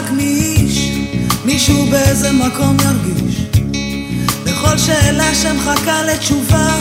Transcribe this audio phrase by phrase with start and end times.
[0.00, 0.90] תצעק מאיש,
[1.44, 3.40] מישהו באיזה מקום ירגיש.
[4.44, 6.74] בכל שאלה שמחכה לתשובה,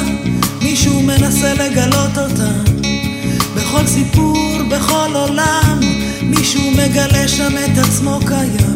[0.62, 2.52] מישהו מנסה לגלות אותה.
[3.56, 5.80] בכל סיפור, בכל עולם,
[6.22, 8.76] מישהו מגלה שם את עצמו קיים.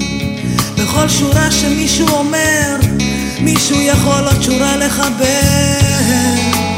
[0.78, 2.76] בכל שורה שמישהו אומר,
[3.42, 6.73] מישהו יכול עוד שורה לחבר.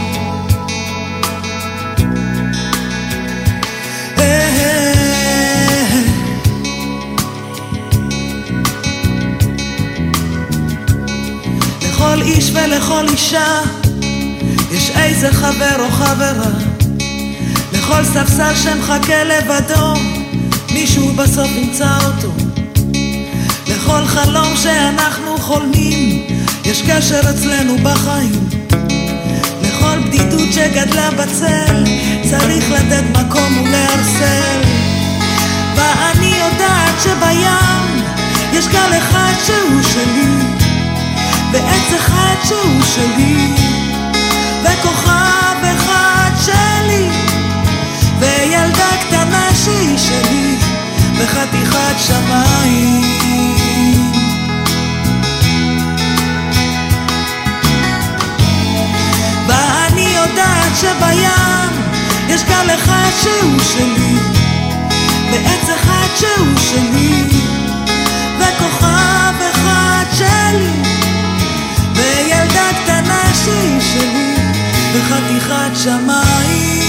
[12.55, 13.61] ולכל אישה
[14.71, 16.51] יש איזה חבר או חברה.
[17.73, 19.93] לכל ספסל שמחכה לבדו
[20.73, 22.31] מישהו בסוף ימצא אותו.
[23.67, 26.27] לכל חלום שאנחנו חולמים
[26.65, 28.49] יש קשר אצלנו בחיים.
[29.61, 31.83] לכל בדידות שגדלה בצל
[32.29, 34.61] צריך לתת מקום ולהרסל.
[35.75, 38.03] ואני יודעת שבים
[38.53, 40.54] יש גל אחד שהוא שלי
[41.55, 43.53] ועץ אחד שהוא שלי
[44.63, 47.09] וכוכב אחד שלי
[48.19, 50.55] וילדה קטנה שהיא שלי
[51.17, 53.01] וחתיכת שמיים.
[59.47, 61.83] ואני יודעת שבים
[62.29, 64.17] יש גל אחד שהוא שלי
[65.31, 67.27] ועץ אחד שהוא שלי
[68.39, 68.94] וכוכב
[73.79, 74.35] שלי
[74.93, 76.84] וחתיכת שמיים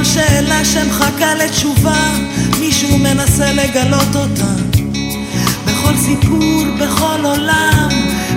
[0.00, 2.10] לכל שאלה שמחכה לתשובה,
[2.60, 4.52] מישהו מנסה לגלות אותה.
[5.64, 7.88] בכל סיפור, בכל עולם,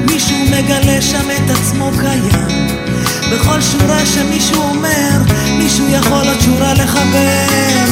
[0.05, 2.67] מישהו מגלה שם את עצמו קיים.
[3.31, 5.09] בכל שורה שמישהו אומר,
[5.57, 7.85] מישהו יכול עוד שורה לחבר.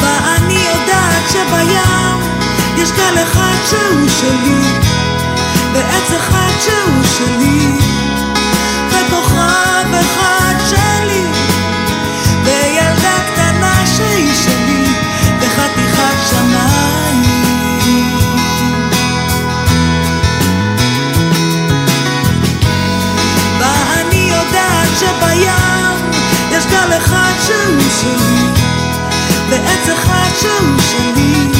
[0.00, 2.20] ואני יודעת שבים
[2.78, 4.70] יש גל אחד שהוא שלי,
[5.72, 7.68] ועץ אחד שהוא שלי,
[8.90, 10.33] וכוכב אחד
[27.04, 28.46] אחד שהוא שלי,
[29.50, 31.53] ועץ אחד שהוא שלי,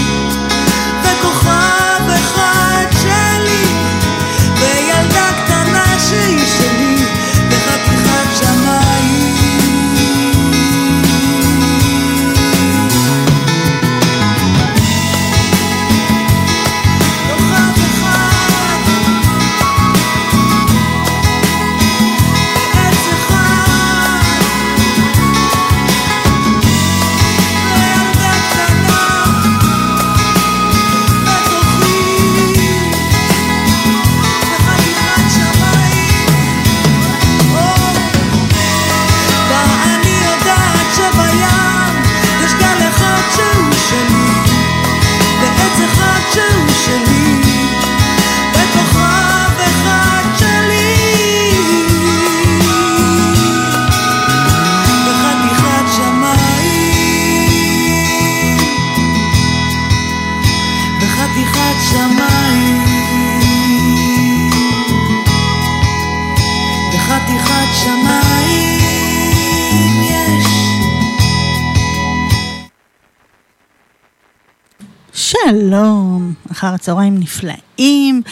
[76.64, 78.22] אחר הצהריים נפלאים.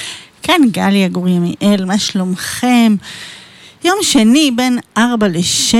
[0.43, 2.97] כאן גליה גור ימיאל, מה שלומכם?
[3.85, 5.75] יום שני בין 4 ל-6,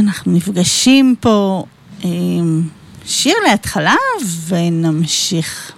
[0.00, 1.64] אנחנו נפגשים פה.
[2.02, 2.68] עם
[3.06, 3.94] שיר להתחלה
[4.48, 5.72] ונמשיך.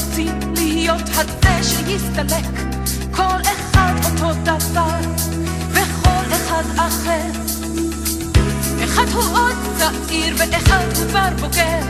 [0.00, 1.02] רוצים להיות
[1.62, 2.44] שיסתלק,
[3.10, 5.00] כל אחד אותו דבר,
[5.70, 7.30] וכל אחד אחר.
[8.84, 11.80] אחד הוא עוד צעיר ואחד הוא כבר בוגר,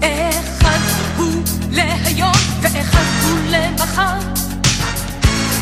[0.00, 0.78] אחד
[1.16, 4.18] הוא להיום ואחד הוא למחר.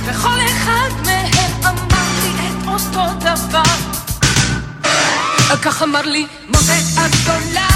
[0.05, 3.75] וכל אחד מהם אמר לי את אותו דבר.
[5.63, 7.69] כך אמר לי מותק הגדולה,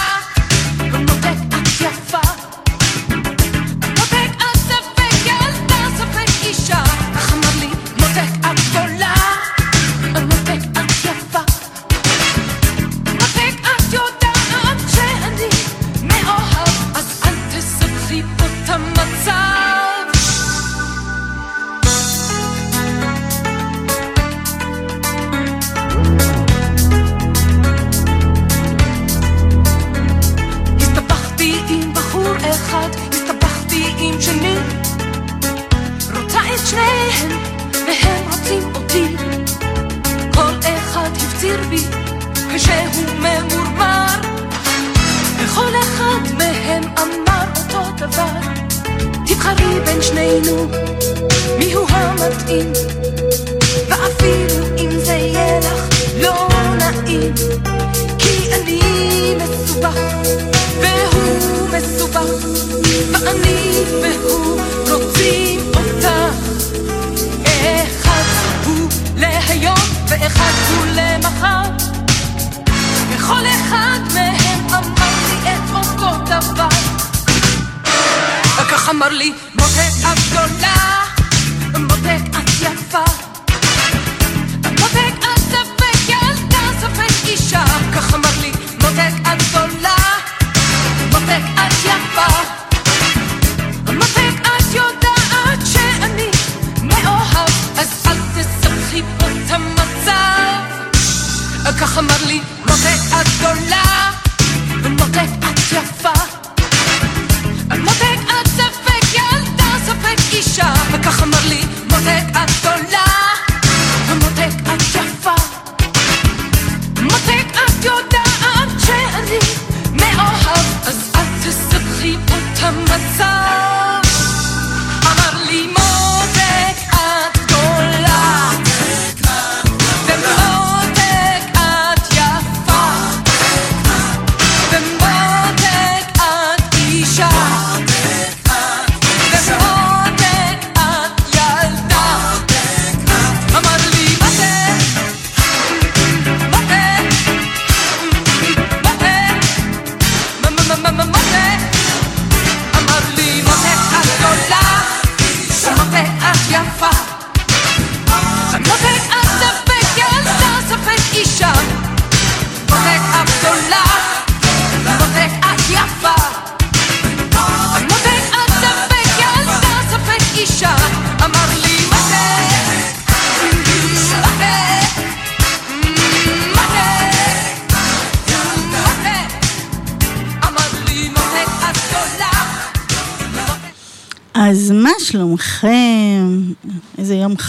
[0.79, 2.36] ומותק את יפה.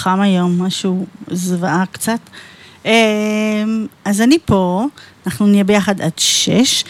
[0.08, 2.20] חם היום, משהו זוועה קצת.
[2.86, 2.92] אמ,
[4.06, 4.86] אז אני פה,
[5.26, 6.84] אנחנו נהיה ביחד עד שש.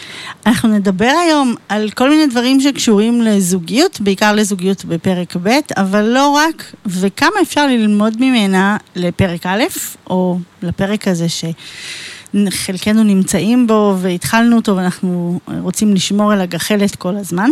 [0.46, 6.28] אנחנו נדבר היום על כל מיני דברים שקשורים לזוגיות, בעיקר לזוגיות בפרק ב', אבל לא
[6.28, 9.62] רק, וכמה אפשר ללמוד ממנה לפרק א',
[10.10, 17.50] או לפרק הזה שחלקנו נמצאים בו והתחלנו אותו ואנחנו רוצים לשמור על הגחלת כל הזמן.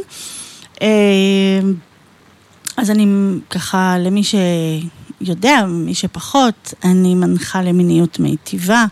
[0.81, 0.87] אמ,
[2.77, 3.07] אז אני
[3.51, 4.23] ככה, למי
[5.25, 8.85] שיודע, מי שפחות, אני מנחה למיניות מיטיבה.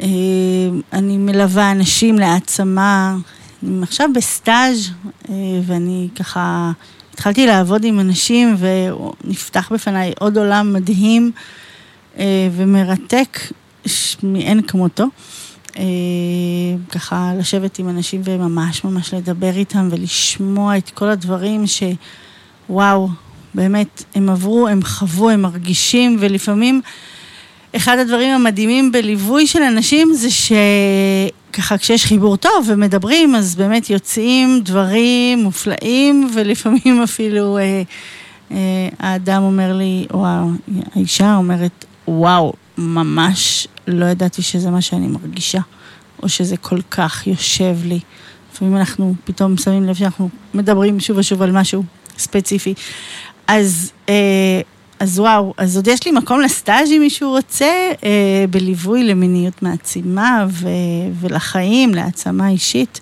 [0.00, 0.06] אה,
[0.92, 3.16] אני מלווה אנשים להעצמה.
[3.62, 4.90] אני עכשיו בסטאז'
[5.28, 5.34] אה,
[5.66, 6.72] ואני ככה
[7.14, 11.32] התחלתי לעבוד עם אנשים ונפתח בפניי עוד עולם מדהים
[12.18, 13.38] אה, ומרתק
[14.22, 15.04] מאין כמותו.
[16.90, 21.82] ככה לשבת עם אנשים וממש ממש לדבר איתם ולשמוע את כל הדברים ש...
[22.70, 23.08] וואו,
[23.58, 26.80] באמת, הם עברו, הם חוו, הם מרגישים, ולפעמים
[27.76, 34.60] אחד הדברים המדהימים בליווי של אנשים זה שככה כשיש חיבור טוב ומדברים, אז באמת יוצאים
[34.64, 37.82] דברים מופלאים, ולפעמים אפילו אה,
[38.50, 40.26] אה, האדם אומר לי, או
[40.94, 45.60] האישה אומרת, וואו, ממש לא ידעתי שזה מה שאני מרגישה,
[46.22, 48.00] או שזה כל כך יושב לי.
[48.52, 51.84] לפעמים אנחנו פתאום שמים לב שאנחנו מדברים שוב ושוב על משהו
[52.18, 52.74] ספציפי.
[53.48, 54.60] אז, אה,
[55.00, 60.46] אז וואו, אז עוד יש לי מקום לסטאז' אם מישהו רוצה, אה, בליווי למיניות מעצימה
[60.48, 60.68] ו,
[61.20, 63.00] ולחיים, להעצמה אישית.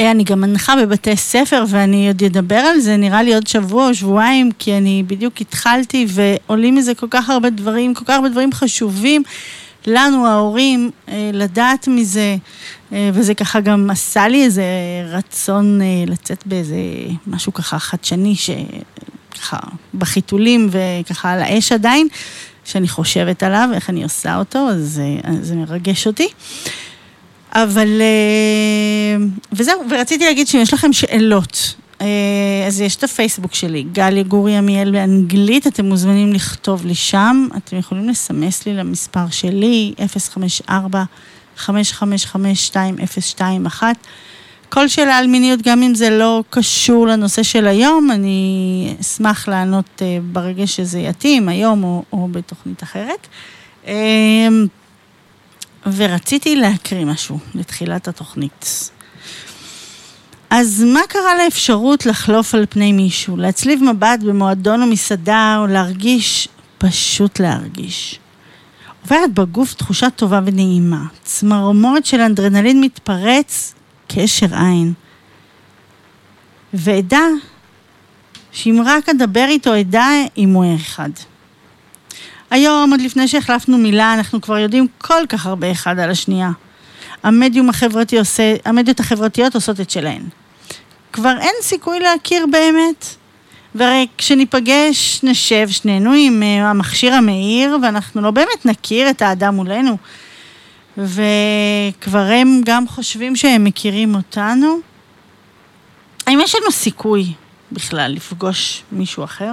[0.00, 3.88] אה, אני גם מנחה בבתי ספר ואני עוד אדבר על זה נראה לי עוד שבוע
[3.88, 8.28] או שבועיים כי אני בדיוק התחלתי ועולים מזה כל כך הרבה דברים, כל כך הרבה
[8.28, 9.22] דברים חשובים
[9.86, 12.36] לנו ההורים אה, לדעת מזה
[12.92, 14.64] וזה ככה גם עשה לי איזה
[15.06, 16.76] רצון לצאת באיזה
[17.26, 19.58] משהו ככה חדשני שככה
[19.94, 22.08] בחיתולים וככה על האש עדיין
[22.64, 25.02] שאני חושבת עליו, איך אני עושה אותו, אז
[25.40, 26.28] זה מרגש אותי.
[27.52, 32.06] אבל, אה, וזהו, ורציתי להגיד שאם יש לכם שאלות, אה,
[32.66, 37.76] אז יש את הפייסבוק שלי, גליה גורי עמיאל באנגלית, אתם מוזמנים לכתוב לי שם, אתם
[37.76, 39.94] יכולים לסמס לי למספר שלי,
[41.58, 43.82] 054-555-2021.
[44.68, 50.02] כל שאלה על מיניות, גם אם זה לא קשור לנושא של היום, אני אשמח לענות
[50.02, 53.28] אה, ברגע שזה יתאים, היום או, או בתוכנית אחרת.
[55.96, 58.90] ורציתי להקריא משהו לתחילת התוכנית.
[60.50, 66.48] אז מה קרה לאפשרות לחלוף על פני מישהו, להצליב מבט במועדון או מסעדה, או להרגיש,
[66.78, 68.18] פשוט להרגיש.
[69.08, 73.74] עוברת בגוף תחושה טובה ונעימה, צמרמורת של אנדרנלין מתפרץ,
[74.08, 74.92] קשר עין.
[76.74, 77.20] ואדע
[78.52, 81.08] שאם רק אדבר איתו, אדע אם הוא אחד.
[82.50, 86.50] היום, עוד לפני שהחלפנו מילה, אנחנו כבר יודעים כל כך הרבה אחד על השנייה.
[87.22, 90.22] המדיום החברתי עושה, המדיות החברתיות עושות את שלהן.
[91.12, 93.17] כבר אין סיכוי להכיר באמת.
[93.78, 99.96] והרי כשניפגש, נשב שנינו עם אה, המכשיר המאיר, ואנחנו לא באמת נכיר את האדם מולנו.
[100.98, 104.76] וכבר הם גם חושבים שהם מכירים אותנו.
[106.26, 107.32] האם יש לנו סיכוי
[107.72, 109.52] בכלל לפגוש מישהו אחר?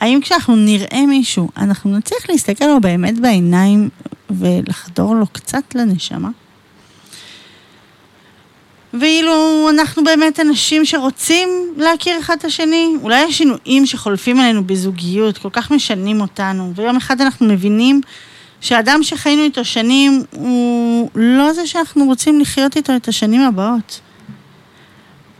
[0.00, 3.88] האם כשאנחנו נראה מישהו, אנחנו נצליח להסתכל לו באמת בעיניים
[4.30, 6.30] ולחדור לו קצת לנשמה?
[9.00, 15.48] ואילו אנחנו באמת אנשים שרוצים להכיר אחד את השני, אולי השינויים שחולפים עלינו בזוגיות כל
[15.52, 18.00] כך משנים אותנו, ויום אחד אנחנו מבינים
[18.60, 24.00] שהאדם שחיינו איתו שנים הוא לא זה שאנחנו רוצים לחיות איתו את השנים הבאות.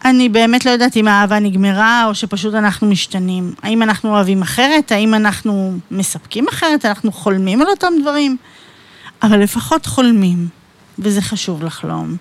[0.04, 3.54] אני באמת לא יודעת אם האהבה נגמרה או שפשוט אנחנו משתנים.
[3.62, 4.92] האם אנחנו אוהבים אחרת?
[4.92, 6.84] האם אנחנו מספקים אחרת?
[6.84, 8.36] אנחנו חולמים על אותם דברים?
[9.22, 10.48] אבל לפחות חולמים,
[10.98, 12.16] וזה חשוב לחלום.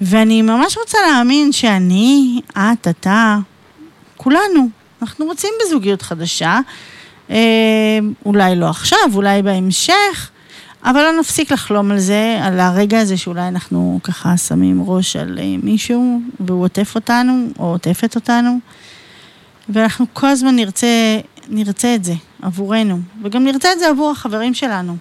[0.00, 3.36] ואני ממש רוצה להאמין שאני, את, אתה,
[4.16, 4.68] כולנו,
[5.02, 6.60] אנחנו רוצים בזוגיות חדשה.
[7.30, 10.30] אה, אולי לא עכשיו, אולי בהמשך,
[10.84, 15.38] אבל לא נפסיק לחלום על זה, על הרגע הזה שאולי אנחנו ככה שמים ראש על
[15.38, 18.58] אה, מישהו והוא עוטף אותנו, או עוטפת אותנו,
[19.68, 24.96] ואנחנו כל הזמן נרצה, נרצה את זה עבורנו, וגם נרצה את זה עבור החברים שלנו.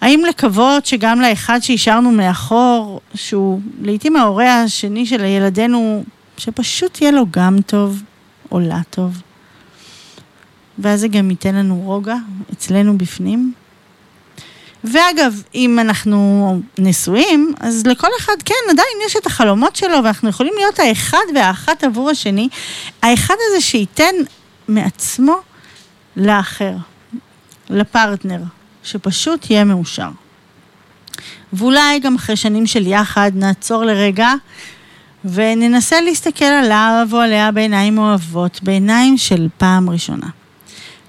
[0.00, 6.04] האם לקוות שגם לאחד שהשארנו מאחור, שהוא לעיתים ההורה השני של ילדינו,
[6.38, 8.02] שפשוט יהיה לו גם טוב,
[8.52, 9.22] או לה טוב,
[10.78, 12.16] ואז זה גם ייתן לנו רוגע
[12.52, 13.52] אצלנו בפנים?
[14.84, 20.52] ואגב, אם אנחנו נשואים, אז לכל אחד, כן, עדיין יש את החלומות שלו, ואנחנו יכולים
[20.56, 22.48] להיות האחד והאחת עבור השני.
[23.02, 24.14] האחד הזה שייתן
[24.68, 25.36] מעצמו
[26.16, 26.72] לאחר,
[27.70, 28.40] לפרטנר,
[28.86, 30.08] שפשוט יהיה מאושר.
[31.52, 34.32] ואולי גם אחרי שנים של יחד נעצור לרגע
[35.24, 40.26] וננסה להסתכל עליו או עליה בעיניים אוהבות, בעיניים של פעם ראשונה.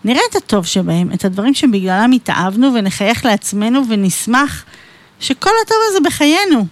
[0.03, 4.65] נראה את הטוב שבהם, את הדברים שבגללם התאהבנו ונחייך לעצמנו ונשמח
[5.19, 6.65] שכל הטוב הזה בחיינו.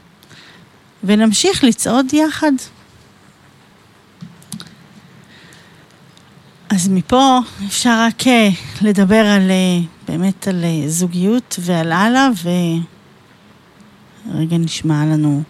[1.04, 2.52] ונמשיך לצעוד יחד.
[6.70, 8.50] אז מפה אפשר רק אה,
[8.82, 12.30] לדבר על, אה, באמת על אה, זוגיות ועל הלאה,
[14.32, 15.44] ורגע נשמע לנו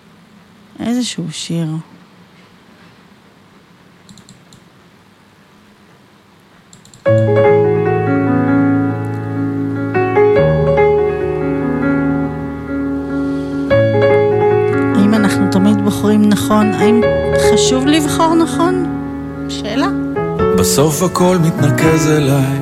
[0.79, 1.67] איזשהו שיר.
[7.07, 7.65] thank you
[15.86, 16.74] בוחרים נכון?
[16.74, 17.01] האם
[17.53, 18.86] חשוב לבחור נכון?
[19.50, 20.04] שאלה.
[20.59, 22.59] בסוף הכל מתנקז אליי,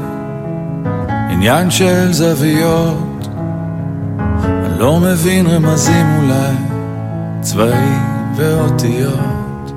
[1.30, 3.28] עניין של זוויות.
[4.40, 6.56] אני לא מבין רמזים אולי,
[7.42, 8.02] צבעים
[8.36, 9.74] ואותיות.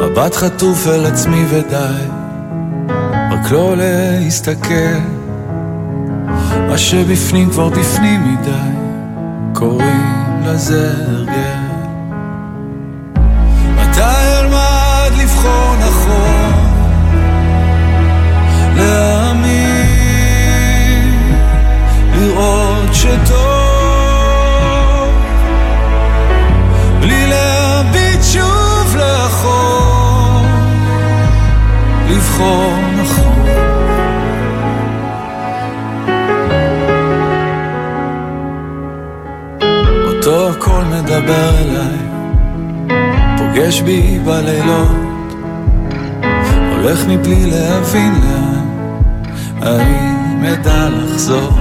[0.00, 2.04] מבט חטוף אל עצמי ודי,
[3.30, 4.98] רק לא להסתכל.
[6.68, 8.76] מה שבפנים כבר בפנים מדי,
[9.54, 11.67] קוראים לזה הרגל.
[22.38, 23.38] לראות שטוב.
[27.00, 30.42] בלי להביט שוב לאחור.
[32.10, 33.46] לבחור נכון.
[40.06, 41.98] אותו הקול מדבר אליי.
[43.38, 44.96] פוגש בי בלילות.
[46.76, 48.68] הולך מבלי להבין לאן.
[49.62, 51.57] האם אדע לחזור?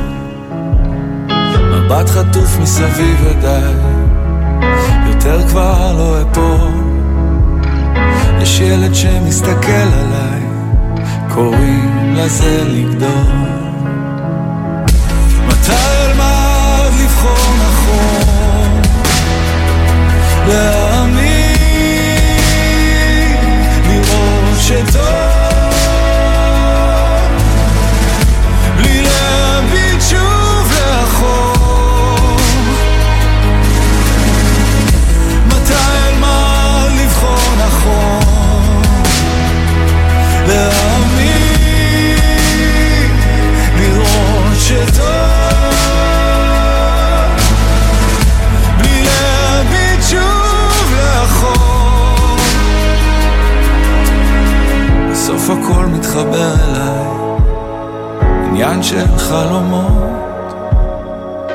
[1.87, 3.71] מבט חטוף מסביב ודי,
[5.07, 6.71] יותר כבר לא אפול.
[8.41, 10.41] יש ילד שמסתכל עליי,
[11.33, 13.47] קוראים לזה לגדול.
[15.47, 18.81] מתי אלמד לבחור נכון?
[20.47, 21.57] להאמין,
[23.87, 25.36] לראות שטוב
[40.47, 42.17] להאמין,
[43.77, 45.07] לראות שטוב
[48.77, 52.37] בלי להביט שוב לאחור.
[55.11, 57.17] בסוף הכל מתחבר אליי
[58.47, 60.17] עניין של חלומות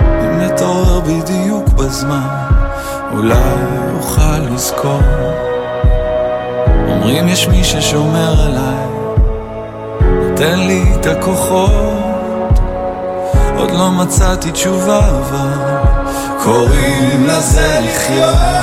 [0.01, 2.47] אם נתעורר בדיוק בזמן
[3.13, 3.35] אולי
[3.97, 5.52] אוכל לזכור
[7.03, 8.87] אומרים יש מי ששומר עליי
[10.03, 12.61] נותן לי את הכוחות.
[13.57, 15.59] עוד לא מצאתי תשובה אבל
[16.45, 18.62] קוראים לזה לחיות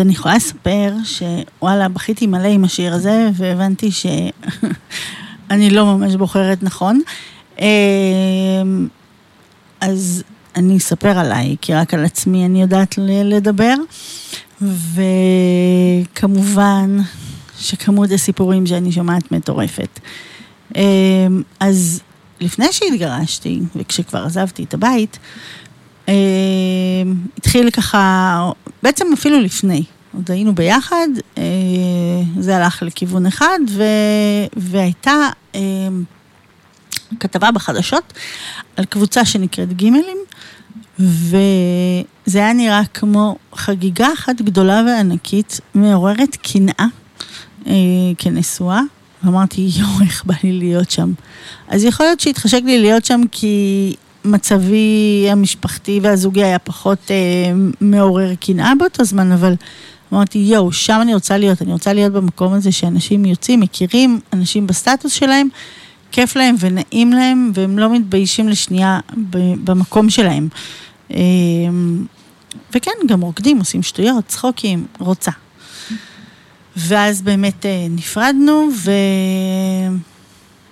[0.00, 7.00] אני יכולה לספר שוואלה, בכיתי מלא עם השיר הזה, והבנתי שאני לא ממש בוחרת נכון.
[7.58, 7.64] אמ,
[9.80, 10.22] אז
[10.56, 13.74] אני אספר עליי, כי רק על עצמי אני יודעת לדבר.
[16.14, 16.98] וכמובן
[17.58, 20.00] שכמות הסיפורים שאני שומעת מטורפת.
[20.76, 22.00] אמ, אז
[22.40, 25.18] לפני שהתגרשתי, וכשכבר עזבתי את הבית,
[26.08, 26.14] אה,
[27.38, 28.50] התחיל ככה,
[28.82, 31.42] בעצם אפילו לפני, עוד היינו ביחד, אה,
[32.38, 33.82] זה הלך לכיוון אחד, ו,
[34.56, 35.60] והייתה אה,
[37.20, 38.12] כתבה בחדשות
[38.76, 40.18] על קבוצה שנקראת גימלים,
[40.98, 46.86] וזה היה נראה כמו חגיגה אחת גדולה וענקית, מעוררת קנאה
[47.66, 47.72] אה,
[48.18, 48.80] כנשואה.
[49.24, 51.12] ואמרתי, יואו, איך בא לי להיות שם.
[51.68, 57.16] אז יכול להיות שהתחשק לי להיות שם כי מצבי המשפחתי והזוגי היה פחות אה,
[57.80, 59.54] מעורר קנאה באותו זמן, אבל
[60.12, 64.66] אמרתי, יואו, שם אני רוצה להיות, אני רוצה להיות במקום הזה שאנשים יוצאים, מכירים אנשים
[64.66, 65.48] בסטטוס שלהם,
[66.12, 69.00] כיף להם ונעים להם, והם לא מתביישים לשנייה
[69.64, 70.48] במקום שלהם.
[71.14, 71.18] אה,
[72.74, 75.30] וכן, גם רוקדים, עושים שטויות, צחוקים, רוצה.
[76.76, 78.90] ואז באמת אה, נפרדנו, ו...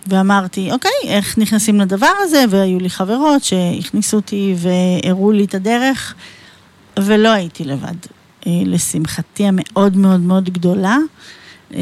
[0.08, 2.44] ואמרתי, אוקיי, איך נכנסים לדבר הזה?
[2.50, 6.14] והיו לי חברות שהכניסו אותי והראו לי את הדרך,
[6.98, 7.94] ולא הייתי לבד.
[8.46, 10.96] אה, לשמחתי המאוד מאוד מאוד גדולה,
[11.74, 11.80] אה,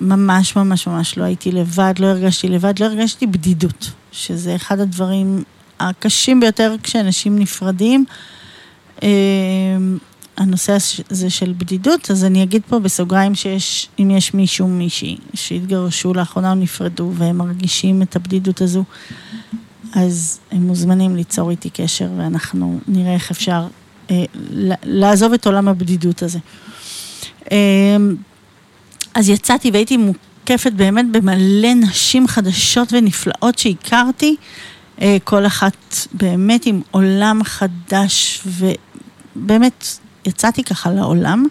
[0.00, 5.42] ממש ממש ממש לא הייתי לבד, לא הרגשתי לבד, לא הרגשתי בדידות, שזה אחד הדברים
[5.80, 8.04] הקשים ביותר כשאנשים נפרדים.
[10.36, 10.76] הנושא
[11.10, 16.50] הזה של בדידות, אז אני אגיד פה בסוגריים שיש, אם יש מישהו, מישהי, שהתגרשו לאחרונה
[16.50, 18.84] או נפרדו והם מרגישים את הבדידות הזו,
[19.94, 23.66] אז הם מוזמנים ליצור איתי קשר ואנחנו נראה איך אפשר
[24.10, 24.24] אה,
[24.84, 26.38] לעזוב את עולם הבדידות הזה.
[27.52, 27.96] אה,
[29.14, 34.36] אז יצאתי והייתי מוקפת באמת במלא נשים חדשות ונפלאות שהכרתי,
[35.00, 39.86] אה, כל אחת באמת עם עולם חדש ובאמת
[40.26, 41.46] יצאתי ככה לעולם,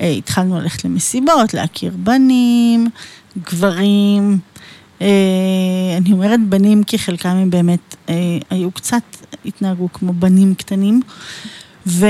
[0.00, 2.88] אה, התחלנו ללכת למסיבות, להכיר בנים,
[3.50, 4.38] גברים.
[5.02, 5.06] אה,
[5.96, 8.14] אני אומרת בנים כי חלקם הם באמת אה,
[8.50, 9.02] היו קצת,
[9.44, 11.00] התנהגו כמו בנים קטנים.
[11.86, 12.06] ו...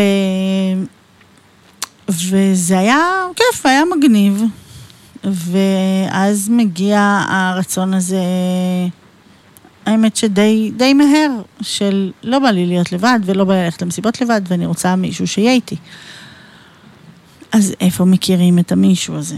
[2.08, 2.98] וזה היה
[3.36, 4.42] כיף, היה מגניב.
[5.24, 8.22] ואז מגיע הרצון הזה,
[9.88, 14.20] האמת שדי די מהר, של לא בא לי להיות לבד ולא בא לי ללכת למסיבות
[14.20, 15.76] לבד ואני רוצה מישהו שיהיה איתי.
[17.52, 19.36] אז איפה מכירים את המישהו הזה?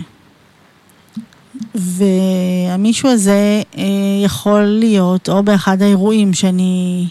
[1.75, 3.85] והמישהו הזה אה,
[4.25, 7.07] יכול להיות או באחד האירועים שאני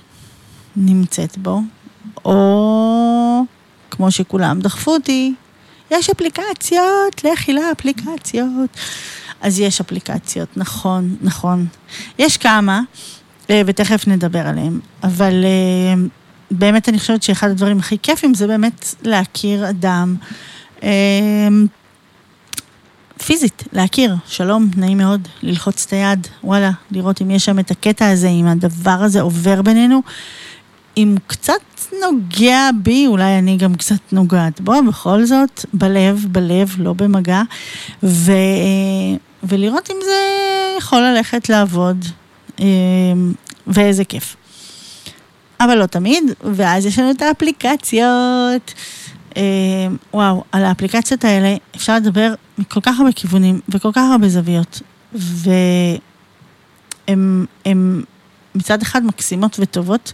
[0.76, 1.62] נמצאת בו,
[2.26, 3.44] או
[3.92, 5.34] כמו שכולם דחפו אותי,
[5.92, 8.70] יש אפליקציות, לכי לאפליקציות.
[9.42, 11.68] אז יש אפליקציות, נכון, נכון.
[12.20, 12.82] יש כמה,
[13.52, 16.02] ותכף נדבר עליהם, אבל אה,
[16.52, 20.16] באמת אני חושבת שאחד הדברים הכי כיפים זה באמת להכיר אדם.
[20.84, 20.90] אה,
[23.26, 28.10] פיזית, להכיר, שלום, נעים מאוד, ללחוץ את היד, וואלה, לראות אם יש שם את הקטע
[28.10, 30.02] הזה, אם הדבר הזה עובר בינינו,
[30.98, 31.54] אם הוא קצת
[32.02, 37.42] נוגע בי, אולי אני גם קצת נוגעת בו, בכל זאת, בלב, בלב, לא במגע,
[38.04, 38.32] ו,
[39.44, 40.20] ולראות אם זה
[40.78, 42.19] יכול ללכת לעבוד, אה,
[43.68, 44.36] ואיזה כיף.
[45.60, 48.74] אבל לא תמיד, ואז יש לנו את האפליקציות.
[49.38, 49.42] אה,
[50.14, 54.82] וואו, על האפליקציות האלה אפשר לדבר מכל כך הרבה כיוונים וכל כך הרבה זוויות,
[57.08, 57.46] והן
[58.56, 60.14] מצד אחד מקסימות וטובות,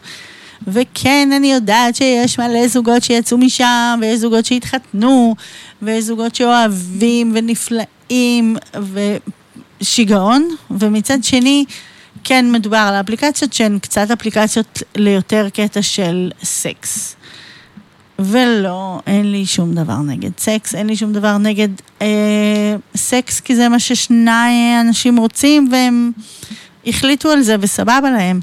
[0.67, 5.36] וכן, אני יודעת שיש מלא זוגות שיצאו משם, ויש זוגות שהתחתנו,
[5.81, 8.58] ויש זוגות שאוהבים ונפלאים,
[9.81, 11.65] ושיגעון, ומצד שני,
[12.23, 17.15] כן מדובר על האפליקציות שהן קצת אפליקציות ליותר קטע של סקס.
[18.19, 21.69] ולא, אין לי שום דבר נגד סקס, אין לי שום דבר נגד
[22.01, 26.12] אה, סקס, כי זה מה ששני אנשים רוצים והם
[26.88, 28.39] החליטו על זה וסבבה להם.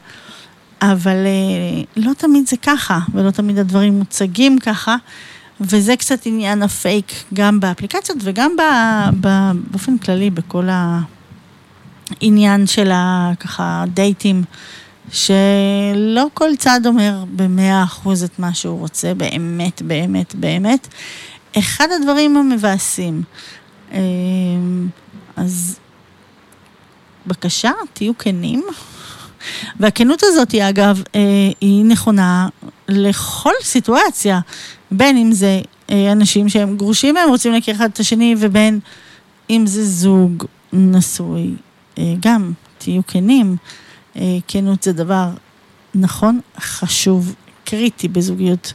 [0.83, 4.97] אבל אה, לא תמיד זה ככה, ולא תמיד הדברים מוצגים ככה,
[5.61, 8.63] וזה קצת עניין הפייק גם באפליקציות וגם ב,
[9.21, 10.69] ב, באופן כללי בכל
[12.21, 14.45] העניין של ה, ככה דייטים.
[15.13, 20.89] שלא כל צד אומר במאה אחוז את מה שהוא רוצה, באמת, באמת, באמת.
[21.59, 23.23] אחד הדברים המבאסים.
[23.93, 24.01] אה,
[25.37, 25.79] אז
[27.27, 28.65] בבקשה, תהיו כנים.
[29.81, 31.21] והכנות הזאת, אגב, אה,
[31.61, 32.49] היא נכונה
[32.89, 34.41] לכל סיטואציה,
[34.91, 38.81] בין אם זה אה, אנשים שהם גרושים והם רוצים להכיר אחד את השני, ובין
[39.51, 41.55] אם זה זוג נשוי.
[42.21, 43.57] גם, תהיו כנים.
[44.17, 45.31] אה, כנות זה דבר
[45.95, 48.73] נכון, חשוב, קריטי בזוגיות.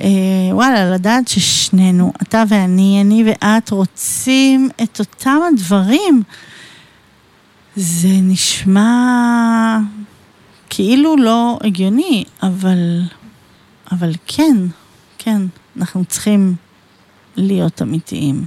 [0.00, 0.08] אה,
[0.52, 6.22] וואלה, לדעת ששנינו, אתה ואני, אני ואת, רוצים את אותם הדברים.
[7.76, 9.78] זה נשמע
[10.70, 13.02] כאילו לא הגיוני, אבל,
[13.92, 14.56] אבל כן,
[15.18, 15.42] כן,
[15.76, 16.54] אנחנו צריכים
[17.36, 18.44] להיות אמיתיים.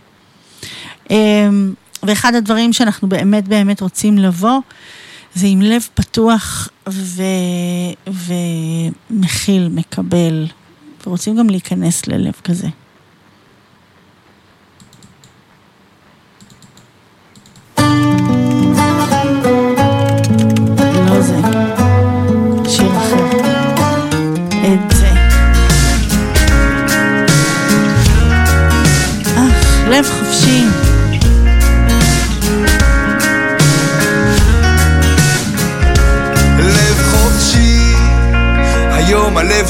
[2.04, 4.60] ואחד הדברים שאנחנו באמת באמת רוצים לבוא,
[5.36, 7.24] זה עם לב פתוח ו...
[8.08, 10.48] ומכיל, מקבל,
[11.08, 12.68] ורוצים גם להיכנס ללב כזה.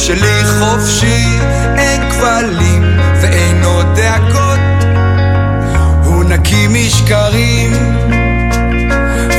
[0.02, 1.40] שלי חופשי,
[1.78, 4.60] אין כבלים ואין עוד דאגות,
[6.04, 7.72] הוא נקי משקרים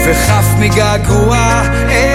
[0.06, 2.11] וחף מגעגוע עירום.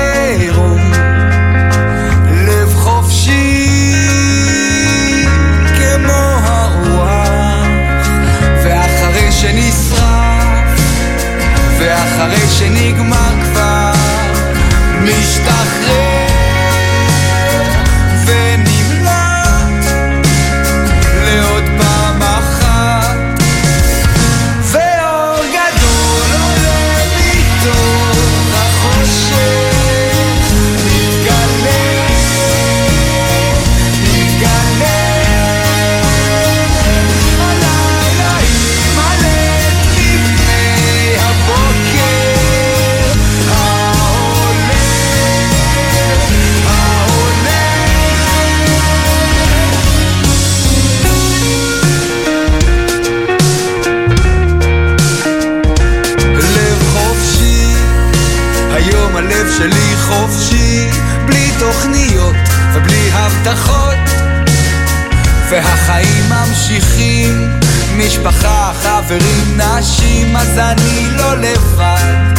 [65.58, 67.60] והחיים ממשיכים,
[67.98, 72.34] משפחה, חברים, נשים, אז אני לא לבד.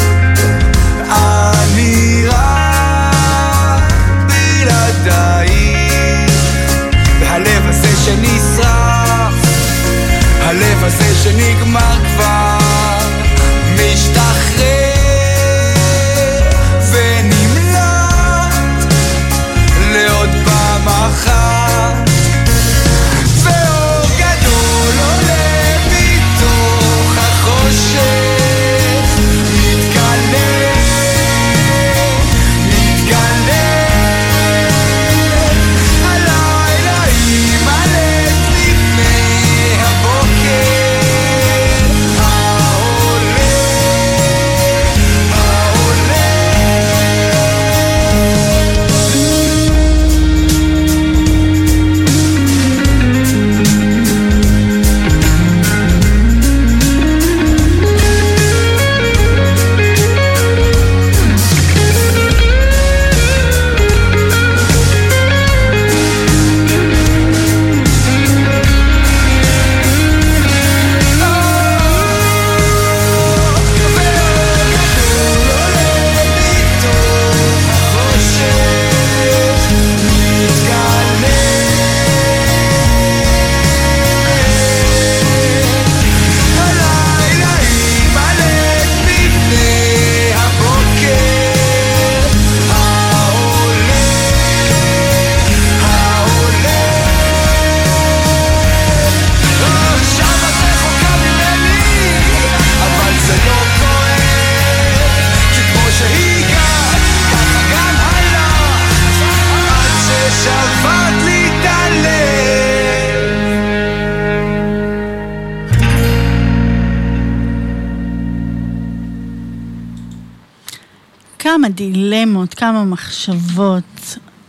[1.11, 3.93] אני רק
[4.27, 5.63] בלעדייך,
[7.21, 9.35] והלב הזה שנשרף,
[10.41, 12.38] הלב הזה שנגמר כבר,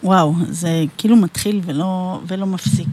[0.10, 2.88] וואו, זה כאילו מתחיל ולא, ולא מפסיק.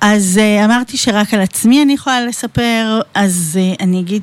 [0.00, 4.22] אז uh, אמרתי שרק על עצמי אני יכולה לספר, אז uh, אני אגיד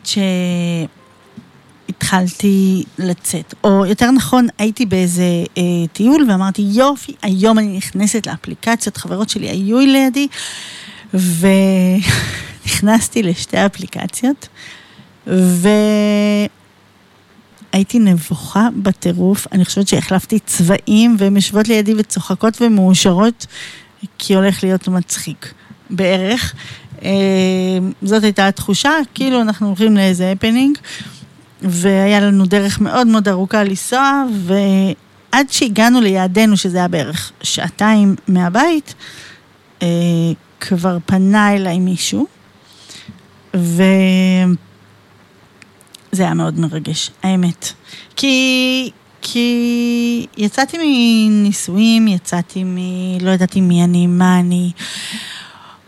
[1.88, 3.54] שהתחלתי לצאת.
[3.64, 5.24] או יותר נכון, הייתי באיזה
[5.56, 5.60] uh,
[5.94, 10.28] טיול ואמרתי, יופי, היום אני נכנסת לאפליקציות, חברות שלי היו לידי,
[12.66, 14.48] ונכנסתי לשתי אפליקציות,
[15.28, 15.70] ו...
[17.76, 23.46] הייתי נבוכה בטירוף, אני חושבת שהחלפתי צבעים והן יושבות לידי וצוחקות ומאושרות,
[24.18, 25.54] כי הולך להיות מצחיק,
[25.90, 26.56] בערך.
[27.04, 27.10] אה,
[28.02, 30.78] זאת הייתה התחושה, כאילו אנחנו הולכים לאיזה הפנינג,
[31.62, 38.96] והיה לנו דרך מאוד מאוד ארוכה לנסוע, ועד שהגענו ליעדנו, שזה היה בערך שעתיים מהבית,
[39.82, 39.88] אה,
[40.60, 42.26] כבר פנה אליי מישהו,
[43.56, 43.84] ו...
[46.16, 47.74] זה היה מאוד מרגש, האמת.
[48.16, 52.78] כי, כי יצאתי מנישואים, יצאתי מ...
[53.22, 54.72] לא ידעתי מי אני, מה אני.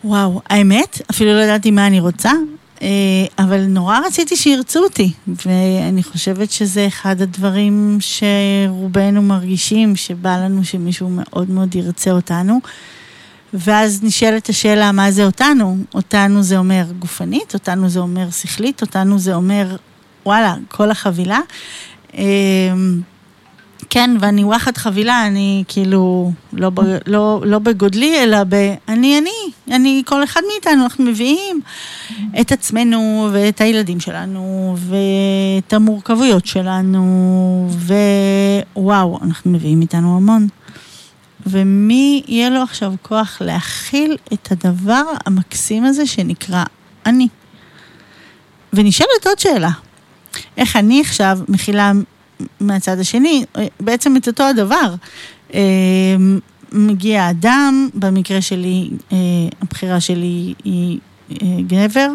[0.04, 2.32] וואו, האמת, אפילו לא ידעתי מה אני רוצה,
[2.82, 2.88] אה,
[3.40, 5.12] אבל נורא רציתי שירצו אותי,
[5.46, 12.60] ואני חושבת שזה אחד הדברים שרובנו מרגישים, שבא לנו שמישהו מאוד מאוד ירצה אותנו.
[13.54, 15.78] ואז נשאלת השאלה, מה זה אותנו?
[15.94, 19.76] אותנו זה אומר גופנית, אותנו זה אומר שכלית, אותנו זה אומר,
[20.28, 21.40] וואלה, כל החבילה.
[22.14, 23.02] אמ,
[23.90, 28.56] כן, ואני וואחד חבילה, אני כאילו, לא, ב- לא, לא בגודלי, אלא ב...
[28.88, 31.62] אני אני, אני, כל אחד מאיתנו, אנחנו מביאים
[32.42, 37.70] את עצמנו ואת הילדים שלנו, ואת המורכבויות שלנו,
[38.76, 40.48] ווואו, אנחנו מביאים איתנו המון.
[41.46, 46.64] ומי יהיה לו עכשיו כוח להכיל את הדבר המקסים הזה שנקרא
[47.06, 47.28] אני?
[48.74, 49.70] ונשאלת עוד שאלה,
[50.58, 51.92] איך אני עכשיו מכילה
[52.60, 53.46] מהצד השני
[53.80, 54.96] בעצם את אותו הדבר?
[55.54, 55.60] אה,
[56.72, 59.18] מגיע אדם, במקרה שלי, אה,
[59.62, 61.00] הבחירה שלי היא
[61.32, 62.10] אה, גבר,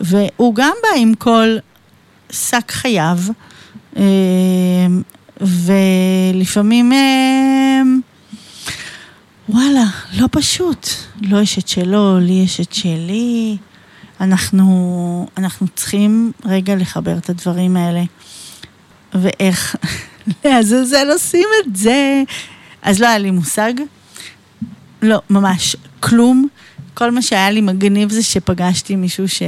[0.00, 1.56] והוא גם בא עם כל
[2.30, 3.18] שק חייו,
[5.40, 6.92] ולפעמים...
[9.48, 9.84] וואלה,
[10.18, 10.86] לא פשוט.
[11.20, 13.56] לא יש את שלו, לי יש את שלי.
[14.22, 18.02] אנחנו, אנחנו צריכים רגע לחבר את הדברים האלה.
[19.14, 19.76] ואיך
[20.44, 22.22] לעזאזל עושים את זה?
[22.82, 23.72] אז לא היה לי מושג.
[25.02, 26.48] לא, ממש, כלום.
[26.94, 29.42] כל מה שהיה לי מגניב זה שפגשתי מישהו ש...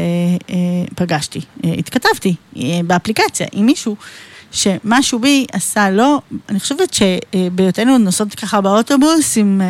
[0.50, 3.96] אה, פגשתי, אה, התכתבתי אה, באפליקציה עם מישהו
[4.52, 9.60] שמשהו בי עשה לו, אני חושבת שבהיותנו נוסעות ככה באוטובוס עם...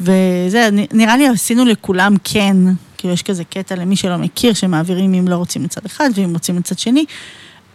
[0.00, 2.56] וזה, נראה לי עשינו לכולם כן,
[3.04, 6.58] כאילו יש כזה קטע למי שלא מכיר, שמעבירים אם לא רוצים לצד אחד ואם רוצים
[6.58, 7.04] לצד שני.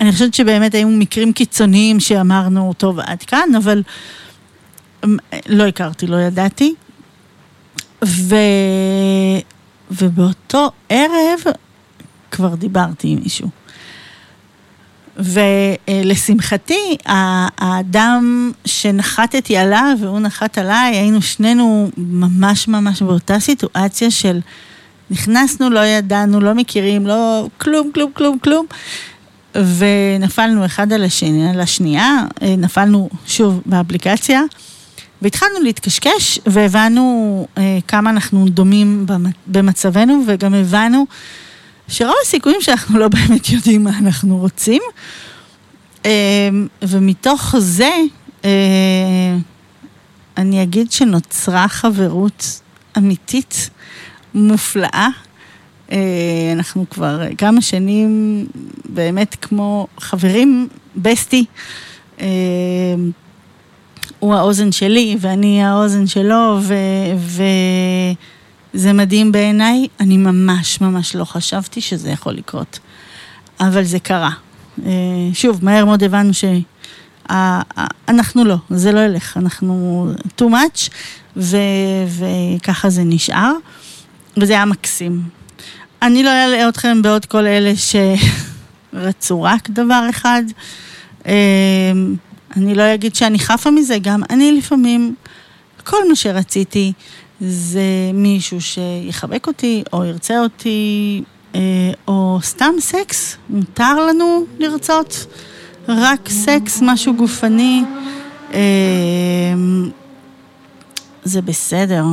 [0.02, 3.84] אני חושבת שבאמת היו מקרים קיצוניים שאמרנו, טוב, עד כאן, אבל
[5.04, 6.74] אמ, לא הכרתי, לא ידעתי.
[8.06, 8.36] ו...
[9.92, 11.40] ובאותו ערב
[12.32, 13.50] כבר דיברתי עם מישהו.
[15.18, 24.40] ולשמחתי, ה- האדם שנחתתי עליו והוא נחת עליי, היינו שנינו ממש ממש באותה סיטואציה של
[25.12, 28.66] נכנסנו, לא ידענו, לא מכירים, לא כלום, כלום, כלום, כלום.
[29.56, 34.42] ונפלנו אחד על השני, על השנייה, אה, נפלנו שוב באפליקציה,
[35.22, 41.06] והתחלנו להתקשקש, והבנו אה, כמה אנחנו דומים במ- במצבנו, וגם הבנו
[41.88, 44.82] שרוב הסיכויים שאנחנו לא באמת יודעים מה אנחנו רוצים.
[46.06, 46.12] אה,
[46.82, 47.92] ומתוך זה,
[48.46, 48.50] אה,
[50.38, 52.62] אני אגיד שנוצרה חברות
[52.98, 53.70] אמיתית,
[54.34, 55.08] מופלאה.
[55.92, 55.98] אה,
[56.54, 58.46] אנחנו כבר כמה שנים
[58.90, 61.46] באמת כמו חברים, בסטי.
[62.22, 62.28] אה,
[64.20, 66.74] הוא האוזן שלי ואני האוזן שלו, ו...
[68.74, 69.88] וזה מדהים בעיניי.
[70.00, 72.80] אני ממש ממש לא חשבתי שזה יכול לקרות,
[73.60, 74.32] אבל זה קרה.
[74.86, 74.92] אה,
[75.34, 76.44] שוב, מהר מאוד הבנו ש...
[77.30, 80.08] ה- ה- אנחנו לא, זה לא ילך, אנחנו
[80.42, 80.90] too much,
[81.38, 81.58] ו...
[82.08, 83.52] וככה זה נשאר,
[84.42, 85.22] וזה היה מקסים.
[86.02, 87.74] אני לא אלאה אתכם בעוד כל אלה
[88.94, 90.44] שרצו רק דבר אחד.
[91.26, 91.34] אה,
[92.58, 95.16] אני לא אגיד שאני חפה מזה, גם אני לפעמים,
[95.84, 96.94] כל מה שרציתי
[97.42, 97.82] זה
[98.14, 101.22] מישהו שיחבק אותי, או ירצה אותי,
[101.56, 101.60] אה,
[102.08, 105.26] או סתם סקס, מותר לנו לרצות.
[105.88, 107.84] רק סקס, משהו גופני,
[108.54, 108.60] אה,
[111.24, 112.04] זה בסדר.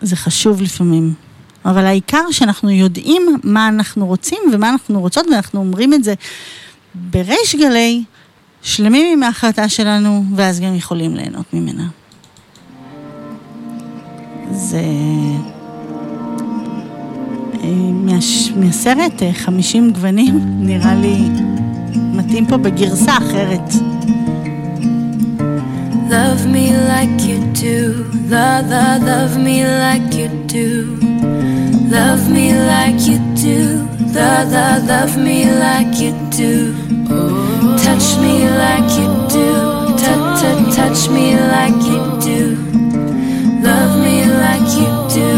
[0.00, 1.14] זה חשוב לפעמים.
[1.64, 6.14] אבל העיקר שאנחנו יודעים מה אנחנו רוצים ומה אנחנו רוצות, ואנחנו אומרים את זה
[6.94, 8.04] בריש גלי,
[8.62, 11.88] שלמים עם ההחלטה שלנו, ואז גם יכולים ליהנות ממנה.
[14.50, 14.82] זה...
[17.62, 18.50] אה, מהש...
[18.56, 21.16] מהסרט אה, 50 גוונים, נראה לי
[21.94, 23.97] מתאים פה בגרסה אחרת.
[26.08, 28.04] Love me like you do.
[28.28, 30.96] Love, love, love me like you do.
[31.90, 33.86] Love me like you do.
[34.14, 36.72] Love, love, love me like you do.
[37.84, 39.48] Touch me like you do.
[40.00, 42.56] Touch, touch, touch me like you do.
[43.60, 45.30] Love me like you do.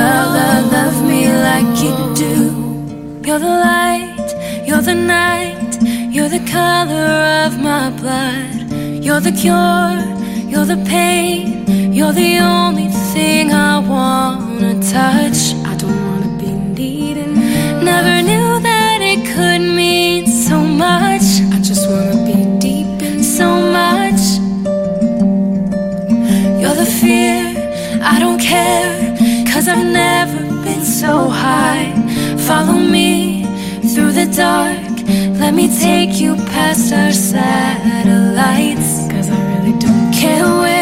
[0.00, 3.20] Love, love, love me like you do.
[3.22, 5.78] You're the light, you're the night,
[6.10, 8.65] you're the color of my blood.
[9.06, 9.94] You're the cure,
[10.50, 15.54] you're the pain, you're the only thing I wanna touch.
[15.64, 17.34] I don't wanna be needing.
[17.84, 21.22] Never knew that it could mean so much.
[21.54, 23.48] I just wanna be deep in so
[23.80, 24.22] much.
[26.60, 27.38] You're the fear,
[28.02, 29.14] I don't care,
[29.46, 31.94] cause I've never been so high.
[32.48, 33.44] Follow me
[33.92, 34.96] through the dark,
[35.38, 38.95] let me take you past our satellites.
[39.28, 40.75] I really don't care where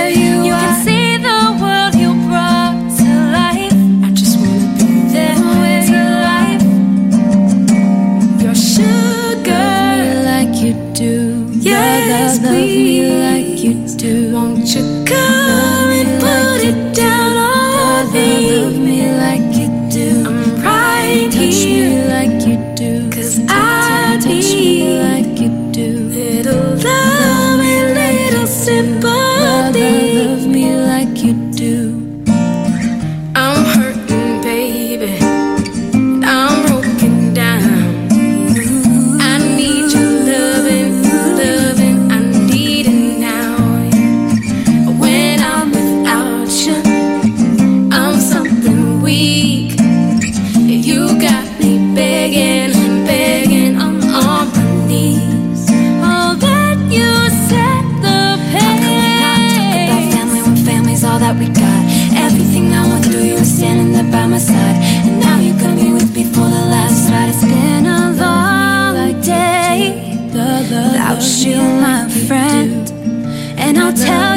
[73.97, 74.34] tell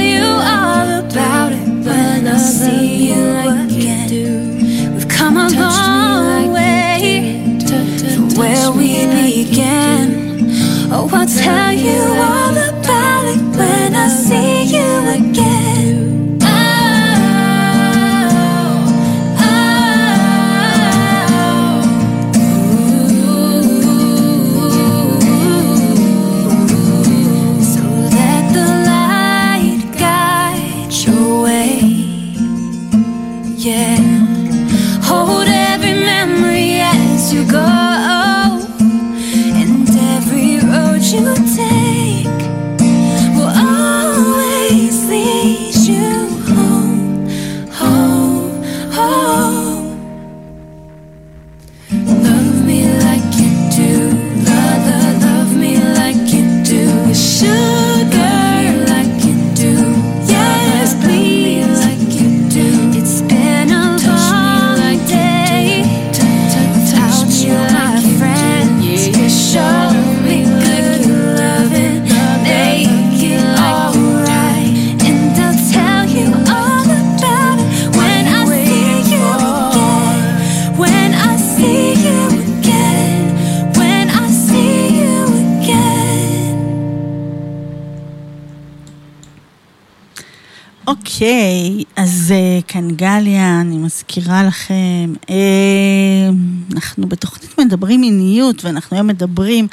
[94.28, 96.30] מזכירה לכם, אה,
[96.74, 99.68] אנחנו בתוכנית מדברים מיניות, ואנחנו היום מדברים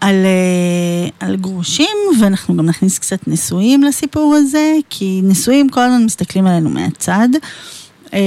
[0.00, 6.04] על, אה, על גרושים, ואנחנו גם נכניס קצת נשואים לסיפור הזה, כי נשואים כל הזמן
[6.04, 7.28] מסתכלים עלינו מהצד.
[8.14, 8.20] אה,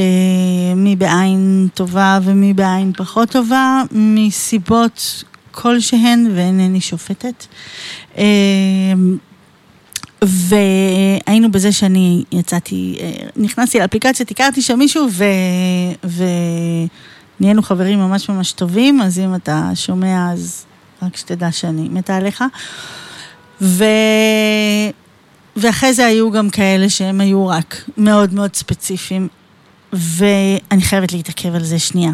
[0.75, 7.45] מי בעין טובה ומי בעין פחות טובה, מסיבות כלשהן, ואינני שופטת.
[10.27, 15.23] והיינו בזה שאני יצאתי, אה, נכנסתי לאפליקציה, הכרתי שם מישהו ו...
[17.39, 20.65] ונהיינו חברים ממש ממש טובים, אז אם אתה שומע אז
[21.01, 22.43] רק שתדע שאני מתה עליך.
[23.61, 23.83] ו...
[25.55, 29.27] ואחרי זה היו גם כאלה שהם היו רק מאוד מאוד ספציפיים,
[29.93, 32.11] ואני חייבת להתעכב על זה שנייה.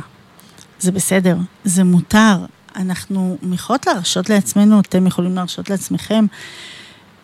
[0.79, 2.37] זה בסדר, זה מותר,
[2.75, 6.25] אנחנו יכולות להרשות לעצמנו, אתם יכולים להרשות לעצמכם.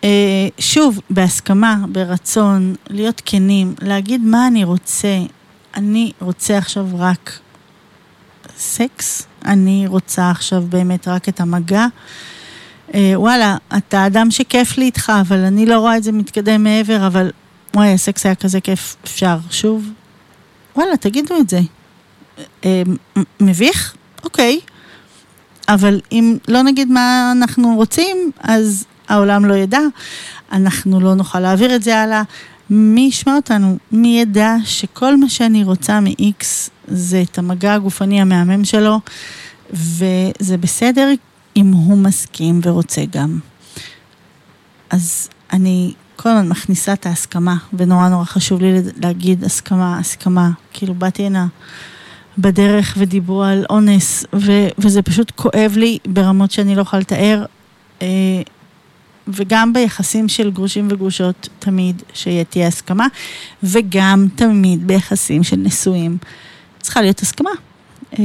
[0.04, 0.10] אה,
[0.60, 5.20] שוב, בהסכמה, ברצון, להיות כנים, להגיד מה אני רוצה.
[5.76, 7.40] אני רוצה עכשיו רק
[8.58, 11.86] סקס, אני רוצה עכשיו באמת רק את המגע.
[12.94, 17.08] אה, וואלה, אתה אדם שכיף לי איתך, אבל אני לא רואה את זה מתקדם מעבר,
[17.08, 17.32] אבל
[17.74, 19.38] וואי, הסקס היה כזה כיף, אפשר.
[19.50, 19.90] שוב,
[20.76, 21.60] וואלה, תגידו את זה.
[22.66, 22.84] אה,
[23.40, 23.96] מביך?
[24.24, 24.60] אוקיי.
[25.70, 29.80] אבל אם לא נגיד מה אנחנו רוצים, אז העולם לא ידע,
[30.52, 32.22] אנחנו לא נוכל להעביר את זה הלאה.
[32.70, 33.78] מי ישמע אותנו?
[33.92, 36.46] מי ידע שכל מה שאני רוצה מ-X
[36.88, 39.00] זה את המגע הגופני המהמם שלו,
[39.74, 41.10] וזה בסדר
[41.56, 43.40] אם הוא מסכים ורוצה גם.
[44.90, 50.50] אז אני כל הזמן מכניסה את ההסכמה, ונורא נורא חשוב לי להגיד הסכמה, הסכמה.
[50.74, 51.48] כאילו באתי הנה
[52.38, 57.46] בדרך ודיברו על אונס, ו- וזה פשוט כואב לי ברמות שאני לא יכולה לתאר.
[59.28, 63.08] וגם ביחסים של גרושים וגרושות, תמיד שתהיה הסכמה,
[63.64, 66.18] וגם תמיד ביחסים של נשואים.
[66.82, 67.50] צריכה להיות הסכמה
[68.20, 68.24] אה,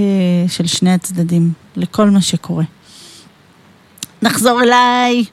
[0.49, 2.65] של שני הצדדים לכל מה שקורה.
[4.23, 5.25] נחזור אליי.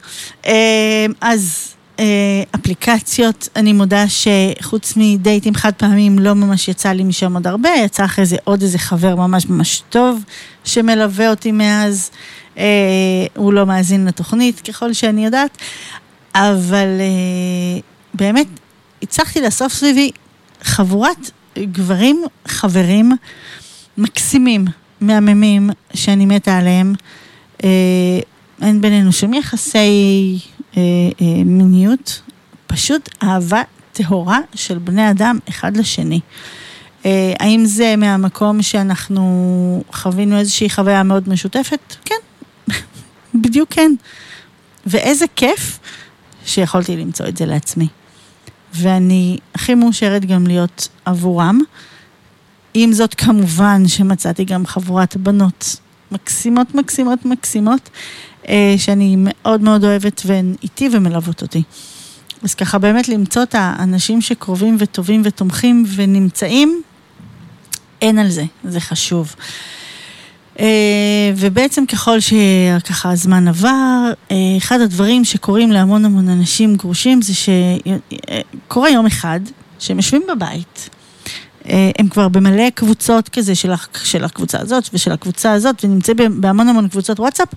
[0.46, 1.74] אה, אז
[2.54, 8.04] אפליקציות, אני מודה שחוץ מדייטים חד פעמים לא ממש יצא לי משם עוד הרבה, יצא
[8.04, 10.24] אחרי זה עוד איזה חבר ממש ממש טוב
[10.64, 12.10] שמלווה אותי מאז.
[12.58, 12.64] אה,
[13.36, 15.58] הוא לא מאזין לתוכנית ככל שאני יודעת,
[16.34, 17.80] אבל אה,
[18.14, 18.46] באמת
[19.02, 20.10] הצלחתי לאסוף סביבי
[20.62, 23.12] חבורת גברים, חברים
[23.98, 24.64] מקסימים,
[25.00, 26.94] מהממים, שאני מתה עליהם.
[27.64, 27.68] אה,
[28.62, 30.38] אין בינינו שום יחסי
[30.76, 30.82] אה,
[31.20, 32.22] אה, מיניות,
[32.66, 33.62] פשוט אהבה
[33.92, 36.20] טהורה של בני אדם אחד לשני.
[37.06, 41.96] אה, האם זה מהמקום שאנחנו חווינו איזושהי חוויה מאוד משותפת?
[42.04, 42.14] כן,
[43.42, 43.92] בדיוק כן.
[44.86, 45.78] ואיזה כיף
[46.44, 47.88] שיכולתי למצוא את זה לעצמי.
[48.74, 51.60] ואני הכי מאושרת גם להיות עבורם.
[52.74, 55.76] עם זאת, כמובן שמצאתי גם חבורת בנות
[56.12, 57.90] מקסימות, מקסימות, מקסימות,
[58.76, 61.62] שאני מאוד מאוד אוהבת והן איתי ומלוות אותי.
[62.42, 66.82] אז ככה באמת למצוא את האנשים שקרובים וטובים ותומכים ונמצאים,
[68.02, 69.34] אין על זה, זה חשוב.
[70.60, 70.66] אה,
[71.36, 78.90] ובעצם ככל שככה הזמן עבר, אה, אחד הדברים שקורים להמון המון אנשים גרושים זה שקורה
[78.90, 79.40] יום אחד
[79.78, 80.90] שהם יושבים בבית,
[81.68, 83.72] אה, הם כבר במלא קבוצות כזה של,
[84.04, 87.48] של הקבוצה הזאת ושל הקבוצה הזאת, ונמצאים בהמון המון קבוצות וואטסאפ,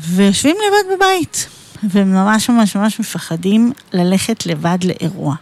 [0.00, 1.48] ויושבים לבד בבית,
[1.82, 5.34] והם ממש ממש מפחדים ללכת לבד לאירוע.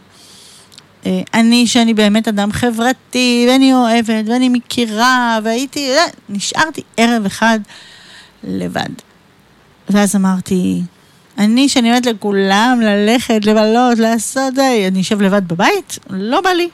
[1.05, 7.59] אה, אני, שאני באמת אדם חברתי, ואני אוהבת, ואני מכירה, והייתי, אה, נשארתי ערב אחד
[8.43, 8.89] לבד.
[9.89, 10.81] ואז אמרתי,
[11.37, 14.53] אני, שאני אומרת לכולם ללכת, לבלות, לעשות,
[14.87, 15.99] אני אשב לבד בבית?
[16.09, 16.69] לא בא לי.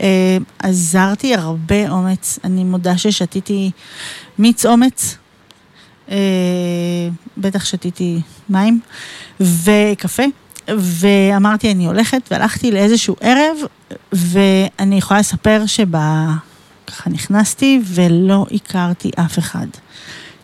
[0.00, 3.70] אה, עזרתי הרבה אומץ, אני מודה ששתיתי
[4.38, 5.16] מיץ אומץ,
[7.38, 8.80] בטח שתיתי מים
[9.40, 10.22] וקפה,
[10.68, 13.56] ואמרתי אני הולכת, והלכתי לאיזשהו ערב,
[14.12, 19.66] ואני יכולה לספר שככה נכנסתי ולא הכרתי אף אחד.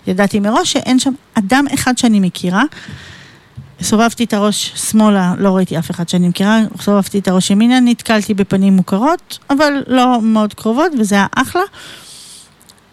[0.07, 2.63] ידעתי מראש שאין שם אדם אחד שאני מכירה.
[3.83, 8.35] סובבתי את הראש שמאלה, לא ראיתי אף אחד שאני מכירה, סובבתי את הראש ימינה, נתקלתי
[8.35, 11.63] בפנים מוכרות, אבל לא מאוד קרובות, וזה היה אחלה.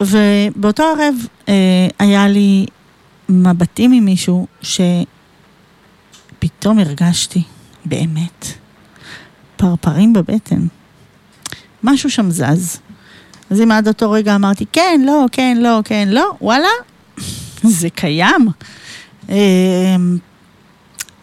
[0.02, 1.16] ובאותו ערב
[1.50, 2.66] אה, היה לי
[3.30, 4.48] מבטים ממישהו
[6.42, 7.44] שפתאום הרגשתי,
[7.86, 8.46] באמת,
[9.56, 10.68] פרפרים בבטן.
[11.84, 12.80] משהו שם זז.
[13.50, 16.68] אז אם עד אותו רגע אמרתי, כן, לא, כן, לא, כן, לא, וואלה,
[17.64, 18.48] זה קיים.
[19.30, 19.96] אה,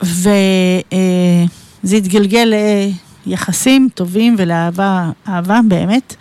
[0.02, 2.54] וזה התגלגל
[3.26, 6.16] ליחסים טובים ולאהבה, אהבה באמת.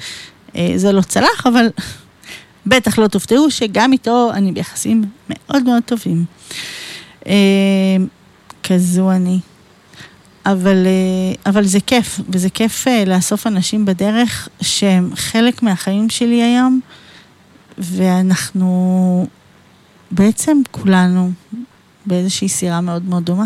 [0.55, 1.67] אה, זה לא צלח, אבל
[2.67, 6.25] בטח לא תופתעו שגם איתו אני ביחסים מאוד מאוד טובים.
[7.27, 7.33] אה,
[8.63, 9.39] כזו אני.
[10.45, 16.79] אבל, אה, אבל זה כיף, וזה כיף לאסוף אנשים בדרך שהם חלק מהחיים שלי היום,
[17.77, 19.27] ואנחנו
[20.11, 21.31] בעצם כולנו
[22.05, 23.45] באיזושהי סירה מאוד מאוד דומה.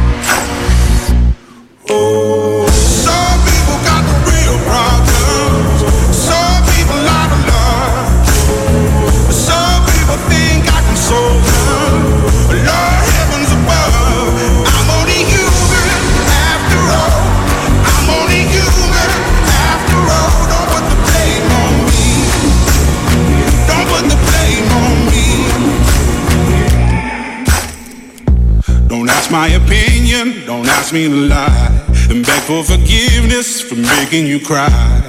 [29.41, 31.71] My opinion, don't ask me to lie.
[32.11, 35.01] And beg for forgiveness for making you cry.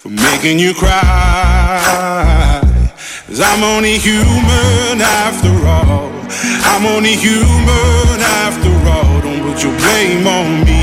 [0.00, 1.02] For making you cry.
[3.26, 6.08] Cause I'm only human after all.
[6.72, 9.20] I'm only human after all.
[9.26, 10.82] Don't put your blame on me.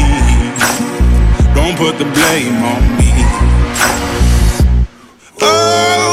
[1.57, 3.11] Don't put the blame on me.
[5.41, 6.12] Oh,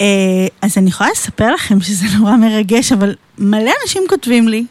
[0.00, 0.06] אה,
[0.62, 4.64] אז אני יכולה לספר לכם שזה נורא מרגש, אבל מלא אנשים כותבים לי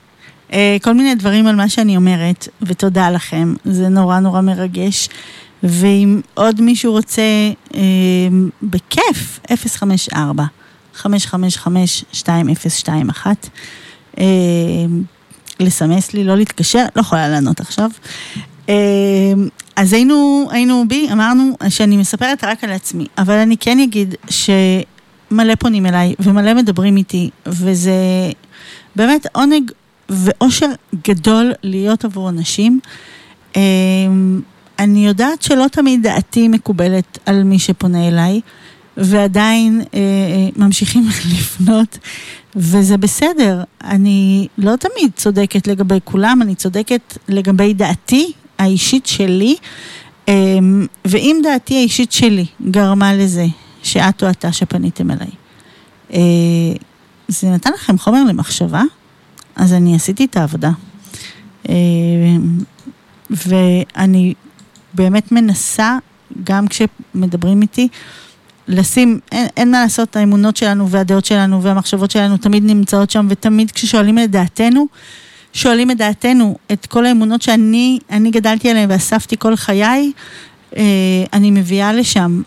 [0.53, 5.09] אה, כל מיני דברים על מה שאני אומרת, ותודה לכם, זה נורא נורא מרגש.
[5.63, 7.21] ואם עוד מישהו רוצה,
[7.76, 7.82] אה,
[8.63, 10.43] בכיף, 054
[10.95, 11.05] 555-2021.
[14.19, 14.26] אה,
[15.59, 17.89] לסמס לי, לא להתקשר, לא יכולה לענות עכשיו.
[18.69, 18.74] אה,
[19.76, 24.15] אז היינו, היינו בי, אמרנו שאני מספרת רק על עצמי, אבל אני כן אגיד
[25.34, 27.94] שמלא פונים אליי ומלא מדברים איתי, וזה
[28.96, 29.72] באמת עונג
[30.10, 30.68] ואושר
[31.08, 32.80] גדול להיות עבור אנשים.
[33.56, 33.62] אה,
[34.80, 38.42] אני יודעת שלא תמיד דעתי מקובלת על מי שפונה אליי,
[38.98, 41.04] ועדיין אה, אה, ממשיכים
[41.34, 41.98] לפנות,
[42.56, 43.64] וזה בסדר.
[43.84, 49.56] אני לא תמיד צודקת לגבי כולם, אני צודקת לגבי דעתי האישית שלי,
[50.30, 50.34] אה,
[51.06, 53.46] ואם דעתי האישית שלי גרמה לזה
[53.84, 55.28] שאת או אתה שפניתם אליי,
[56.14, 56.20] אה,
[57.28, 58.82] זה נתן לכם חומר למחשבה,
[59.56, 60.72] אז אני עשיתי את העבודה.
[61.70, 61.76] אה,
[63.30, 64.34] ואני
[64.94, 65.98] באמת מנסה,
[66.44, 67.88] גם כשמדברים איתי,
[68.68, 73.72] לשים, אין, אין מה לעשות, האמונות שלנו והדעות שלנו והמחשבות שלנו תמיד נמצאות שם, ותמיד
[73.72, 74.88] כששואלים את דעתנו,
[75.54, 80.12] שואלים את דעתנו, את כל האמונות שאני אני גדלתי עליהן ואספתי כל חיי,
[80.78, 80.84] אה,
[81.34, 82.42] אני מביאה לשם.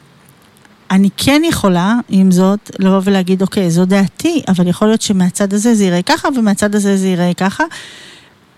[0.90, 5.74] אני כן יכולה, עם זאת, לבוא ולהגיד, אוקיי, זו דעתי, אבל יכול להיות שמהצד הזה
[5.74, 7.64] זה יראה ככה, ומהצד הזה זה יראה ככה,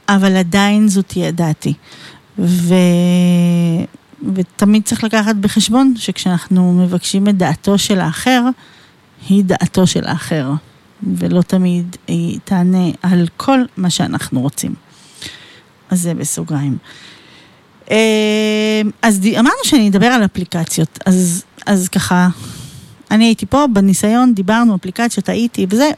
[0.09, 1.75] אבל עדיין זו תהיה דעתי.
[2.39, 2.75] ו...
[4.35, 8.43] ותמיד צריך לקחת בחשבון שכשאנחנו מבקשים את דעתו של האחר,
[9.29, 10.53] היא דעתו של האחר,
[11.03, 14.75] ולא תמיד היא תענה על כל מה שאנחנו רוצים.
[15.91, 16.79] אז זה בסוגריים.
[17.91, 22.29] אה, אז אמרנו שאני אדבר על אפליקציות, אז, אז ככה,
[23.11, 25.91] אני הייתי פה בניסיון, דיברנו אפליקציות, הייתי וזה,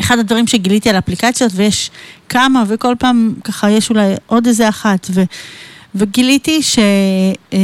[0.00, 1.90] אחד הדברים שגיליתי על אפליקציות, ויש
[2.28, 5.22] כמה, וכל פעם ככה יש אולי עוד איזה אחת, ו,
[5.94, 7.56] וגיליתי שגם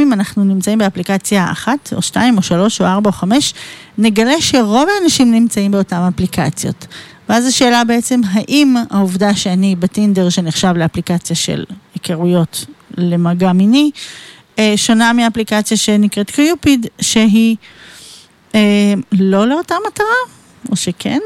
[0.00, 3.54] אם אנחנו נמצאים באפליקציה אחת, או שתיים, או שלוש, או ארבע, או חמש,
[3.98, 6.86] נגלה שרוב האנשים נמצאים באותן אפליקציות.
[7.28, 13.90] ואז השאלה בעצם, האם העובדה שאני בטינדר, שנחשב לאפליקציה של היכרויות למגע מיני,
[14.76, 17.56] שונה מאפליקציה שנקראת קיופיד, שהיא
[18.54, 20.06] אה, לא לאותה מטרה,
[20.70, 21.18] או שכן?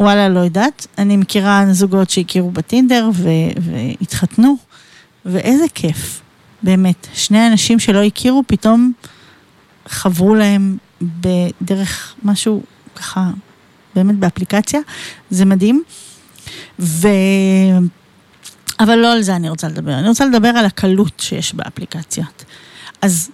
[0.00, 0.86] וואלה, לא יודעת.
[0.98, 3.28] אני מכירה זוגות שהכירו בטינדר ו-
[3.60, 4.56] והתחתנו,
[5.26, 6.20] ואיזה כיף,
[6.62, 7.06] באמת.
[7.14, 8.92] שני אנשים שלא הכירו פתאום
[9.86, 12.62] חברו להם בדרך משהו
[12.96, 13.30] ככה,
[13.94, 14.80] באמת באפליקציה,
[15.30, 15.82] זה מדהים.
[16.78, 17.08] ו...
[18.80, 22.44] אבל לא על זה אני רוצה לדבר, אני רוצה לדבר על הקלות שיש באפליקציות.
[23.04, 23.30] אז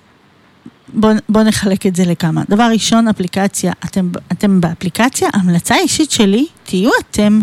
[0.94, 2.42] בואו בוא נחלק את זה לכמה.
[2.48, 7.40] דבר ראשון, אפליקציה, אתם, אתם באפליקציה, המלצה אישית שלי, תהיו אתם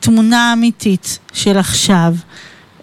[0.00, 2.14] תמונה אמיתית של עכשיו,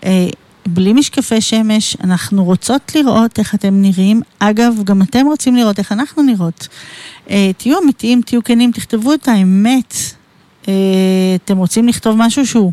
[0.06, 0.28] אה,
[0.68, 4.22] בלי משקפי שמש, אנחנו רוצות לראות איך אתם נראים.
[4.40, 6.68] אגב, גם אתם רוצים לראות איך אנחנו נראות.
[7.30, 9.96] אה, תהיו אמיתיים, תהיו כנים, תכתבו את האמת.
[10.68, 10.74] אה,
[11.36, 12.72] אתם רוצים לכתוב משהו שהוא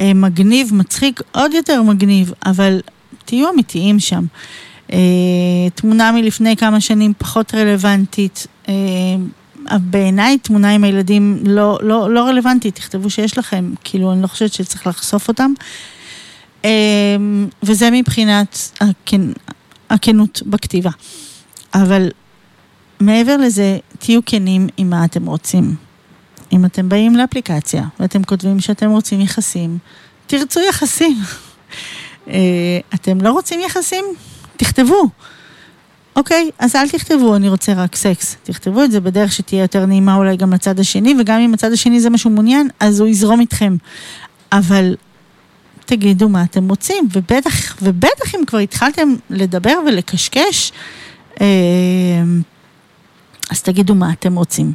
[0.00, 2.80] אה, מגניב, מצחיק, עוד יותר מגניב, אבל
[3.24, 4.24] תהיו אמיתיים שם.
[4.92, 4.98] אה,
[5.74, 8.46] תמונה מלפני כמה שנים פחות רלוונטית.
[8.68, 8.74] אה,
[9.80, 14.52] בעיניי תמונה עם הילדים לא, לא, לא רלוונטית, תכתבו שיש לכם, כאילו אני לא חושבת
[14.52, 15.52] שצריך לחשוף אותם.
[16.64, 16.70] אה,
[17.62, 19.20] וזה מבחינת הכן,
[19.90, 20.90] הכנות בכתיבה.
[21.74, 22.08] אבל
[23.00, 25.74] מעבר לזה, תהיו כנים עם מה אתם רוצים.
[26.52, 29.78] אם אתם באים לאפליקציה ואתם כותבים שאתם רוצים יחסים,
[30.26, 31.16] תרצו יחסים.
[32.94, 34.04] אתם לא רוצים יחסים?
[34.56, 35.08] תכתבו.
[36.16, 38.36] אוקיי, אז אל תכתבו, אני רוצה רק סקס.
[38.42, 42.00] תכתבו את זה בדרך שתהיה יותר נעימה אולי גם לצד השני, וגם אם הצד השני
[42.00, 43.76] זה מה שהוא מעוניין, אז הוא יזרום איתכם.
[44.52, 44.94] אבל
[45.84, 50.72] תגידו מה אתם רוצים, ובטח, ובטח אם כבר התחלתם לדבר ולקשקש,
[51.40, 51.46] אה,
[53.50, 54.72] אז תגידו מה אתם רוצים.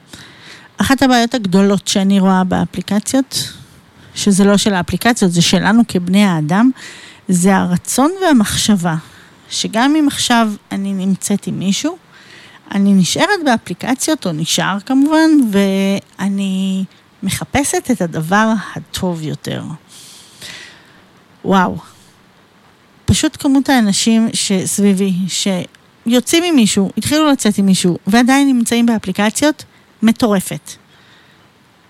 [0.77, 3.53] אחת הבעיות הגדולות שאני רואה באפליקציות,
[4.15, 6.69] שזה לא של האפליקציות, זה שלנו כבני האדם,
[7.27, 8.95] זה הרצון והמחשבה,
[9.49, 11.97] שגם אם עכשיו אני נמצאת עם מישהו,
[12.71, 16.83] אני נשארת באפליקציות, או נשאר כמובן, ואני
[17.23, 19.63] מחפשת את הדבר הטוב יותר.
[21.45, 21.77] וואו.
[23.05, 29.63] פשוט כמות האנשים שסביבי, שיוצאים עם מישהו, התחילו לצאת עם מישהו, ועדיין נמצאים באפליקציות,
[30.01, 30.71] מטורפת.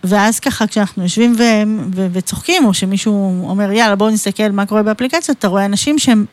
[0.04, 4.84] ואז ככה כשאנחנו יושבים ו- ו- וצוחקים, או שמישהו אומר, יאללה, בואו נסתכל מה קורה
[4.84, 6.26] באפליקציות, אתה רואה אנשים שהם,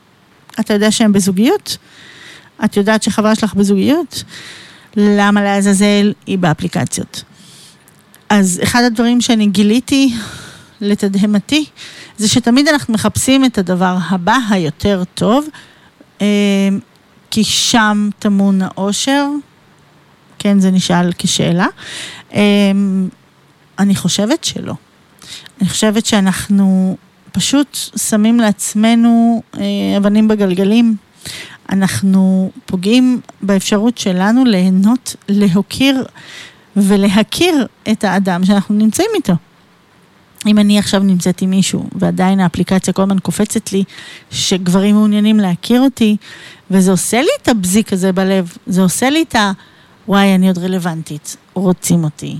[0.59, 1.77] אתה יודע שהם בזוגיות?
[2.65, 4.23] את יודעת שחברה שלך בזוגיות?
[4.95, 7.23] למה לעזאזל היא באפליקציות?
[8.29, 10.13] אז אחד הדברים שאני גיליתי,
[10.81, 11.65] לתדהמתי,
[12.17, 15.47] זה שתמיד אנחנו מחפשים את הדבר הבא היותר טוב,
[16.21, 16.27] אה,
[17.31, 19.27] כי שם טמון האושר,
[20.39, 21.67] כן, זה נשאל כשאלה.
[22.33, 23.09] אמ,
[23.79, 24.73] אני חושבת שלא.
[25.61, 26.97] אני חושבת שאנחנו
[27.37, 27.77] פשוט
[28.09, 30.95] שמים לעצמנו אה, אבנים בגלגלים.
[31.69, 36.05] אנחנו פוגעים באפשרות שלנו ליהנות, להוקיר
[36.75, 39.33] ולהכיר את האדם שאנחנו נמצאים איתו.
[40.47, 43.83] אם אני עכשיו נמצאת עם מישהו ועדיין האפליקציה כל הזמן קופצת לי
[44.31, 46.17] שגברים מעוניינים להכיר אותי
[46.71, 49.51] וזה עושה לי את הבזיק הזה בלב, זה עושה לי את ה...
[50.07, 52.37] וואי, אני עוד רלוונטית, רוצים אותי,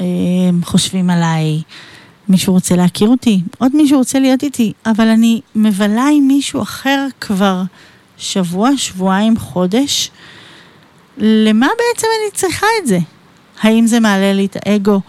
[0.00, 0.06] אה,
[0.62, 1.62] חושבים עליי,
[2.28, 7.06] מישהו רוצה להכיר אותי, עוד מישהו רוצה להיות איתי, אבל אני מבלה עם מישהו אחר
[7.20, 7.62] כבר
[8.16, 10.10] שבוע, שבועיים, חודש,
[11.18, 12.98] למה בעצם אני צריכה את זה?
[13.60, 15.00] האם זה מעלה לי את האגו?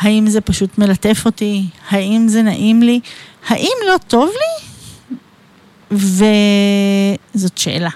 [0.00, 1.64] האם זה פשוט מלטף אותי?
[1.88, 3.00] האם זה נעים לי?
[3.48, 5.96] האם לא טוב לי?
[7.34, 7.90] וזאת שאלה.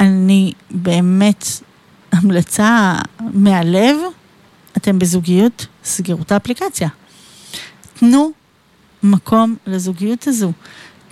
[0.00, 1.46] אני באמת,
[2.12, 3.96] המלצה מהלב,
[4.76, 6.88] אתם בזוגיות, סגרו את האפליקציה.
[7.98, 8.30] תנו
[9.02, 10.52] מקום לזוגיות הזו.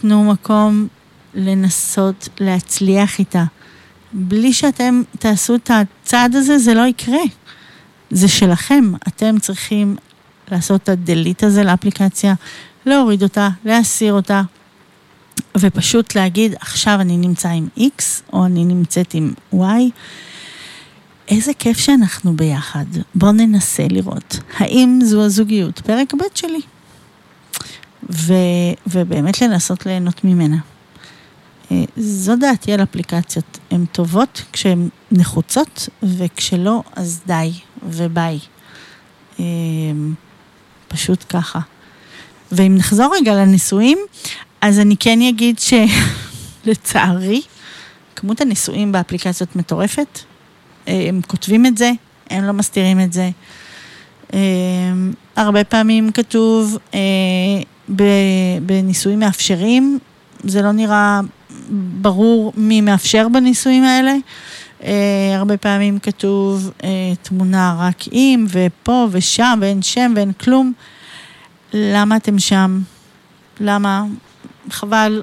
[0.00, 0.86] תנו מקום
[1.34, 3.44] לנסות להצליח איתה.
[4.12, 7.22] בלי שאתם תעשו את הצעד הזה, זה לא יקרה.
[8.10, 8.92] זה שלכם.
[9.08, 9.96] אתם צריכים
[10.50, 12.34] לעשות את הדליט הזה לאפליקציה,
[12.86, 14.42] להוריד אותה, להסיר אותה,
[15.58, 19.64] ופשוט להגיד, עכשיו אני נמצא עם X, או אני נמצאת עם Y.
[21.28, 22.84] איזה כיף שאנחנו ביחד.
[23.14, 26.60] בואו ננסה לראות האם זו הזוגיות, פרק ב' שלי.
[28.10, 28.34] ו,
[28.86, 30.56] ובאמת לנסות ליהנות ממנה.
[31.72, 33.58] אה, זו דעתי על אפליקציות.
[33.70, 37.52] הן טובות כשהן נחוצות, וכשלא, אז די
[37.88, 38.38] וביי.
[39.40, 39.44] אה,
[40.88, 41.60] פשוט ככה.
[42.52, 43.98] ואם נחזור רגע לנישואים,
[44.60, 45.58] אז אני כן אגיד
[46.64, 47.42] שלצערי,
[48.16, 50.18] כמות הנישואים באפליקציות מטורפת.
[50.88, 51.90] אה, הם כותבים את זה,
[52.30, 53.30] הם לא מסתירים את זה.
[55.36, 56.78] הרבה פעמים כתוב
[58.66, 59.98] בנישואים מאפשרים,
[60.44, 61.20] זה לא נראה
[62.00, 64.14] ברור מי מאפשר בנישואים האלה.
[64.80, 64.84] Uh,
[65.34, 66.84] הרבה פעמים כתוב uh,
[67.22, 70.72] תמונה רק עם, ופה ושם, ואין שם ואין כלום.
[71.72, 72.80] למה אתם שם?
[73.60, 74.04] למה?
[74.70, 75.22] חבל.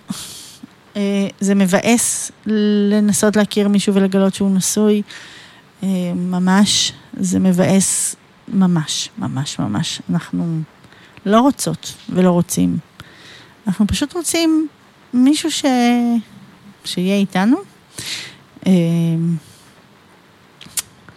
[0.94, 0.98] Uh,
[1.40, 5.02] זה מבאס לנסות להכיר מישהו ולגלות שהוא נשוי.
[5.82, 5.86] Uh,
[6.16, 8.16] ממש, זה מבאס
[8.48, 10.02] ממש, ממש, ממש.
[10.10, 10.62] אנחנו
[11.26, 12.78] לא רוצות ולא רוצים.
[13.68, 14.68] אנחנו פשוט רוצים
[15.14, 15.66] מישהו ש...
[16.86, 17.58] שיהיה איתנו.
[18.66, 19.36] אמ,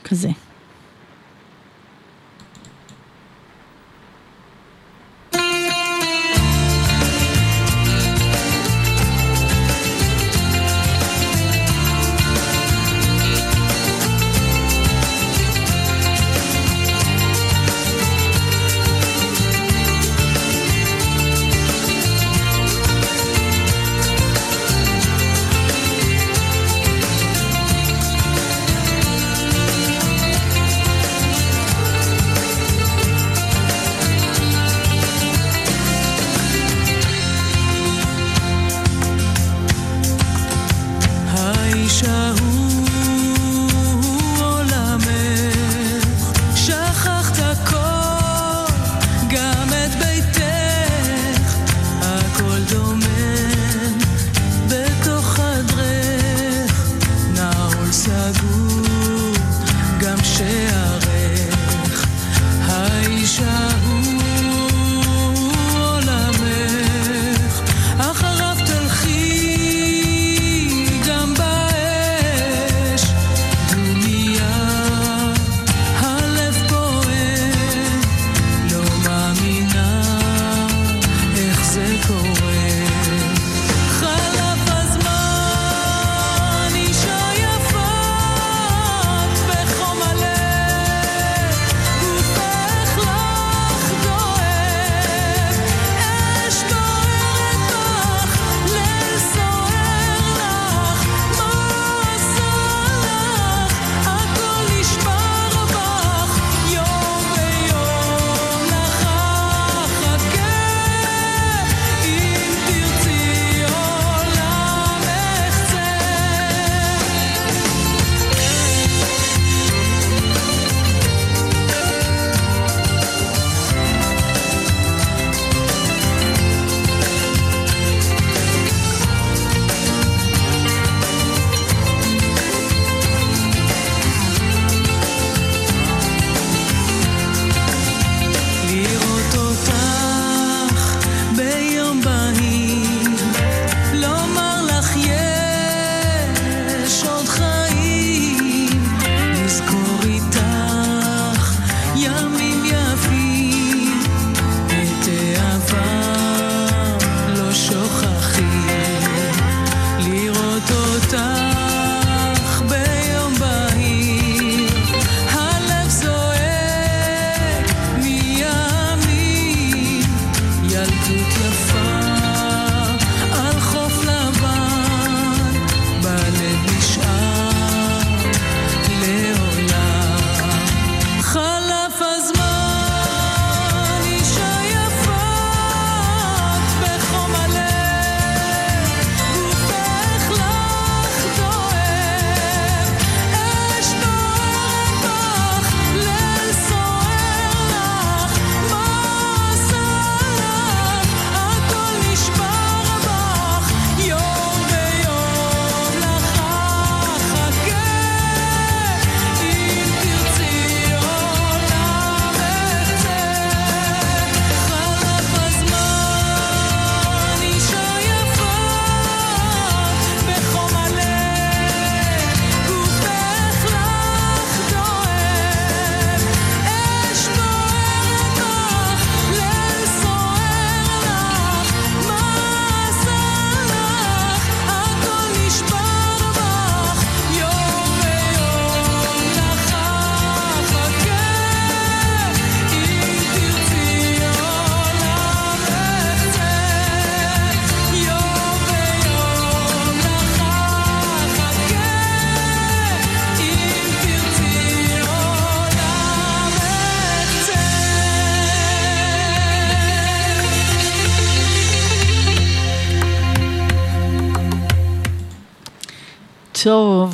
[0.04, 0.28] כזה.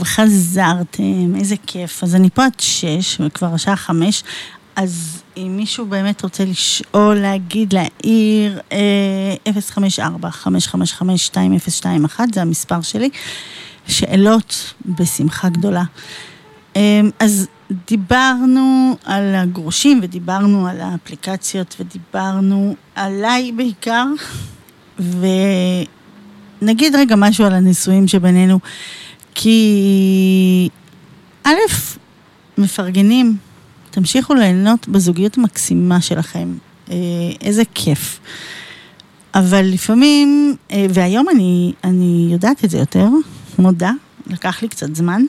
[0.02, 2.04] טוב, חזרתם, איזה כיף.
[2.04, 4.24] אז אני פה עד שש, וכבר השעה חמש,
[4.76, 13.10] אז אם מישהו באמת רוצה לשאול, להגיד, להעיר, אה, 054-555-2021, זה המספר שלי.
[13.88, 15.84] שאלות בשמחה גדולה.
[16.76, 17.46] אה, אז
[17.88, 24.06] דיברנו על הגרושים ודיברנו על האפליקציות ודיברנו עליי בעיקר,
[24.98, 28.58] ונגיד רגע משהו על הנישואים שבינינו,
[29.34, 30.68] כי
[31.44, 31.52] א',
[32.58, 33.36] מפרגנים,
[33.90, 36.48] תמשיכו ליהנות בזוגיות המקסימה שלכם,
[36.90, 36.96] אה,
[37.40, 38.20] איזה כיף.
[39.34, 43.06] אבל לפעמים, אה, והיום אני, אני יודעת את זה יותר,
[43.58, 43.92] מודה,
[44.26, 45.22] לקח לי קצת זמן,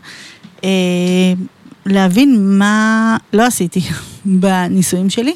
[0.63, 0.69] אה,
[1.85, 3.81] להבין מה לא עשיתי
[4.25, 5.35] בנישואים שלי,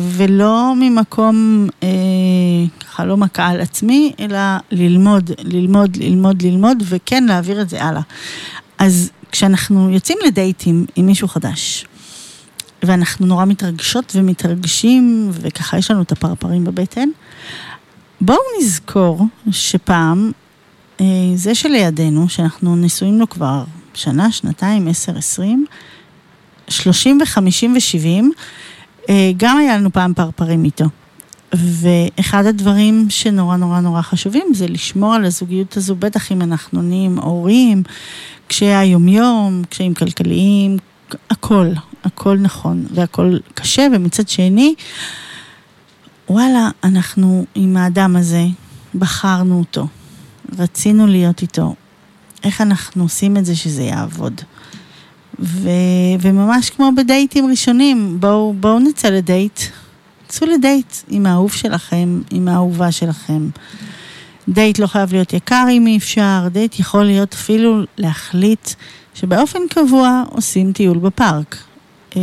[0.00, 1.88] ולא ממקום, אה,
[2.80, 4.38] ככה לא מכה על עצמי, אלא
[4.70, 8.00] ללמוד, ללמוד, ללמוד, ללמוד, וכן להעביר את זה הלאה.
[8.78, 11.86] אז כשאנחנו יוצאים לדייטים עם מישהו חדש,
[12.82, 17.08] ואנחנו נורא מתרגשות ומתרגשים, וככה יש לנו את הפרפרים בבטן,
[18.20, 20.32] בואו נזכור שפעם,
[21.00, 23.64] אה, זה שלידינו, שאנחנו נשואים לו כבר
[23.94, 25.66] שנה, שנתיים, עשר, עשרים,
[26.68, 28.42] שלושים וחמישים ושבעים, אה,
[29.36, 30.84] גם היה לנו פעם פרפרים איתו.
[31.54, 37.18] ואחד הדברים שנורא נורא נורא חשובים זה לשמור על הזוגיות הזו, בטח אם אנחנו נהיים
[37.18, 37.82] הורים,
[38.48, 40.76] קשיי היומיום, קשיים כלכליים,
[41.30, 41.66] הכל,
[42.04, 44.74] הכל נכון והכל קשה, ומצד שני,
[46.30, 48.44] וואלה, אנחנו עם האדם הזה,
[48.94, 49.86] בחרנו אותו,
[50.58, 51.74] רצינו להיות איתו,
[52.44, 54.40] איך אנחנו עושים את זה שזה יעבוד.
[55.40, 55.68] ו,
[56.20, 59.60] וממש כמו בדייטים ראשונים, בואו, בואו נצא לדייט,
[60.28, 63.48] צאו לדייט עם האהוב שלכם, עם האהובה שלכם.
[64.48, 68.70] דייט לא חייב להיות יקר אם אי אפשר, דייט יכול להיות אפילו להחליט
[69.14, 71.56] שבאופן קבוע עושים טיול בפארק.
[72.16, 72.22] אה,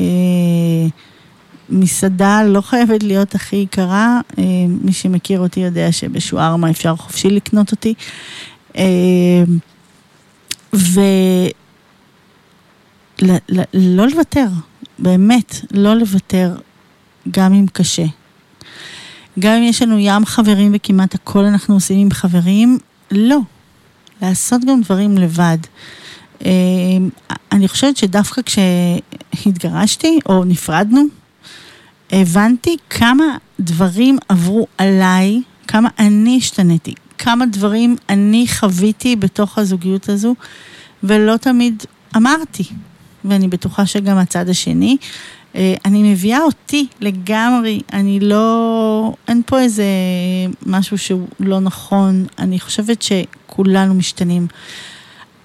[1.70, 7.72] מסעדה לא חייבת להיות הכי יקרה, אה, מי שמכיר אותי יודע שבשוארמה אפשר חופשי לקנות
[7.72, 7.94] אותי.
[8.78, 9.44] אה,
[13.22, 14.48] ולא לוותר,
[15.00, 16.56] באמת, לא לוותר,
[17.32, 18.06] גם אם קשה.
[19.40, 22.78] גם אם יש לנו ים חברים וכמעט הכל אנחנו עושים עם חברים,
[23.12, 23.40] לא.
[24.22, 25.58] לעשות גם דברים לבד.
[26.46, 26.52] אה,
[27.52, 31.02] אני חושבת שדווקא כשהתגרשתי או נפרדנו,
[32.12, 40.36] הבנתי כמה דברים עברו עליי, כמה אני השתניתי, כמה דברים אני חוויתי בתוך הזוגיות הזו,
[41.04, 41.84] ולא תמיד
[42.16, 42.64] אמרתי.
[43.30, 44.98] ואני בטוחה שגם הצד השני.
[45.56, 49.86] אה, אני מביאה אותי לגמרי, אני לא, אין פה איזה
[50.66, 54.48] משהו שהוא לא נכון, אני חושבת שכולנו משתנים.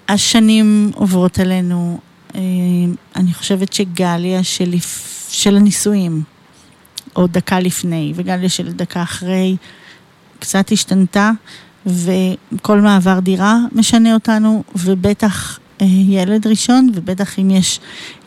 [0.09, 1.99] השנים עוברות עלינו,
[2.35, 2.41] אה,
[3.15, 4.73] אני חושבת שגליה של,
[5.29, 6.23] של הנישואים,
[7.15, 9.55] או דקה לפני, וגליה של דקה אחרי,
[10.39, 11.31] קצת השתנתה,
[11.85, 17.79] וכל מעבר דירה משנה אותנו, ובטח ילד ראשון, ובטח אם יש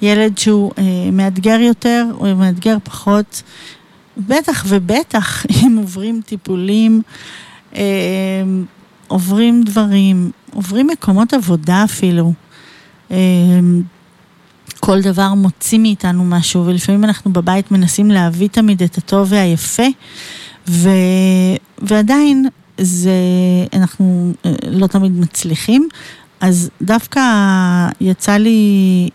[0.03, 3.43] ילד שהוא אה, מאתגר יותר או מאתגר פחות,
[4.17, 7.03] בטח ובטח אם עוברים טיפולים,
[7.75, 7.83] אה,
[9.09, 12.33] עוברים דברים, עוברים מקומות עבודה אפילו.
[14.81, 19.83] כל דבר מוציא מאיתנו משהו, ולפעמים אנחנו בבית מנסים להביא תמיד את הטוב והיפה,
[20.69, 20.89] ו...
[21.79, 22.49] ועדיין
[22.79, 23.11] זה,
[23.73, 24.33] אנחנו
[24.71, 25.89] לא תמיד מצליחים,
[26.41, 27.21] אז דווקא
[28.01, 29.11] יצא לי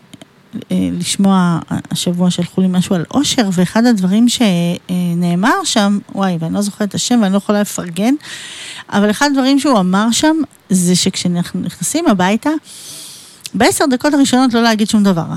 [0.54, 1.58] אה, לשמוע,
[1.90, 6.94] השבוע שלחו לי משהו על אושר, ואחד הדברים שנאמר שם, וואי, ואני לא זוכרת את
[6.94, 8.14] השם ואני לא יכולה לפרגן,
[8.88, 10.36] אבל אחד הדברים שהוא אמר שם,
[10.70, 12.50] זה שכשאנחנו נכנסים הביתה,
[13.54, 15.36] בעשר דקות הראשונות לא להגיד שום דבר רע.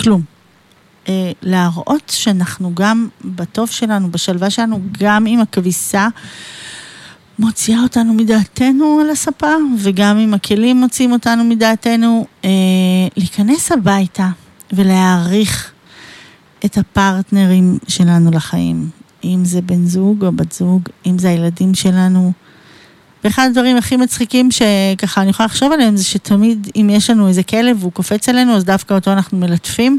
[0.00, 0.22] כלום.
[1.08, 6.08] אה, להראות שאנחנו גם בטוב שלנו, בשלווה שלנו, גם עם הכביסה.
[7.38, 12.50] מוציאה אותנו מדעתנו על הספה, וגם אם הכלים מוציאים אותנו מדעתנו, אה,
[13.16, 14.28] להיכנס הביתה
[14.72, 15.72] ולהעריך
[16.64, 18.90] את הפרטנרים שלנו לחיים.
[19.24, 22.32] אם זה בן זוג או בת זוג, אם זה הילדים שלנו.
[23.24, 27.42] ואחד הדברים הכי מצחיקים שככה אני יכולה לחשוב עליהם זה שתמיד אם יש לנו איזה
[27.42, 29.98] כלב והוא קופץ עלינו אז דווקא אותו אנחנו מלטפים.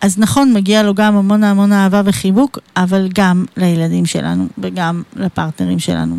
[0.00, 5.78] אז נכון, מגיע לו גם המון המון אהבה וחיבוק, אבל גם לילדים שלנו וגם לפרטנרים
[5.78, 6.18] שלנו.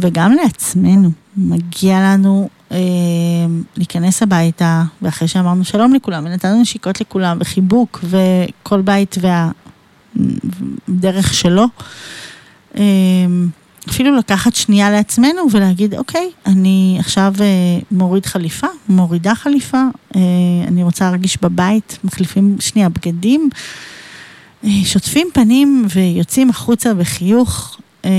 [0.00, 1.10] וגם לעצמנו.
[1.36, 2.78] מגיע לנו אה,
[3.76, 9.16] להיכנס הביתה, ואחרי שאמרנו שלום לכולם, ונתנו נשיקות לכולם, וחיבוק, וכל בית
[10.88, 11.64] והדרך שלו,
[12.76, 12.82] אה,
[13.88, 17.46] אפילו לקחת שנייה לעצמנו ולהגיד, אוקיי, אני עכשיו אה,
[17.90, 19.82] מוריד חליפה, מורידה חליפה,
[20.16, 20.20] אה,
[20.68, 23.50] אני רוצה להרגיש בבית, מחליפים שנייה בגדים,
[24.64, 28.10] אה, שוטפים פנים ויוצאים החוצה בחיוך אה,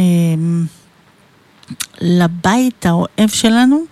[2.03, 3.83] לבית האוהב שלנו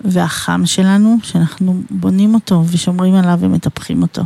[0.00, 4.22] והחם שלנו, שאנחנו בונים אותו ושומרים עליו ומטפחים אותו.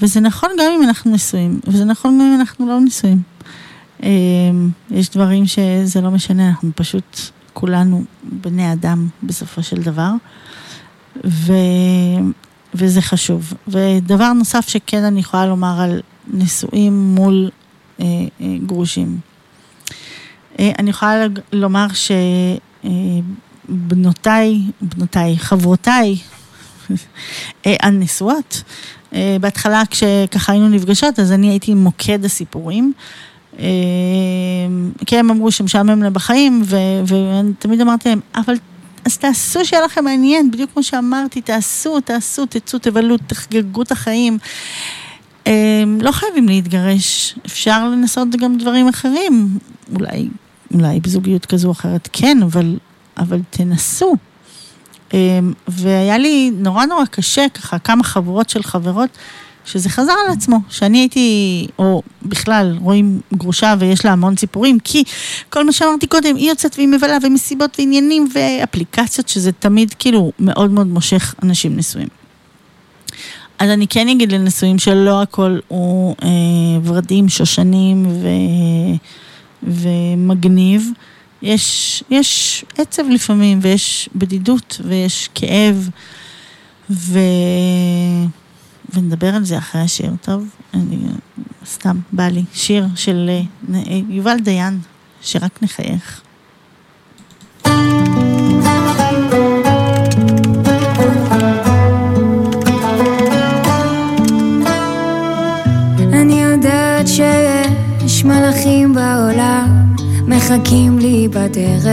[0.00, 3.22] וזה נכון גם אם אנחנו נשואים, וזה נכון גם אם אנחנו לא נשואים.
[4.02, 4.08] אה,
[4.90, 7.18] יש דברים שזה לא משנה, אנחנו פשוט
[7.52, 10.10] כולנו בני אדם בסופו של דבר,
[11.26, 11.52] ו,
[12.74, 13.54] וזה חשוב.
[13.68, 17.50] ודבר נוסף שכן אני יכולה לומר על נשואים מול
[18.00, 18.04] אה,
[18.40, 19.29] אה, גרושים.
[20.60, 21.86] אה, אני יכולה לומר
[23.68, 26.16] שבנותיי, בנותיי, חברותיי,
[27.66, 28.62] אה, הנשואות,
[29.14, 32.92] אה, בהתחלה כשככה היינו נפגשות, אז אני הייתי מוקד הסיפורים.
[33.58, 33.66] אה,
[35.06, 36.62] כי הם אמרו שמשעמם להם בחיים,
[37.06, 38.54] ואני תמיד אמרתי להם, אבל
[39.04, 44.38] אז תעשו שיהיה לכם מעניין, בדיוק כמו שאמרתי, תעשו, תעשו, תצאו, תבלו, תחגגו את החיים.
[45.46, 49.58] אה, לא חייבים להתגרש, אפשר לנסות גם דברים אחרים,
[49.94, 50.28] אולי,
[50.74, 52.78] אולי בזוגיות כזו או אחרת כן, אבל,
[53.16, 54.14] אבל תנסו.
[55.14, 59.10] אה, והיה לי נורא נורא קשה, ככה כמה חבורות של חברות,
[59.64, 65.04] שזה חזר על עצמו, שאני הייתי, או בכלל, רואים גרושה ויש לה המון סיפורים, כי
[65.50, 70.70] כל מה שאמרתי קודם, היא יוצאת והיא מבלה ומסיבות ועניינים ואפליקציות, שזה תמיד כאילו מאוד
[70.70, 72.08] מאוד מושך אנשים נשואים.
[73.58, 76.28] אז אני כן אגיד לנשואים שלא הכל הוא אה,
[76.84, 78.28] ורדים, שושנים ו,
[79.62, 80.90] ומגניב.
[81.42, 85.88] יש, יש עצב לפעמים, ויש בדידות, ויש כאב,
[86.90, 87.18] ו...
[88.94, 90.48] ונדבר על זה אחרי השיר, טוב?
[90.74, 90.96] אני,
[91.66, 92.44] סתם, בא לי.
[92.54, 93.30] שיר של
[93.74, 94.78] אה, יובל דיין,
[95.22, 96.20] שרק נחייך.
[108.20, 109.94] שיש מלאכים בעולם
[110.26, 111.86] מחכים לי בדרך.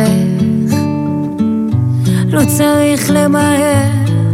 [2.27, 3.89] לא צריך למהר,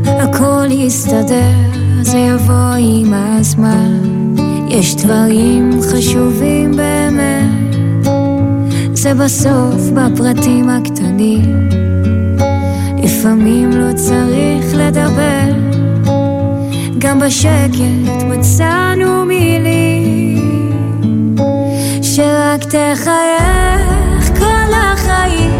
[0.05, 1.51] הכל יסתדר,
[2.01, 3.99] זה יבוא עם הזמן.
[4.69, 7.75] יש דברים חשובים באמת
[8.93, 11.69] זה בסוף בפרטים הקטנים.
[13.03, 15.51] לפעמים לא צריך לדבר
[16.97, 20.52] גם בשקט מצאנו מילים
[22.15, 25.51] שרק תחייך כל החיים.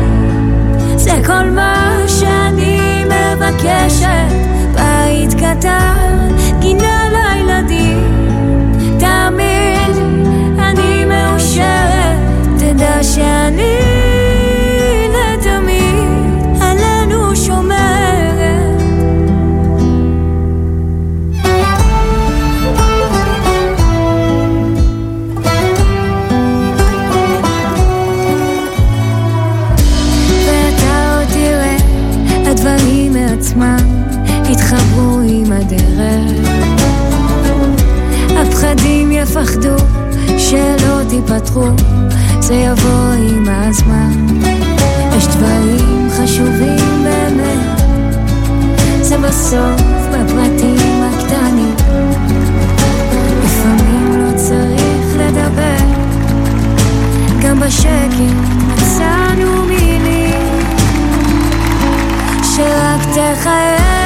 [0.95, 4.33] זה כל מה שאני מבקשת.
[4.73, 6.27] בית קטן,
[6.59, 8.03] גינה לילדים.
[8.99, 9.97] תמיד
[10.59, 12.19] אני מאושרת.
[12.57, 13.92] תדע שאני
[41.13, 41.65] תיפתחו,
[42.39, 44.11] זה יבוא עם הזמן.
[45.17, 47.81] יש דברים חשובים באמת,
[49.01, 51.75] זה בסוף בפרטים הקטנים.
[53.43, 55.85] לפעמים לא צריך לדבר,
[57.41, 58.33] גם בשקט
[58.67, 60.41] מצאנו מילים
[62.43, 64.02] שרק תחייך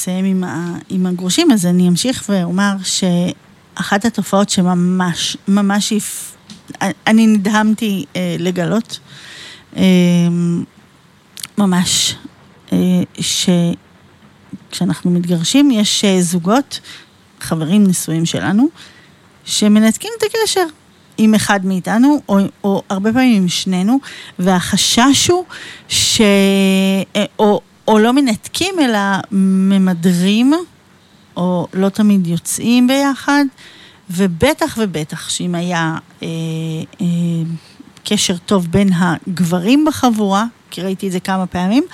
[0.00, 6.36] ויחסיהם עם, ה, עם הגרושים, אז אני אמשיך ואומר שאחת התופעות שממש, ממש, הפ...
[7.06, 8.98] אני נדהמתי אה, לגלות,
[9.76, 9.82] אה,
[11.58, 12.14] ממש,
[12.72, 12.78] אה,
[14.70, 16.80] שכשאנחנו מתגרשים יש אה, זוגות,
[17.40, 18.68] חברים נשואים שלנו,
[19.44, 20.66] שמנתקים את הקשר
[21.18, 23.98] עם אחד מאיתנו, או, או הרבה פעמים עם שנינו,
[24.38, 25.44] והחשש הוא
[25.88, 26.20] ש...
[27.16, 27.60] אה, או,
[27.90, 28.98] או לא מנתקים, אלא
[29.32, 30.52] ממדרים,
[31.36, 33.44] או לא תמיד יוצאים ביחד,
[34.10, 36.28] ובטח ובטח שאם היה אה,
[37.00, 37.06] אה,
[38.04, 41.84] קשר טוב בין הגברים בחבורה, כי ראיתי את זה כמה פעמים,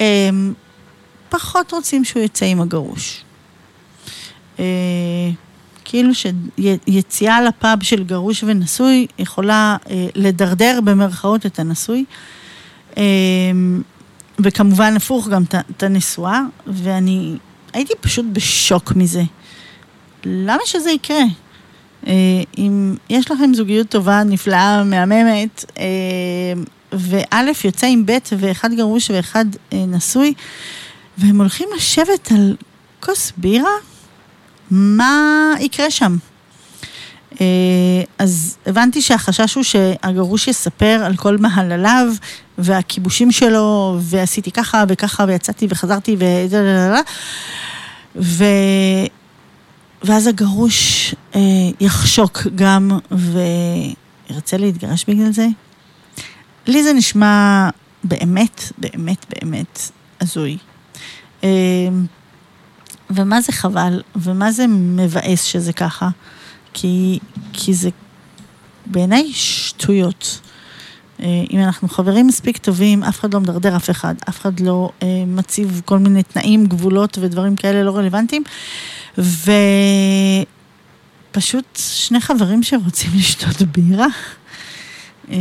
[0.00, 0.30] אה,
[1.28, 3.24] פחות רוצים שהוא יצא עם הגרוש.
[4.58, 4.64] אה,
[5.84, 12.04] כאילו שיציאה לפאב של גרוש ונשוי יכולה אה, לדרדר במרכאות את הנשוי.
[12.96, 13.02] אה,
[14.38, 17.36] וכמובן הפוך גם את- הנשואה, ואני
[17.72, 19.22] הייתי פשוט בשוק מזה.
[20.24, 21.22] למה שזה יקרה?
[22.06, 22.12] אה,
[22.58, 25.84] אם יש לכם זוגיות טובה, נפלאה, מהממת, אה,
[26.92, 30.34] וא' יוצא עם ב' ואחד גרוש ואחד אה, נשוי,
[31.18, 32.56] והם הולכים לשבת על
[33.00, 33.70] כוס בירה,
[34.70, 35.20] מה
[35.60, 36.16] יקרה שם?
[37.40, 37.46] אה,
[38.18, 42.06] אז הבנתי שהחשש הוא שהגרוש יספר על כל מעלליו
[42.58, 46.24] והכיבושים שלו, ועשיתי ככה וככה ויצאתי וחזרתי ו...
[48.16, 48.44] ו...
[50.02, 51.40] ואז הגרוש אה,
[51.80, 55.46] יחשוק גם וירצה להתגרש בגלל זה.
[56.66, 57.68] לי זה נשמע
[58.04, 59.90] באמת, באמת, באמת
[60.20, 60.58] הזוי.
[61.44, 61.48] אה,
[63.10, 66.08] ומה זה חבל, ומה זה מבאס שזה ככה,
[66.74, 67.18] כי,
[67.52, 67.90] כי זה
[68.86, 70.40] בעיניי שטויות.
[71.20, 74.90] אה, אם אנחנו חברים מספיק טובים, אף אחד לא מדרדר אף אחד, אף אחד לא
[75.02, 78.42] אה, מציב כל מיני תנאים, גבולות ודברים כאלה לא רלוונטיים,
[81.30, 84.06] ופשוט שני חברים שרוצים לשתות בירה.
[85.30, 85.36] אה,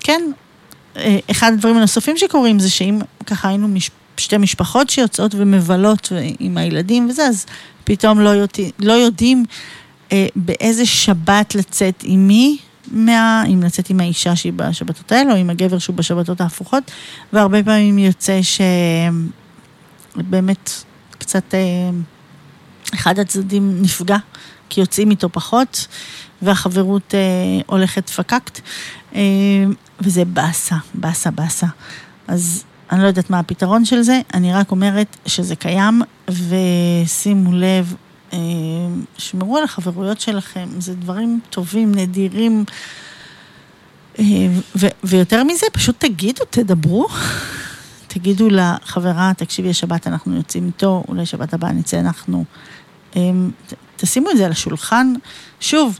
[0.00, 0.22] כן,
[0.96, 3.90] אה, אחד הדברים הנוספים שקורים זה שאם ככה היינו מש...
[4.16, 7.46] שתי משפחות שיוצאות ומבלות עם הילדים וזה, אז
[7.84, 9.44] פתאום לא, יודע, לא יודעים
[10.12, 12.58] אה, באיזה שבת לצאת עם מי,
[12.90, 16.90] מה, אם לצאת עם האישה שהיא בשבתות האלה, או עם הגבר שהוא בשבתות ההפוכות,
[17.32, 18.40] והרבה פעמים יוצא
[20.16, 20.70] שבאמת
[21.18, 21.90] קצת אה,
[22.94, 24.16] אחד הצדדים נפגע,
[24.68, 25.86] כי יוצאים איתו פחות,
[26.42, 27.20] והחברות אה,
[27.66, 28.60] הולכת פקקט,
[29.14, 29.20] אה,
[30.00, 31.66] וזה באסה, באסה, באסה.
[32.28, 32.64] אז
[32.94, 37.94] אני לא יודעת מה הפתרון של זה, אני רק אומרת שזה קיים, ושימו לב,
[38.32, 38.38] אה,
[39.18, 42.64] שמרו על החברויות שלכם, זה דברים טובים, נדירים,
[44.18, 44.24] אה,
[44.76, 47.08] ו- ויותר מזה, פשוט תגידו, תדברו.
[48.08, 52.44] תגידו לחברה, תקשיבי, השבת אנחנו יוצאים איתו, אולי שבת הבאה נצא אנחנו.
[53.16, 53.22] אה,
[53.96, 55.12] תשימו את זה על השולחן.
[55.60, 55.98] שוב,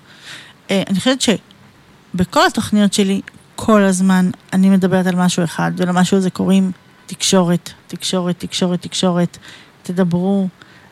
[0.70, 3.20] אני חושבת שבכל התוכניות שלי,
[3.56, 6.72] כל הזמן אני מדברת על משהו אחד, ולמשהו הזה קוראים
[7.06, 9.38] תקשורת, תקשורת, תקשורת, תקשורת.
[9.82, 10.48] תדברו,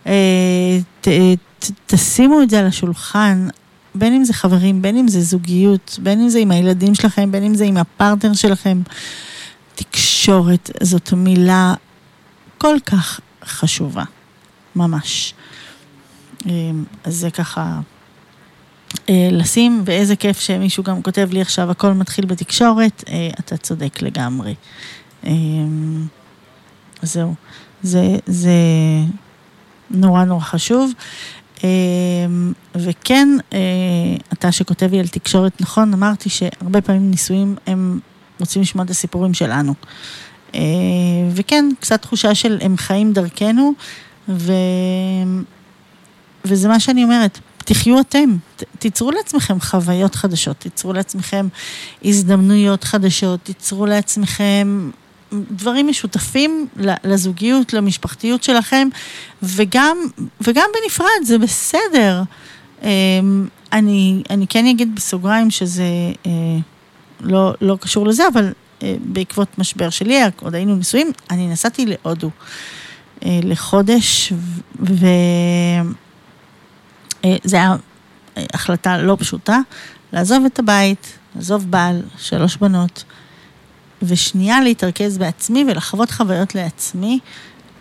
[0.07, 1.09] אה, ת,
[1.59, 3.49] ת, תשימו את זה על השולחן,
[3.95, 7.43] בין אם זה חברים, בין אם זה זוגיות, בין אם זה עם הילדים שלכם, בין
[7.43, 8.83] אם זה עם הפרטנר שלכם.
[9.75, 11.75] תקשורת זאת מילה
[12.59, 14.05] כל כך חשובה,
[14.77, 15.35] ממש.
[16.47, 16.53] אה,
[17.05, 17.81] אז זה ככה
[19.09, 24.03] אה, לשים, ואיזה כיף שמישהו גם כותב לי עכשיו, הכל מתחיל בתקשורת, אה, אתה צודק
[24.03, 24.55] לגמרי.
[25.27, 25.33] אה,
[27.03, 27.35] זהו,
[27.83, 28.51] זה, זה
[29.91, 30.93] נורא נורא חשוב.
[31.65, 31.69] אה,
[32.75, 33.59] וכן, אה,
[34.33, 38.01] אתה שכותב לי על תקשורת, נכון, אמרתי שהרבה פעמים נישואים הם
[38.41, 39.75] רוצים לשמוע את הסיפורים שלנו.
[40.55, 40.61] אה,
[41.35, 43.73] וכן, קצת תחושה של הם חיים דרכנו,
[44.29, 44.53] ו...
[46.45, 48.37] וזה מה שאני אומרת, תחיו אתם,
[48.79, 51.49] תיצרו לעצמכם חוויות חדשות, תיצרו לעצמכם
[52.05, 54.91] הזדמנויות חדשות, תיצרו לעצמכם
[55.51, 56.67] דברים משותפים
[57.05, 58.89] לזוגיות, למשפחתיות שלכם,
[59.43, 59.97] וגם,
[60.41, 62.23] וגם בנפרד, זה בסדר.
[62.83, 62.89] אמ,
[63.73, 65.85] אני, אני כן אגיד בסוגריים שזה
[66.27, 66.31] אה,
[67.21, 68.53] לא, לא קשור לזה, אבל
[68.83, 72.31] אה, בעקבות משבר שלי, עוד היינו נשואים, אני נסעתי להודו
[73.25, 74.33] אה, לחודש,
[74.81, 75.07] ו...
[77.45, 77.77] זה היה
[78.37, 79.59] אה, החלטה לא פשוטה,
[80.13, 83.05] לעזוב את הבית, לעזוב בעל, שלוש בנות,
[84.03, 87.19] ושנייה להתרכז בעצמי ולחוות חוויות לעצמי.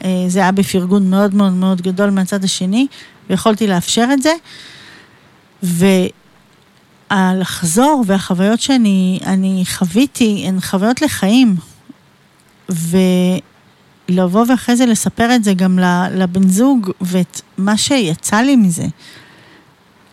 [0.03, 2.87] אה, זה היה בפרגון מאוד מאוד מאוד גדול מהצד השני,
[3.29, 4.33] ויכולתי לאפשר את זה.
[7.11, 11.55] והלחזור והחוויות שאני אני חוויתי הן חוויות לחיים.
[14.09, 15.79] ולבוא ואחרי זה לספר את זה גם
[16.11, 18.85] לבן זוג, ואת מה שיצא לי מזה.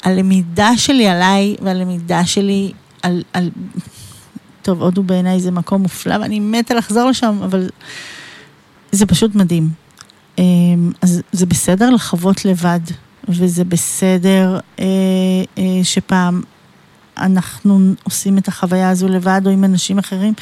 [0.04, 2.72] הלמידה שלי עליי והלמידה שלי
[3.02, 3.50] על, על...
[4.62, 7.68] טוב, הודו בעיניי זה מקום מופלא ואני מתה לחזור לשם, אבל
[8.92, 9.68] זה פשוט מדהים.
[10.38, 12.80] אמ, אז זה בסדר לחוות לבד,
[13.28, 14.84] וזה בסדר אה,
[15.58, 16.42] אה, שפעם
[17.16, 20.34] אנחנו עושים את החוויה הזו לבד או עם אנשים אחרים,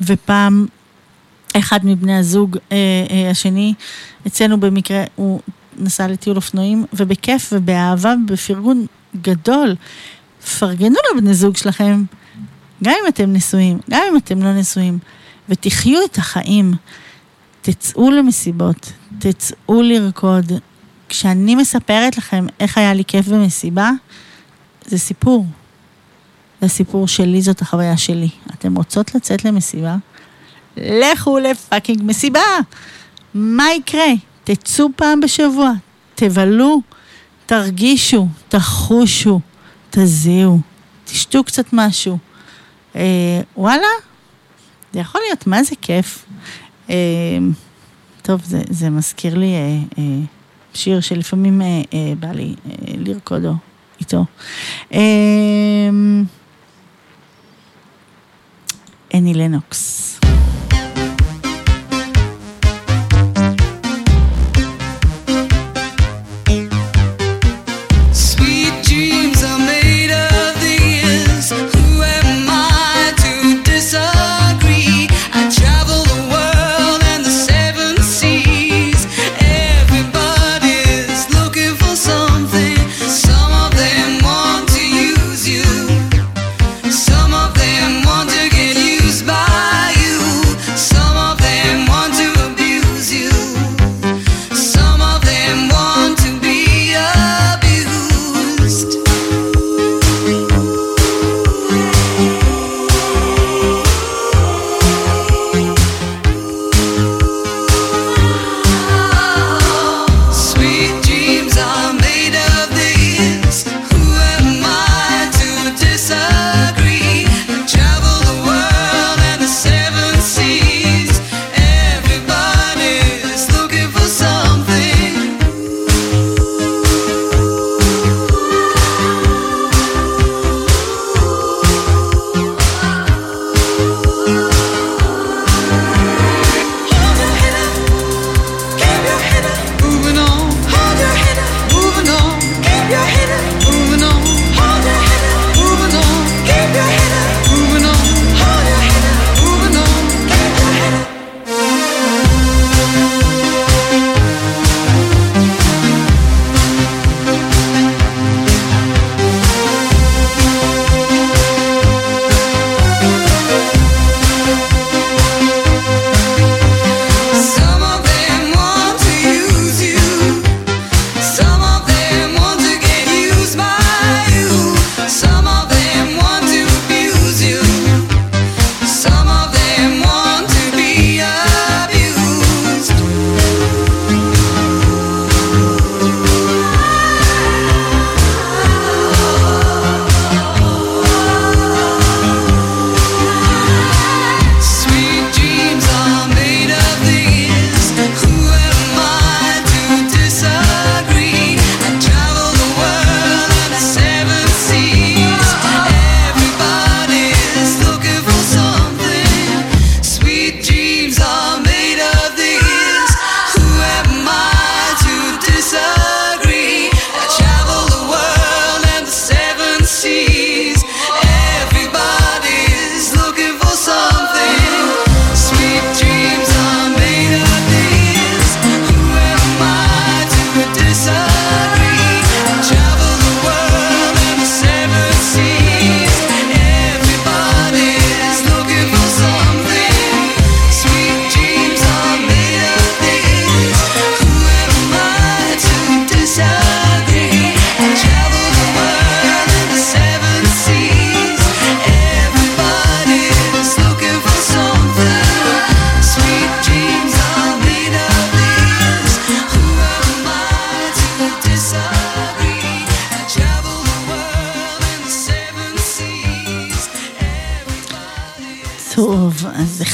[0.00, 0.66] ופעם
[1.56, 3.74] אחד מבני הזוג אה, השני,
[4.26, 5.40] אצלנו במקרה הוא
[5.78, 8.86] נסע לטיול אופנועים, ובכיף ובאהבה, בפרגון
[9.22, 9.74] גדול,
[10.58, 12.04] פרגנו לבני זוג שלכם,
[12.84, 14.98] גם אם אתם נשואים, גם אם אתם לא נשואים,
[15.48, 16.74] ותחיו את החיים.
[17.62, 20.52] תצאו למסיבות, תצאו לרקוד.
[21.08, 23.90] כשאני מספרת לכם איך היה לי כיף במסיבה,
[24.86, 25.46] זה סיפור.
[26.60, 28.28] זה סיפור שלי, זאת החוויה שלי.
[28.54, 29.96] אתם רוצות לצאת למסיבה?
[30.76, 32.40] לכו לפאקינג מסיבה!
[33.34, 34.06] מה יקרה?
[34.44, 35.72] תצאו פעם בשבוע,
[36.14, 36.82] תבלו,
[37.46, 39.40] תרגישו, תחושו,
[39.90, 40.60] תזיעו,
[41.04, 42.18] תשתו קצת משהו.
[42.98, 43.86] אה, וואלה,
[44.92, 46.24] זה יכול להיות, מה זה כיף.
[46.90, 46.94] אה,
[48.22, 50.04] טוב, זה, זה מזכיר לי אה, אה,
[50.74, 53.42] שיר שלפעמים אה, אה, בא לי אה, לרקוד
[54.00, 54.24] איתו.
[54.94, 55.00] אה,
[59.14, 60.18] אני לנוקס.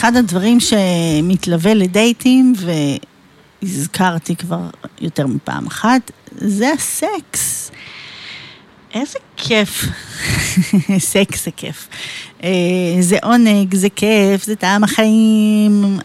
[0.05, 2.53] אחד הדברים שמתלווה לדייטים,
[3.63, 4.61] והזכרתי כבר
[5.01, 7.71] יותר מפעם אחת, זה הסקס.
[8.95, 9.85] איזה כיף.
[10.99, 11.89] סקס זה כיף.
[12.43, 12.51] אה,
[13.01, 15.99] זה עונג, זה כיף, זה טעם החיים,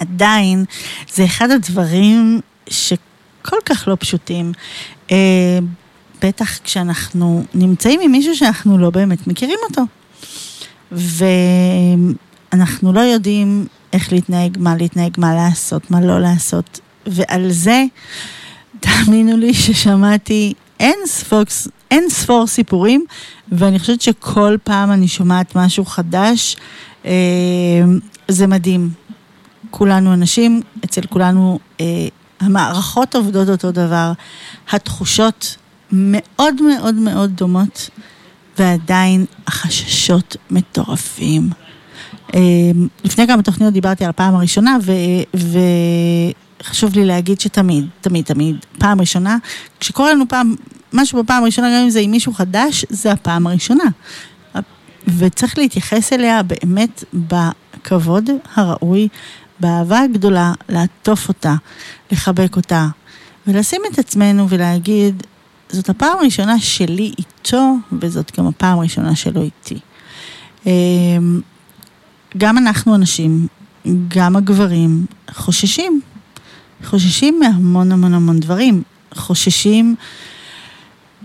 [0.00, 0.64] ועדיין,
[1.12, 4.52] זה אחד הדברים שכל כך לא פשוטים.
[5.10, 5.58] אה,
[6.22, 9.82] בטח כשאנחנו נמצאים עם מישהו שאנחנו לא באמת מכירים אותו.
[10.92, 16.80] ואנחנו לא יודעים איך להתנהג, מה להתנהג, מה לעשות, מה לא לעשות.
[17.06, 17.84] ועל זה,
[18.80, 21.42] תאמינו לי ששמעתי אין ספור,
[21.90, 23.04] אין ספור סיפורים,
[23.52, 26.56] ואני חושבת שכל פעם אני שומעת משהו חדש,
[27.06, 27.12] אה,
[28.28, 28.90] זה מדהים.
[29.70, 32.08] כולנו אנשים, אצל כולנו אה,
[32.40, 34.12] המערכות עובדות אותו דבר,
[34.70, 35.56] התחושות
[35.92, 37.90] מאוד מאוד מאוד דומות,
[38.58, 41.50] ועדיין החששות מטורפים.
[42.34, 42.40] אה,
[43.04, 44.92] לפני כמה תוכניות דיברתי על הפעם הראשונה, ו,
[46.62, 49.36] וחשוב לי להגיד שתמיד, תמיד, תמיד, פעם ראשונה,
[49.80, 50.54] כשקורה לנו פעם,
[50.92, 53.84] משהו בפעם הראשונה, גם אם זה עם מישהו חדש, זה הפעם הראשונה.
[55.18, 59.08] וצריך להתייחס אליה באמת בכבוד הראוי,
[59.60, 61.54] באהבה הגדולה, לעטוף אותה,
[62.12, 62.86] לחבק אותה,
[63.46, 65.22] ולשים את עצמנו ולהגיד,
[65.68, 69.78] זאת הפעם הראשונה שלי איתו, וזאת גם הפעם הראשונה שלו איתי.
[70.66, 71.40] אמ,
[72.36, 73.46] גם אנחנו הנשים,
[74.08, 76.00] גם הגברים, חוששים.
[76.84, 78.82] חוששים מהמון המון המון דברים.
[79.14, 79.94] חוששים,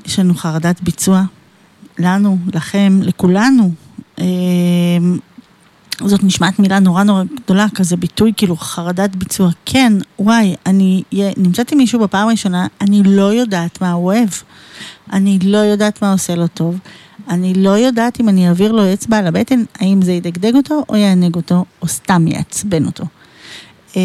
[0.05, 1.21] יש לנו חרדת ביצוע,
[1.99, 3.71] לנו, לכם, לכולנו.
[6.05, 9.49] זאת נשמעת מילה נורא נורא גדולה, כזה ביטוי, כאילו חרדת ביצוע.
[9.65, 11.03] כן, וואי, אני
[11.37, 14.29] נמצאת עם מישהו בפעם הראשונה, אני לא יודעת מה הוא אוהב.
[15.13, 16.79] אני לא יודעת מה עושה לו טוב.
[17.29, 20.95] אני לא יודעת אם אני אעביר לו אצבע על הבטן, האם זה ידגדג אותו, או
[20.95, 23.03] יענג אותו, או סתם יעצבן אותו.
[23.97, 24.01] אה,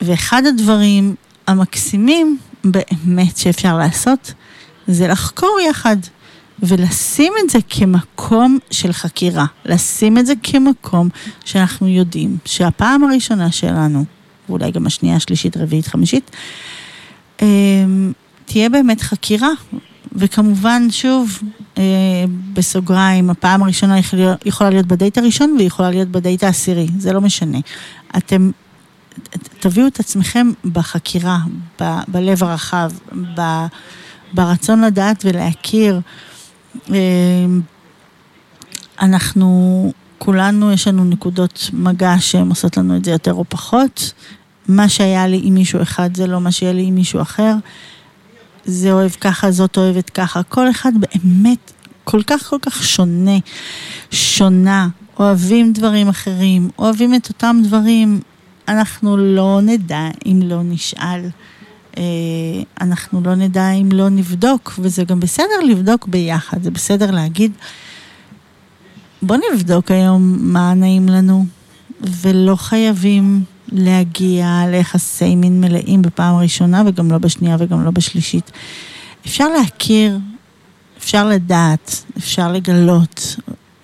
[0.00, 1.14] ואחד הדברים
[1.46, 4.32] המקסימים באמת שאפשר לעשות,
[4.86, 5.96] זה לחקור יחד.
[6.62, 11.08] ולשים את זה כמקום של חקירה, לשים את זה כמקום
[11.44, 14.04] שאנחנו יודעים שהפעם הראשונה שלנו,
[14.48, 16.30] ואולי גם השנייה, השלישית, רביעית, חמישית,
[17.42, 18.12] אמ,
[18.44, 19.50] תהיה באמת חקירה.
[20.12, 21.38] וכמובן, שוב,
[21.78, 21.82] אה,
[22.52, 23.96] בסוגריים, הפעם הראשונה
[24.44, 27.58] יכולה להיות בדייט הראשון ויכולה להיות בדייט העשירי, זה לא משנה.
[28.16, 28.50] אתם
[29.60, 31.38] תביאו את עצמכם בחקירה,
[31.82, 32.92] ב- בלב הרחב,
[33.36, 33.66] ב-
[34.32, 36.00] ברצון לדעת ולהכיר.
[36.88, 37.60] אמ,
[39.00, 44.12] אנחנו, כולנו, יש לנו נקודות מגע שהן עושות לנו את זה יותר או פחות.
[44.68, 47.54] מה שהיה לי עם מישהו אחד זה לא מה שיהיה לי עם מישהו אחר.
[48.64, 50.42] זה אוהב ככה, זאת אוהבת ככה.
[50.42, 51.72] כל אחד באמת
[52.04, 53.38] כל כך כל כך שונה,
[54.10, 54.88] שונה.
[55.20, 58.20] אוהבים דברים אחרים, אוהבים את אותם דברים.
[58.68, 61.28] אנחנו לא נדע אם לא נשאל.
[61.98, 62.02] אה,
[62.80, 67.52] אנחנו לא נדע אם לא נבדוק, וזה גם בסדר לבדוק ביחד, זה בסדר להגיד,
[69.22, 71.46] בוא נבדוק היום מה נעים לנו,
[72.00, 78.50] ולא חייבים להגיע ליחסי מין מלאים בפעם הראשונה, וגם לא בשנייה וגם לא בשלישית.
[79.26, 80.18] אפשר להכיר,
[80.98, 83.36] אפשר לדעת, אפשר לגלות,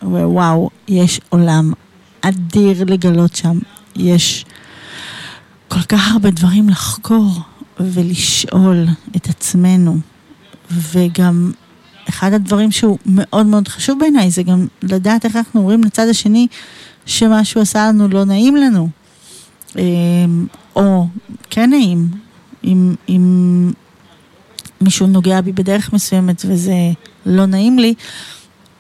[0.02, 1.72] ווואו, יש עולם
[2.20, 3.58] אדיר לגלות שם,
[3.96, 4.44] יש
[5.68, 7.30] כל כך הרבה דברים לחקור.
[7.80, 8.86] ולשאול
[9.16, 9.98] את עצמנו.
[10.70, 11.52] וגם
[12.08, 16.46] אחד הדברים שהוא מאוד מאוד חשוב בעיניי זה גם לדעת איך אנחנו אומרים לצד השני
[17.06, 18.88] שמשהו עשה לנו לא נעים לנו.
[19.78, 20.46] אמ,
[20.76, 21.06] או
[21.50, 22.08] כן נעים,
[22.64, 23.72] אם, אם
[24.80, 26.74] מישהו נוגע בי בדרך מסוימת וזה
[27.26, 27.94] לא נעים לי,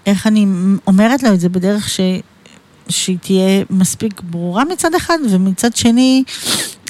[0.06, 0.46] איך אני
[0.86, 2.00] אומרת לו את זה בדרך ש,
[2.88, 6.24] שהיא תהיה מספיק ברורה מצד אחד, ומצד שני,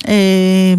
[0.09, 0.74] אה,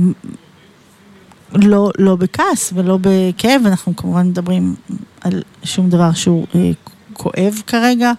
[1.53, 4.76] לא, לא בכעס ולא בכאב, אנחנו כמובן מדברים
[5.22, 6.72] על שום דבר שהוא אה,
[7.14, 8.11] כואב כרגע.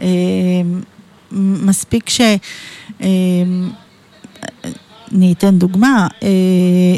[0.00, 0.06] אה,
[1.32, 2.20] מספיק ש...
[3.00, 3.08] אה,
[5.12, 6.96] אני אתן דוגמה, אה,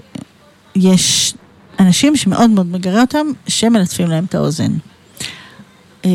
[0.77, 1.35] יש
[1.81, 4.73] אנשים שמאוד מאוד מגרה אותם, שמלטפים להם את האוזן.
[6.05, 6.11] אה,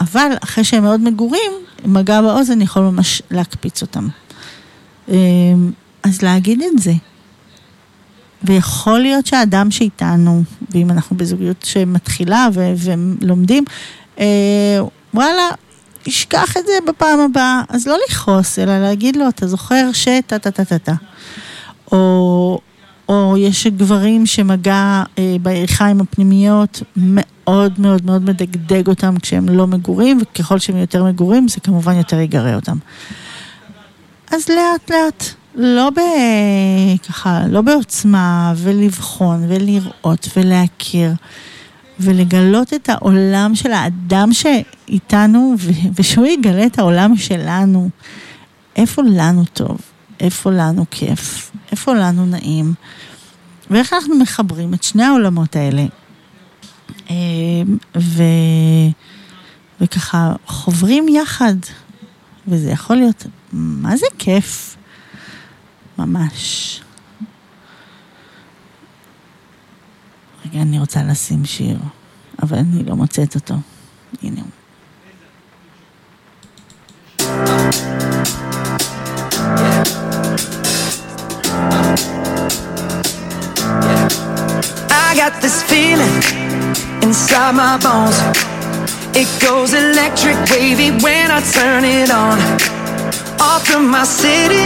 [0.00, 1.52] אבל אחרי שהם מאוד מגורים,
[1.84, 4.08] מגע באוזן יכול ממש להקפיץ אותם.
[5.08, 5.16] אה,
[6.02, 6.92] אז להגיד את זה,
[8.42, 13.64] ויכול להיות שהאדם שאיתנו, ואם אנחנו בזוגיות שמתחילה ו- ולומדים,
[14.18, 14.80] אה,
[15.14, 15.48] וואלה,
[16.06, 17.62] ישכח את זה בפעם הבאה.
[17.68, 20.08] אז לא לכעוס, אלא להגיד לו, אתה זוכר ש...
[20.26, 20.94] טה טה טה טה.
[21.92, 22.60] או
[23.08, 30.18] או יש גברים שמגע אה, בירכיים הפנימיות מאוד מאוד מאוד מדגדג אותם כשהם לא מגורים,
[30.22, 32.78] וככל שהם יותר מגורים זה כמובן יותר יגרה אותם.
[34.32, 36.00] אז לאט לאט, לא ב...
[37.08, 41.12] ככה, לא בעוצמה, ולבחון, ולראות, ולהכיר,
[42.00, 45.54] ולגלות את העולם של האדם שאיתנו,
[45.94, 47.88] ושהוא יגלה את העולם שלנו.
[48.76, 49.78] איפה לנו טוב,
[50.20, 52.74] איפה לנו כיף, איפה לנו נעים,
[53.70, 55.86] ואיך אנחנו מחברים את שני העולמות האלה.
[57.10, 57.14] אה,
[57.96, 58.22] ו...
[59.80, 61.54] וככה חוברים יחד,
[62.48, 64.77] וזה יכול להיות, מה זה כיף?
[65.97, 66.81] ממש.
[70.45, 71.77] רגע, אני רוצה לשים שיר,
[72.43, 73.55] אבל אני לא מוצאת אותו.
[74.23, 74.49] הנה הוא.
[84.89, 86.17] I got this feeling
[87.05, 88.17] inside my bones.
[89.15, 92.37] It goes electric wavy when I turn it on.
[93.39, 94.65] Off from my city,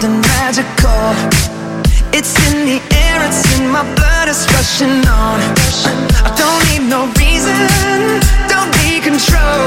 [0.00, 1.12] something magical.
[2.12, 5.40] It's in the air, it's in my blood, it's rushing on.
[6.24, 7.56] I don't need no reason,
[8.48, 9.60] don't need control.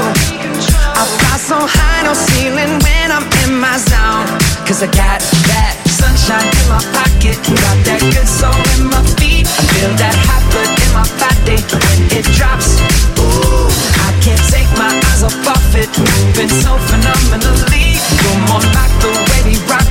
[0.98, 4.26] I fly so high, no ceiling when I'm in my zone.
[4.66, 5.20] Cause I got
[5.50, 9.46] that sunshine in my pocket, got that good soul in my feet.
[9.46, 12.80] I feel that hot blood in my body when it drops.
[13.22, 13.70] Ooh,
[14.02, 18.02] I can't take my eyes off of it, moving so phenomenally.
[18.18, 19.23] You're more like the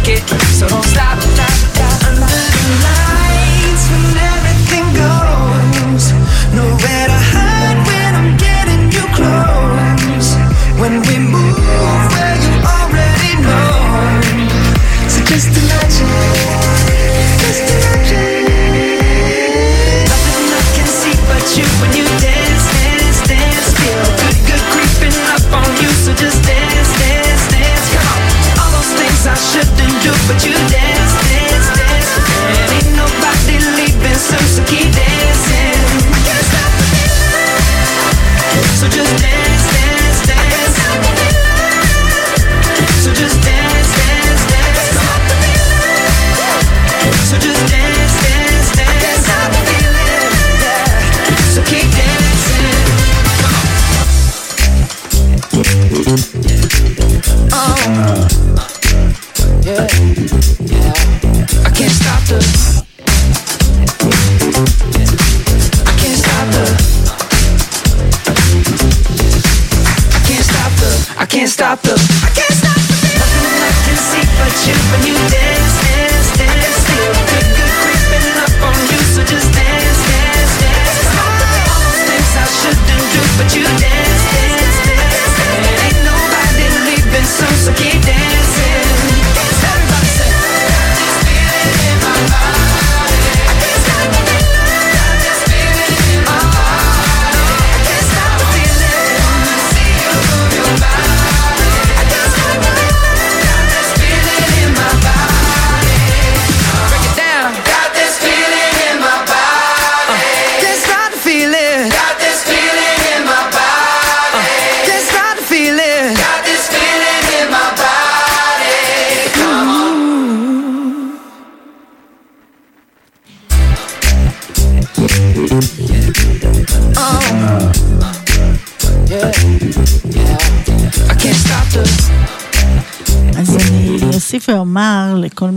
[0.07, 0.27] it,
[0.57, 1.21] so don't stop.
[1.21, 2.07] stop, stop.
[2.07, 3.12] Under the lights,
[30.23, 30.33] So
[38.89, 39.32] just dance,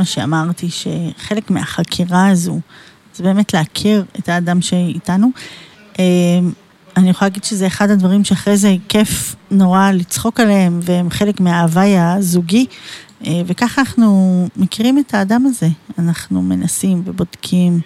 [0.06, 2.60] שאמרתי, שחלק מהחקירה הזו,
[3.14, 5.28] זה באמת להכיר את האדם שאיתנו.
[5.98, 6.04] אה,
[6.96, 11.98] אני יכולה להגיד שזה אחד הדברים שאחרי זה כיף נורא לצחוק עליהם, והם חלק מההוואי
[11.98, 12.66] הזוגי,
[13.26, 15.68] אה, וככה אנחנו מכירים את האדם הזה.
[15.98, 17.80] אנחנו מנסים ובודקים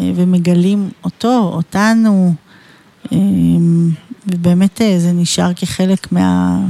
[0.00, 2.34] אה, ומגלים אותו, אותנו,
[3.12, 3.18] אה,
[4.26, 6.60] ובאמת אה, זה נשאר כחלק מה,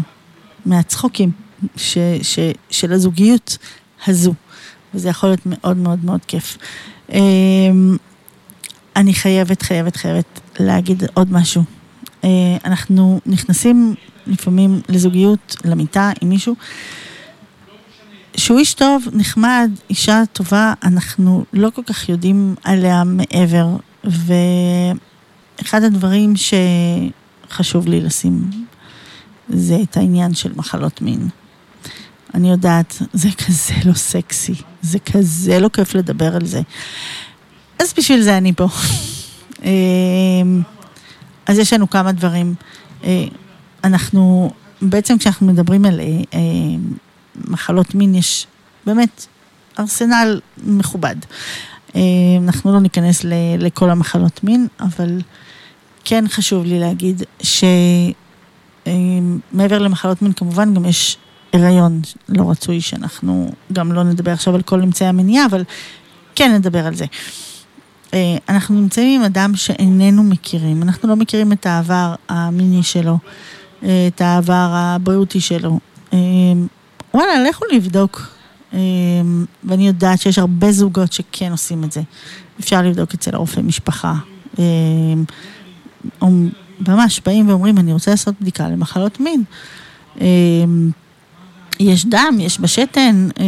[0.66, 1.30] מהצחוקים
[1.76, 2.38] ש, ש,
[2.70, 3.58] של הזוגיות
[4.06, 4.34] הזו,
[4.94, 6.58] וזה יכול להיות מאוד מאוד מאוד כיף.
[7.12, 7.18] אה,
[8.96, 11.62] אני חייבת, חייבת, חייבת להגיד עוד משהו.
[12.24, 12.28] אה,
[12.64, 13.94] אנחנו נכנסים
[14.26, 16.54] לפעמים לזוגיות, למיטה עם מישהו,
[18.36, 23.66] שהוא איש טוב, נחמד, אישה טובה, אנחנו לא כל כך יודעים עליה מעבר,
[24.04, 28.50] ואחד הדברים שחשוב לי לשים
[29.48, 31.28] זה את העניין של מחלות מין.
[32.34, 36.60] אני יודעת, זה כזה לא סקסי, זה כזה לא כיף לדבר על זה.
[37.78, 38.66] אז בשביל זה אני פה.
[39.62, 40.62] אמ,
[41.46, 42.54] אז יש לנו כמה דברים.
[43.04, 43.24] אה,
[43.84, 44.50] אנחנו,
[44.82, 46.40] בעצם כשאנחנו מדברים על אה, אה,
[47.48, 48.46] מחלות מין, יש
[48.86, 49.26] באמת
[49.78, 51.16] ארסנל מכובד.
[52.48, 53.24] אנחנו לא ניכנס
[53.58, 55.20] לכל המחלות מין, אבל
[56.04, 57.22] כן חשוב לי להגיד
[58.86, 61.16] שמעבר למחלות מין, כמובן גם יש
[61.52, 65.64] הריון לא רצוי, שאנחנו גם לא נדבר עכשיו על כל אמצעי המניעה, אבל
[66.34, 67.04] כן נדבר על זה.
[68.14, 73.18] אה, אנחנו נמצאים עם אדם שאיננו מכירים, אנחנו לא מכירים את העבר המיני שלו,
[73.82, 75.78] אה, את העבר הבריאותי שלו.
[76.12, 76.18] אה,
[77.14, 78.38] וואלה, לכו לבדוק.
[79.64, 82.00] ואני יודעת שיש הרבה זוגות שכן עושים את זה.
[82.60, 84.14] אפשר לבדוק אצל הרופא משפחה.
[86.88, 89.44] ממש באים ואומרים, אני רוצה לעשות בדיקה למחלות מין.
[91.80, 93.44] יש דם, יש בשתן, אה,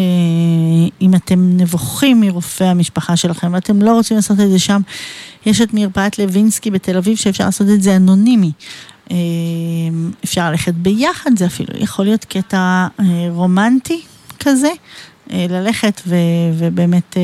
[1.01, 4.81] אם אתם נבוכים מרופא המשפחה שלכם ואתם לא רוצים לעשות את זה שם,
[5.47, 8.52] יש את מרפאת לוינסקי בתל אביב שאפשר לעשות את זה אנונימי.
[9.11, 9.16] אה,
[10.24, 14.01] אפשר ללכת ביחד, זה אפילו יכול להיות קטע אה, רומנטי
[14.40, 14.70] כזה,
[15.32, 16.16] ללכת ו,
[16.59, 17.16] ובאמת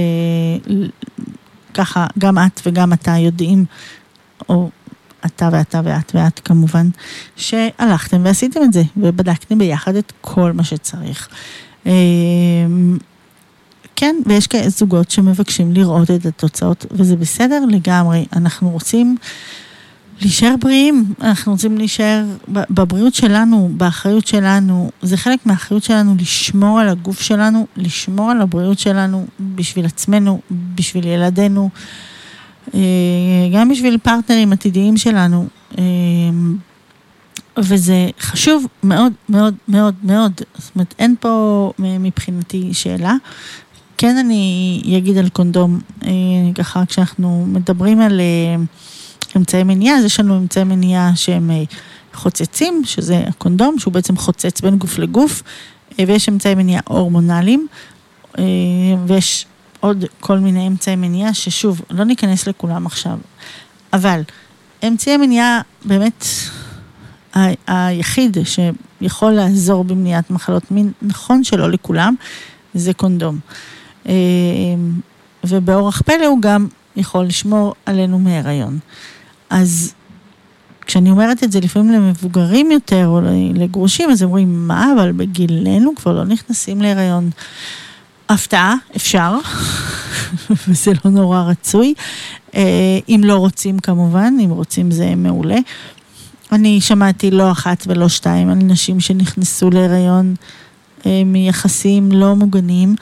[1.75, 3.65] ככה גם את וגם אתה יודעים,
[4.49, 4.71] או
[5.27, 6.89] אתה ואתה ואת ואת כמובן,
[7.37, 11.29] שהלכתם ועשיתם את זה, ובדקתם ביחד את כל מה שצריך.
[11.87, 12.99] אמ,
[13.97, 18.27] כן, ויש כאלה זוגות שמבקשים לראות את התוצאות, וזה בסדר לגמרי.
[18.37, 19.17] אנחנו רוצים
[20.21, 24.91] להישאר בריאים, אנחנו רוצים להישאר בבריאות שלנו, באחריות שלנו.
[25.03, 31.07] זה חלק מהאחריות שלנו לשמור על הגוף שלנו, לשמור על הבריאות שלנו בשביל עצמנו, בשביל
[31.07, 31.71] ילדינו.
[32.77, 32.81] אה,
[33.53, 35.47] גם בשביל פרטנרים עתידיים שלנו.
[35.79, 35.85] אה,
[37.59, 43.15] וזה חשוב מאוד מאוד מאוד מאוד, זאת אומרת אין פה מבחינתי שאלה.
[43.99, 46.11] כן אני אגיד על קונדום, אה,
[46.55, 48.21] ככה כשאנחנו מדברים על
[49.37, 51.51] אמצעי מניעה, אז יש לנו אמצעי מניעה שהם
[52.15, 55.43] חוצצים, שזה הקונדום, שהוא בעצם חוצץ בין גוף לגוף,
[55.99, 57.67] ויש אמצעי מניעה הורמונליים,
[59.07, 59.47] ויש
[59.87, 63.19] עוד כל מיני אמצעי מניעה, ששוב, לא ניכנס לכולם עכשיו,
[63.93, 64.21] אבל
[64.87, 66.25] אמצעי מניעה באמת
[67.37, 72.15] ה- היחיד שיכול לעזור במניעת מחלות מין, נכון שלא לכולם,
[72.75, 73.39] זה קונדום.
[74.09, 74.13] אה,
[75.45, 78.79] ובאורח פלא הוא גם יכול לשמור עלינו מהיריון.
[79.51, 79.95] אז
[80.87, 83.21] כשאני אומרת את זה לפעמים למבוגרים יותר או
[83.55, 87.31] לגרושים, אז אומרים, מה, אבל בגילנו כבר לא נכנסים להיריון.
[88.29, 89.39] הפתעה, אפשר,
[90.69, 91.95] וזה לא נורא רצוי.
[92.55, 95.59] אה, אם לא רוצים כמובן, אם רוצים זה מעולה.
[96.53, 100.35] אני שמעתי לא אחת ולא שתיים על נשים שנכנסו להיריון
[101.07, 102.97] אה, מיחסים לא מוגנים.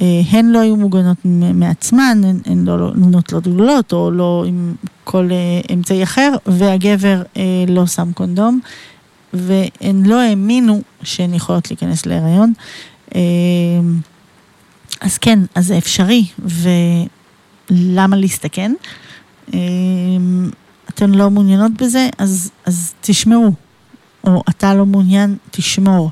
[0.00, 1.16] אה, הן לא היו מוגנות
[1.54, 4.74] מעצמן, הן, הן לא נוטלות גלולות או לא עם
[5.04, 5.28] כל
[5.72, 7.22] אמצעי אחר, והגבר
[7.68, 8.60] לא שם קונדום,
[9.32, 12.52] והן לא האמינו שהן יכולות להיכנס להיריון.
[15.00, 18.72] אז כן, אז זה אפשרי, ולמה להסתכן?
[19.54, 19.58] אה,
[20.88, 23.52] אתן לא מעוניינות בזה, אז, אז תשמרו.
[24.26, 26.10] או אתה לא מעוניין, תשמור.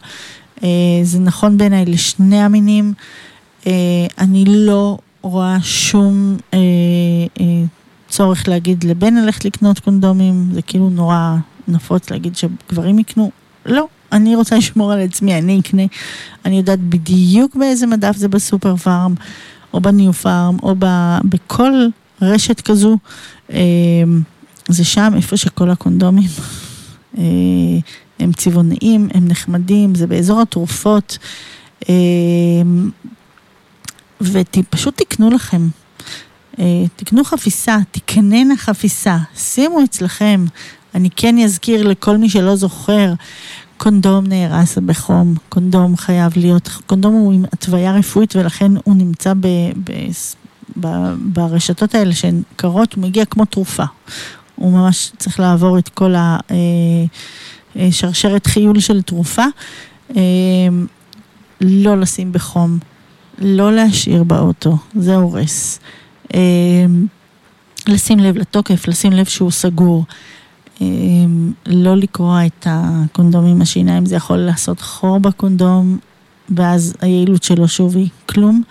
[0.63, 0.69] אה,
[1.03, 2.95] זה נכון בעיניי לשני המינים.
[3.67, 3.73] אה,
[4.19, 6.59] אני לא רואה שום אה,
[8.09, 11.37] צורך להגיד לבן ללכת לקנות קונדומים, זה כאילו נורא
[11.69, 13.31] נפוץ להגיד שגברים יקנו.
[13.67, 15.83] לא, אני רוצה לשמור על עצמי, אני אקנה.
[16.45, 19.15] אני יודעת בדיוק באיזה מדף זה בסופר פארם,
[19.75, 20.87] או בניו פארם, או ב,
[21.25, 21.73] בכל
[22.23, 22.99] רשת כזו.
[23.53, 23.59] אה,
[24.69, 26.29] זה שם, איפה שכל הקונדומים.
[27.19, 27.25] אה,
[28.19, 31.19] הם צבעוניים, הם נחמדים, זה באזור התרופות.
[31.89, 31.95] אה,
[34.21, 35.69] ופשוט תקנו לכם.
[36.59, 40.45] אה, תקנו חפיסה, תקננה חפיסה, שימו אצלכם.
[40.95, 43.13] אני כן אזכיר לכל מי שלא זוכר,
[43.83, 49.47] קונדום נהרס בחום, קונדום חייב להיות, קונדום הוא עם התוויה רפואית ולכן הוא נמצא ב,
[49.85, 49.93] ב,
[50.81, 50.89] ב,
[51.19, 53.85] ברשתות האלה שהן קרות, הוא מגיע כמו תרופה.
[54.55, 56.15] הוא ממש צריך לעבור את כל
[57.77, 59.45] השרשרת חיול של תרופה.
[60.17, 60.23] אה,
[61.61, 62.79] לא לשים בחום,
[63.39, 65.81] לא להשאיר באוטו, זה הורס.
[66.35, 66.41] אה,
[67.89, 70.05] לשים לב לתוקף, לשים לב שהוא סגור.
[70.83, 75.99] אה, לא לקרוע את הקונדום עם השיניים, זה יכול לעשות חור בקונדום,
[76.57, 78.63] ואז היעילות שלו שוב היא כלום.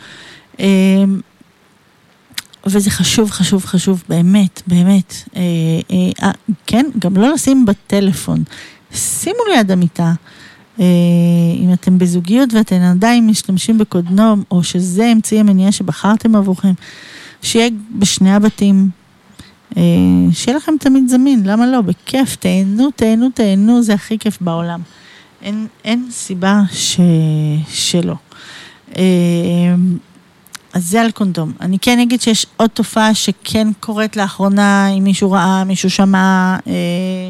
[0.59, 1.03] אה,
[2.65, 5.13] וזה חשוב, חשוב, חשוב, באמת, באמת.
[5.35, 5.41] אה,
[5.91, 6.31] אה, אה,
[6.67, 8.43] כן, גם לא לשים בטלפון.
[8.93, 10.13] שימו ליד המיטה.
[11.59, 16.73] אם אתם בזוגיות ואתם עדיין משתמשים בקודנום, או שזה אמצעי המניעה שבחרתם עבורכם,
[17.41, 17.69] שיהיה
[17.99, 18.89] בשני הבתים.
[19.77, 19.81] אה,
[20.31, 21.81] שיהיה לכם תמיד זמין, למה לא?
[21.81, 24.81] בכיף, תהנו, תהנו, תהנו, זה הכי כיף בעולם.
[25.41, 26.99] אין, אין סיבה ש...
[27.69, 28.15] שלא.
[28.97, 29.03] אה,
[30.73, 31.51] אז זה על קונדום.
[31.61, 37.29] אני כן אגיד שיש עוד תופעה שכן קורית לאחרונה, אם מישהו ראה, מישהו שמע, אה,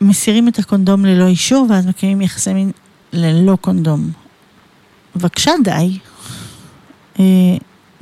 [0.00, 2.70] שמסירים את הקונדום ללא אישור ואז מקיימים יחסי מין
[3.12, 4.10] ללא קונדום.
[5.16, 5.98] בבקשה די.
[7.20, 7.24] אה,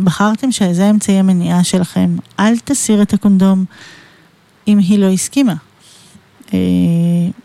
[0.02, 3.64] בחרתם שזה אמצעי המניעה שלכם, אל תסיר את הקונדום
[4.68, 5.54] אם היא לא הסכימה.
[6.54, 6.58] אה,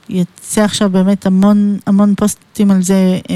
[0.10, 3.36] יצא עכשיו באמת המון, המון פוסטים על זה אה,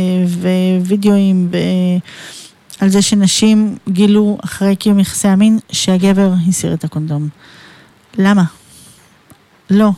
[0.81, 7.29] ווידאוים ועל זה שנשים גילו אחרי קיום יחסי המין שהגבר הסיר את הקונדום.
[8.17, 8.43] למה?
[9.69, 9.91] לא.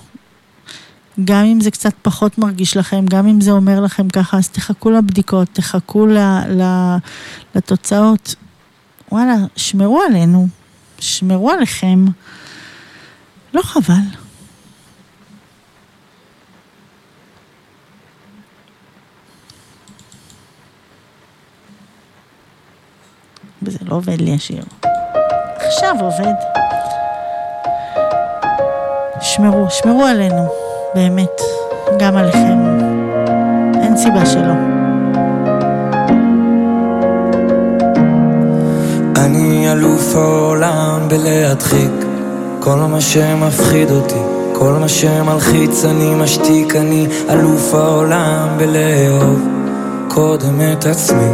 [1.26, 4.92] גם אם זה קצת פחות מרגיש לכם, גם אם זה אומר לכם ככה, אז תחכו
[4.92, 6.18] לבדיקות, תחכו ל,
[6.50, 6.64] ל,
[7.56, 8.36] לתוצאות.
[9.12, 10.48] וואלה, שמרו עלינו,
[11.00, 12.06] שמרו עליכם.
[13.54, 13.94] לא חבל.
[23.62, 24.64] וזה לא עובד לי השיר.
[25.56, 26.34] עכשיו עובד.
[29.22, 30.48] שמרו, שמרו עלינו,
[30.96, 31.42] באמת,
[32.00, 32.58] גם עליכם.
[33.84, 34.73] אין סיבה שלא.
[39.16, 41.92] אני אלוף העולם בלהדחיק.
[42.60, 44.22] כל מה שמפחיד אותי,
[44.54, 46.76] כל מה שמלחיץ אני משתיק.
[46.76, 49.48] אני אלוף העולם בלאהוב
[50.08, 51.32] קודם את עצמי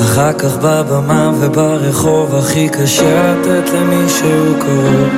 [0.00, 2.34] אחר כך בבמה וברחוב.
[2.34, 5.08] הכי קשה לתת למישהו קרוב.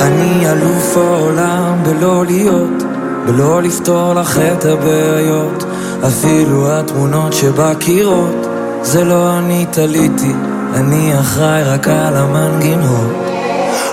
[0.00, 2.82] אני אלוף העולם בלא להיות,
[3.26, 5.64] בלא לפתור לך את הבעיות
[6.06, 8.46] אפילו התמונות שבקירות
[8.82, 10.32] זה לא אני תליתי,
[10.74, 13.12] אני אחראי רק על המנגינות.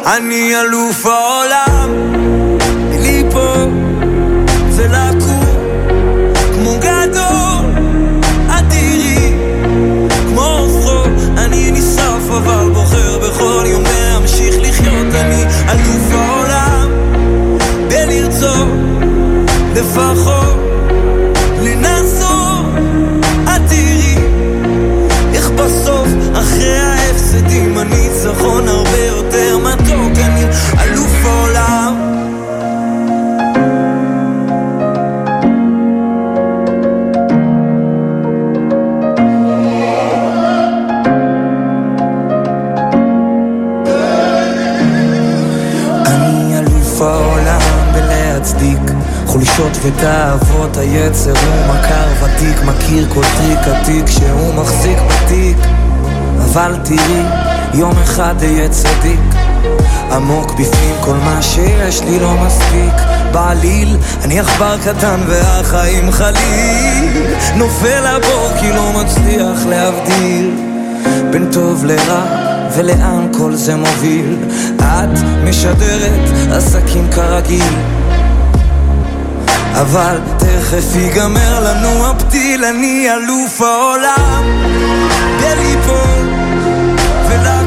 [0.05, 2.16] אני אלוף העולם
[62.09, 62.93] לי לא מספיק
[63.31, 67.27] בעליל אני עכבר קטן והחיים חליל.
[67.55, 70.51] נופל לבור כי לא מצליח להבדיל
[71.31, 72.25] בין טוב לרע
[72.75, 74.37] ולאן כל זה מוביל.
[74.79, 77.73] את משדרת עסקים כרגיל
[79.81, 82.65] אבל תכף ייגמר לנו הפתיל.
[82.65, 84.43] אני אלוף העולם
[85.41, 86.27] בליפול
[87.29, 87.66] ולקום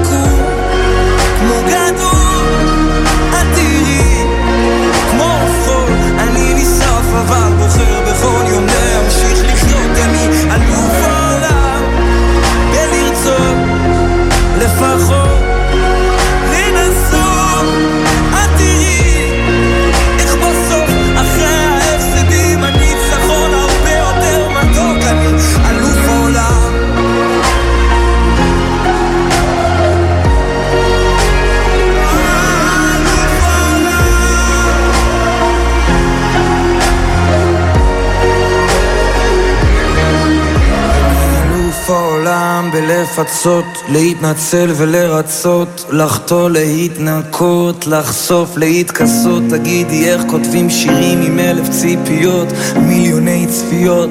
[43.11, 53.47] לפצות, להתנצל ולרצות, לחטוא להתנקות, לחשוף להתכסות, תגידי איך כותבים שירים עם אלף ציפיות, מיליוני
[53.47, 54.11] צפיות.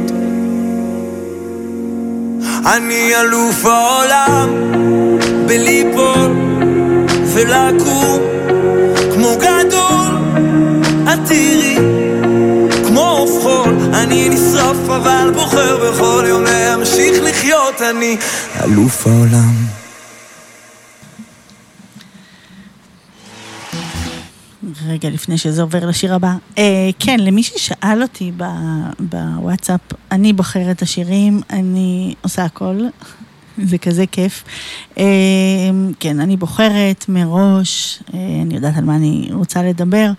[2.65, 4.49] אני אלוף העולם
[5.45, 6.31] בליפול
[7.33, 8.19] ולקום
[9.13, 10.17] כמו גדול,
[11.13, 11.79] את תראי
[13.41, 18.17] חול, אני נשרף אבל בוחר בכל יום להמשיך לחיות, אני
[18.69, 19.53] אלוף העולם.
[24.85, 26.33] רגע לפני שזה עובר לשיר הבא.
[26.57, 28.43] אה, כן, למי ששאל אותי ב,
[28.99, 29.79] בוואטסאפ,
[30.11, 32.79] אני בוחרת את השירים, אני עושה הכל,
[33.57, 34.43] זה כזה כיף.
[34.97, 35.03] אה,
[35.99, 40.11] כן, אני בוחרת מראש, אה, אני יודעת על מה אני רוצה לדבר.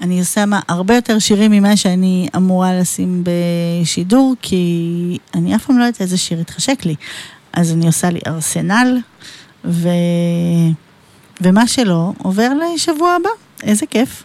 [0.00, 5.78] אני עושה מה, הרבה יותר שירים ממה שאני אמורה לשים בשידור, כי אני אף פעם
[5.78, 6.94] לא יודעת איזה שיר יתחשק לי.
[7.52, 8.98] אז אני עושה לי ארסנל,
[9.64, 9.88] ו...
[11.40, 13.30] ומה שלא, עובר לשבוע הבא.
[13.62, 14.24] איזה כיף.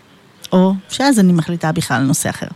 [0.52, 2.48] או שאז אני מחליטה בכלל על נושא אחר.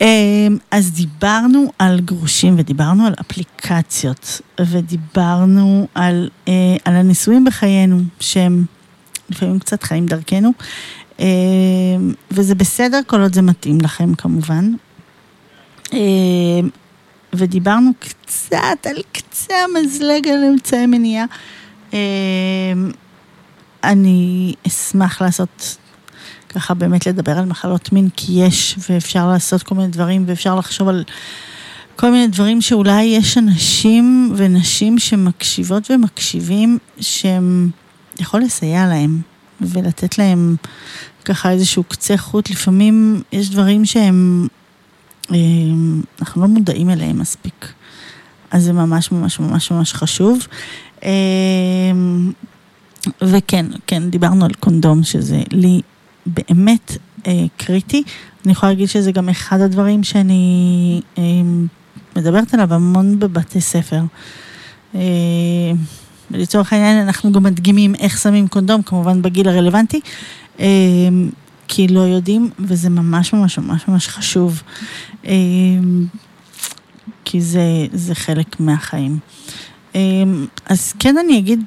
[0.00, 6.52] אמ, אז דיברנו על גרושים ודיברנו על אפליקציות ודיברנו על, אה,
[6.84, 8.64] על הניסויים בחיינו שהם
[9.30, 10.52] לפעמים קצת חיים דרכנו
[11.18, 11.24] אמ,
[12.30, 14.72] וזה בסדר כל עוד זה מתאים לכם כמובן.
[17.34, 21.24] אמ, ודיברנו קצת על קצה המזלג על אמצעי מניעה.
[23.84, 25.76] אני אשמח לעשות
[26.48, 30.88] ככה באמת לדבר על מחלות מין, כי יש ואפשר לעשות כל מיני דברים ואפשר לחשוב
[30.88, 31.04] על
[31.96, 37.70] כל מיני דברים שאולי יש אנשים ונשים שמקשיבות ומקשיבים שהם
[38.20, 39.20] יכול לסייע להם
[39.60, 40.56] ולתת להם
[41.24, 42.50] ככה איזשהו קצה חוט.
[42.50, 44.48] לפעמים יש דברים שהם,
[46.20, 47.72] אנחנו לא מודעים אליהם מספיק.
[48.50, 50.46] אז זה ממש ממש ממש ממש חשוב.
[51.04, 51.10] אה,
[53.22, 55.80] וכן, כן, דיברנו על קונדום, שזה לי
[56.26, 56.96] באמת
[57.26, 58.02] אה, קריטי.
[58.44, 61.22] אני יכולה להגיד שזה גם אחד הדברים שאני אה,
[62.16, 64.00] מדברת עליו המון בבתי ספר.
[64.94, 65.00] אה,
[66.30, 70.00] לצורך העניין אנחנו גם מדגימים איך שמים קונדום, כמובן בגיל הרלוונטי,
[70.60, 70.66] אה,
[71.68, 75.13] כי לא יודעים, וזה ממש ממש ממש ממש חשוב, אה,
[77.24, 79.18] כי זה, זה חלק מהחיים.
[79.94, 80.00] אה,
[80.66, 81.64] אז כן אני אגיד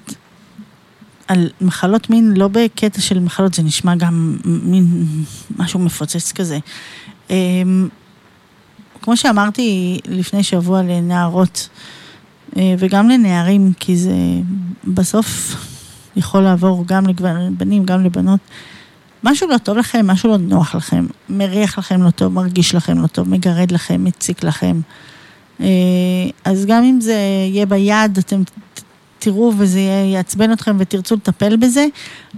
[1.28, 5.06] על מחלות מין, לא בקטע של מחלות, זה נשמע גם מין
[5.58, 6.60] משהו מפוצץ כזה.
[7.30, 7.88] אמ,
[9.02, 11.70] כמו שאמרתי לפני שבוע לנערות,
[12.58, 14.16] אה, וגם לנערים, כי זה
[14.84, 15.56] בסוף
[16.16, 18.40] יכול לעבור גם לבנים, גם לבנות.
[19.24, 23.08] משהו לא טוב לכם, משהו לא נוח לכם, מריח לכם לא טוב, מרגיש לכם לא
[23.08, 24.80] טוב, מגרד לכם, מציק לכם.
[25.62, 25.66] אה,
[26.46, 27.18] אז גם אם זה
[27.52, 28.42] יהיה ביד, אתם
[29.20, 29.80] תראו וזה
[30.14, 31.86] יעצבן אתכם ותרצו לטפל בזה,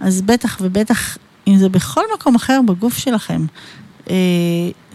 [0.02, 3.46] אז בטח ובטח, אם זה בכל מקום אחר בגוף שלכם,
[4.10, 4.16] אה,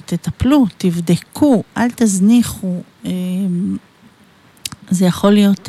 [0.07, 2.81] תטפלו, תבדקו, אל תזניחו.
[3.07, 3.11] אה,
[4.91, 5.69] זה יכול להיות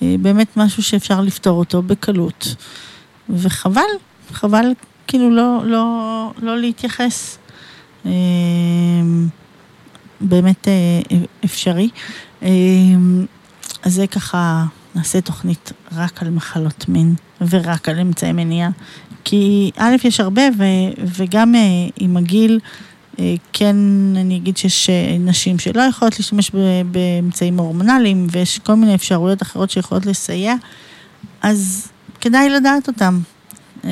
[0.00, 2.54] באמת משהו שאפשר לפתור אותו בקלות.
[3.30, 3.82] וחבל,
[4.32, 4.72] חבל
[5.10, 7.38] כאילו לא, לא, לא להתייחס.
[8.06, 8.12] אה,
[10.20, 11.88] באמת אה, אפשרי.
[12.42, 12.48] אה,
[13.82, 17.14] אז זה ככה נעשה תוכנית רק על מחלות מין
[17.48, 18.70] ורק על אמצעי מניעה.
[19.24, 20.64] כי א', יש הרבה, ו,
[21.16, 21.54] וגם
[21.96, 22.60] עם הגיל,
[23.52, 23.76] כן,
[24.16, 24.90] אני אגיד שיש
[25.20, 26.50] נשים שלא יכולות להשתמש
[26.90, 30.54] באמצעים הורמונליים, ויש כל מיני אפשרויות אחרות שיכולות לסייע,
[31.42, 31.88] אז
[32.20, 33.20] כדאי לדעת אותם.
[33.84, 33.90] אה,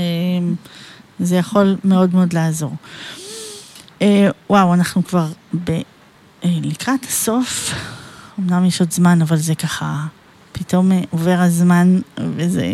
[1.20, 2.73] זה יכול מאוד מאוד לעזור.
[4.02, 5.27] אה, וואו, אנחנו כבר
[5.65, 7.74] ב, אה, לקראת הסוף,
[8.39, 10.06] אמנם יש עוד זמן, אבל זה ככה...
[10.52, 12.01] פתאום אה, עובר הזמן,
[12.36, 12.73] וזה...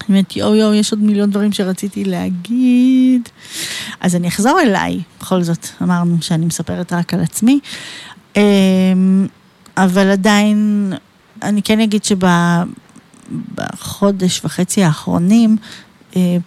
[0.00, 3.28] אני אומרת, יואו יואו, יש עוד מיליון דברים שרציתי להגיד.
[4.00, 7.60] אז אני אחזור אליי, בכל זאת, אמרנו שאני מספרת רק על עצמי.
[8.36, 8.42] אה,
[9.76, 10.92] אבל עדיין,
[11.42, 12.04] אני כן אגיד
[13.30, 15.56] שבחודש וחצי האחרונים,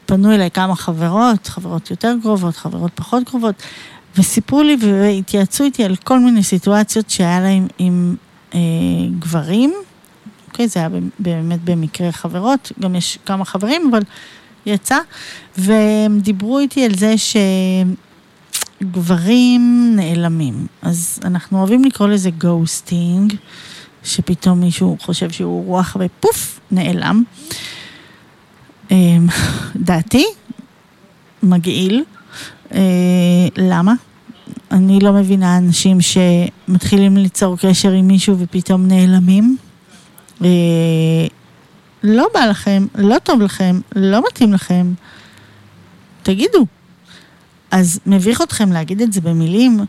[0.05, 3.55] פנו אליי כמה חברות, חברות יותר קרובות, חברות פחות קרובות,
[4.18, 8.15] וסיפרו לי והתייעצו איתי על כל מיני סיטואציות שהיה להם עם
[8.53, 8.60] אה,
[9.19, 9.73] גברים,
[10.47, 10.89] אוקיי, זה היה
[11.19, 14.01] באמת במקרה חברות, גם יש כמה חברים, אבל
[14.65, 14.97] יצא,
[15.57, 17.15] והם דיברו איתי על זה
[18.81, 20.68] שגברים נעלמים.
[20.81, 23.35] אז אנחנו אוהבים לקרוא לזה גוסטינג,
[24.03, 27.23] שפתאום מישהו חושב שהוא רוח ופוף, נעלם.
[28.91, 29.17] אה,
[29.75, 30.25] דעתי,
[31.43, 32.03] מגעיל.
[32.73, 32.80] אה,
[33.57, 33.93] למה?
[34.71, 39.57] אני לא מבינה אנשים שמתחילים ליצור קשר עם מישהו ופתאום נעלמים.
[40.43, 40.47] אה,
[42.03, 44.93] לא בא לכם, לא טוב לכם, לא מתאים לכם,
[46.23, 46.65] תגידו.
[47.71, 49.80] אז מביך אתכם להגיד את זה במילים,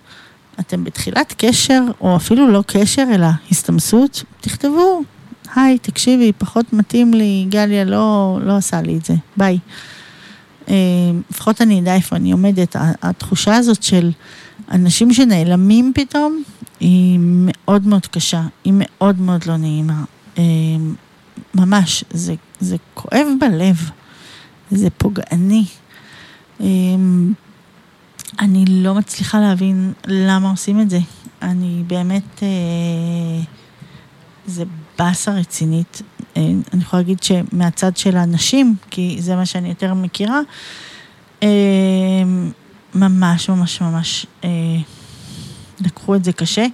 [0.61, 5.03] אתם בתחילת קשר, או אפילו לא קשר, אלא הסתמסות, תכתבו,
[5.57, 9.59] היי, תקשיבי, פחות מתאים לי, גליה לא, לא עשה לי את זה, ביי.
[10.69, 10.75] אה,
[11.31, 12.77] לפחות אני אדע איפה אני עומדת.
[13.03, 14.11] התחושה הזאת של
[14.71, 16.43] אנשים שנעלמים פתאום,
[16.81, 20.05] היא מאוד מאוד קשה, היא מאוד מאוד לא נעימה.
[20.39, 20.43] אה,
[21.55, 23.91] ממש, זה, זה כואב בלב,
[24.71, 25.65] זה פוגעני.
[28.41, 30.99] אני לא מצליחה להבין למה עושים את זה.
[31.43, 32.49] אני באמת, אה,
[34.47, 34.65] זה
[34.99, 36.03] באסה רצינית.
[36.37, 36.43] אה,
[36.73, 40.41] אני יכולה להגיד שמהצד של הנשים, כי זה מה שאני יותר מכירה,
[41.43, 41.49] אה,
[42.95, 44.27] ממש ממש ממש
[45.81, 46.67] לקחו את זה קשה.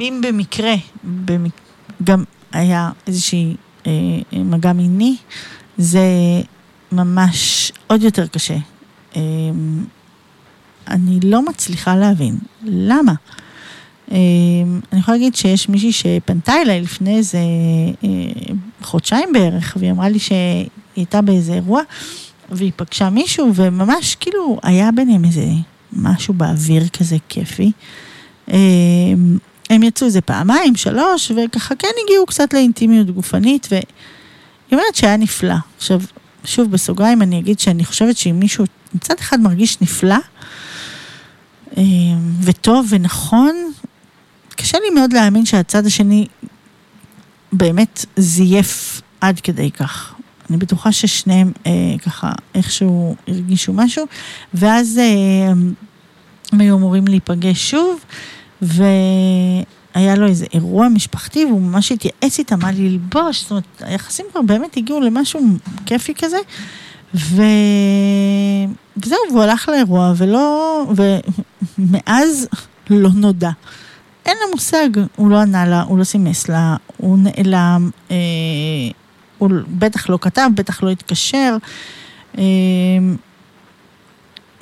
[0.00, 0.74] אם במקרה,
[1.04, 1.52] במק...
[2.04, 3.92] גם היה איזושהי אה,
[4.32, 5.16] מגע מיני,
[5.78, 6.06] זה
[6.92, 8.56] ממש עוד יותר קשה.
[9.16, 9.20] אה,
[10.88, 12.38] אני לא מצליחה להבין.
[12.64, 13.12] למה?
[14.12, 14.16] אה,
[14.92, 17.38] אני יכולה להגיד שיש מישהי שפנתה אליי לפני איזה
[18.04, 18.08] אה,
[18.82, 21.82] חודשיים בערך, והיא אמרה לי שהיא הייתה באיזה אירוע,
[22.50, 25.46] והיא פגשה מישהו, וממש כאילו היה ביניהם איזה
[25.92, 27.72] משהו באוויר כזה כיפי.
[28.50, 28.56] אה,
[29.70, 33.82] הם יצאו איזה פעמיים, שלוש, וככה כן הגיעו קצת לאינטימיות גופנית, והיא
[34.72, 35.54] אומרת שהיה נפלא.
[35.76, 36.00] עכשיו,
[36.44, 38.64] שוב בסוגריים אני אגיד שאני חושבת שאם מישהו
[38.94, 40.16] מצד אחד מרגיש נפלא,
[41.76, 41.82] אה,
[42.42, 43.54] וטוב ונכון,
[44.56, 46.26] קשה לי מאוד להאמין שהצד השני
[47.52, 50.14] באמת זייף עד כדי כך.
[50.50, 51.72] אני בטוחה ששניהם אה,
[52.04, 54.06] ככה איכשהו הרגישו משהו,
[54.54, 55.52] ואז אה,
[56.52, 58.04] הם היו אמורים להיפגש שוב,
[58.62, 64.42] והיה לו איזה אירוע משפחתי, והוא ממש התייעץ איתם מה ללבוש, זאת אומרת, היחסים כבר
[64.42, 65.40] באמת הגיעו למשהו
[65.86, 66.38] כיפי כזה,
[67.14, 67.42] ו...
[68.96, 70.84] וזהו, והוא הלך לאירוע, ולא...
[71.78, 72.48] ומאז
[72.90, 73.50] לא נודע.
[74.26, 78.16] אין לה מושג, הוא לא ענה לה, הוא לא סימס לה, הוא נעלם, אה,
[79.38, 81.56] הוא בטח לא כתב, בטח לא התקשר.
[82.38, 82.42] אה,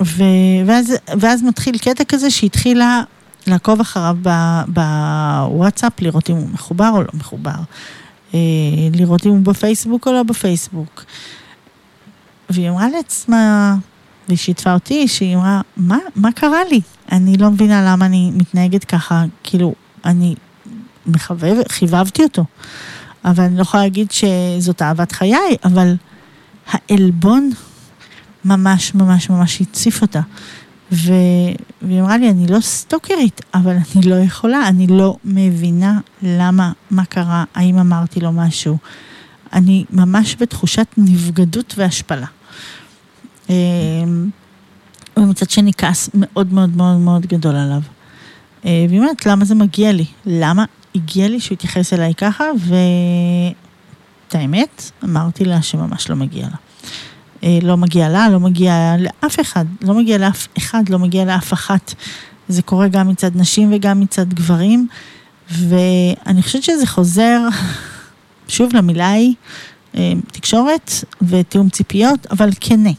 [0.03, 0.23] ו,
[0.65, 3.01] ואז, ואז מתחיל קטע כזה שהתחילה
[3.47, 4.17] לעקוב אחריו
[4.67, 7.51] בוואטסאפ, לראות אם הוא מחובר או לא מחובר,
[8.33, 8.39] אה,
[8.93, 11.03] לראות אם הוא בפייסבוק או לא בפייסבוק.
[12.49, 13.75] והיא אמרה לעצמה,
[14.27, 16.81] והיא שיתפה אותי, שהיא אמרה, מה, מה קרה לי?
[17.11, 19.73] אני לא מבינה למה אני מתנהגת ככה, כאילו,
[20.05, 20.35] אני
[21.05, 22.45] מחבב, חיבבתי אותו.
[23.25, 25.95] אבל אני לא יכולה להגיד שזאת אהבת חיי, אבל
[26.71, 27.49] העלבון
[28.45, 30.21] ממש ממש ממש הציף אותה.
[30.91, 31.13] ו...
[31.81, 37.05] והיא אמרה לי, אני לא סטוקרית, אבל אני לא יכולה, אני לא מבינה למה, מה
[37.05, 38.77] קרה, האם אמרתי לו משהו.
[39.53, 42.27] אני ממש בתחושת נבגדות והשפלה.
[43.49, 44.29] אמ,
[45.17, 47.81] ומצד שני כעס מאוד מאוד מאוד מאוד גדול עליו.
[48.65, 50.05] אה, והיא אומרת, למה זה מגיע לי?
[50.25, 50.65] למה
[50.95, 52.43] הגיע לי שהוא יתייחס אליי ככה?
[52.59, 56.57] ואת האמת, אמרתי לה שממש לא מגיע לה.
[57.43, 61.53] אה, לא מגיע לה, לא מגיע לאף אחד, לא מגיע לאף אחד, לא מגיע לאף
[61.53, 61.93] אחת.
[62.47, 64.87] זה קורה גם מצד נשים וגם מצד גברים,
[65.51, 67.39] ואני חושבת שזה חוזר,
[68.47, 69.33] שוב למילה היא,
[69.95, 70.91] אה, תקשורת
[71.21, 72.91] ותיאום ציפיות, אבל כנה.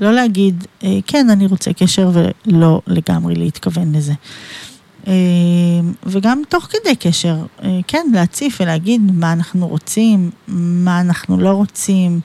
[0.00, 4.12] לא להגיד, אה, כן, אני רוצה קשר ולא לגמרי להתכוון לזה.
[5.06, 5.12] אה,
[6.06, 12.20] וגם תוך כדי קשר, אה, כן, להציף ולהגיד מה אנחנו רוצים, מה אנחנו לא רוצים.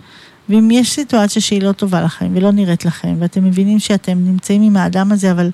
[0.49, 4.77] ואם יש סיטואציה שהיא לא טובה לכם ולא נראית לכם, ואתם מבינים שאתם נמצאים עם
[4.77, 5.51] האדם הזה, אבל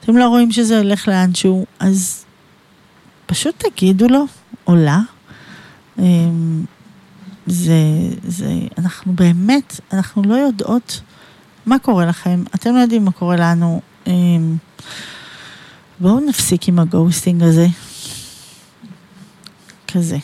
[0.00, 2.24] אתם לא רואים שזה הולך לאנשהו, אז
[3.26, 4.24] פשוט תגידו לו,
[4.66, 5.00] או לה.
[7.46, 7.74] זה,
[8.26, 11.00] זה, אנחנו באמת, אנחנו לא יודעות
[11.68, 13.80] מה קורה לכם, אתם לא יודעים מה קורה לנו.
[14.06, 14.56] אמ,
[16.00, 17.66] בואו נפסיק עם הגוסטינג הזה.
[19.88, 20.16] כזה.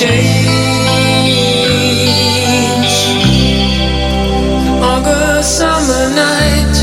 [0.00, 0.48] change.
[4.82, 6.74] August summer night,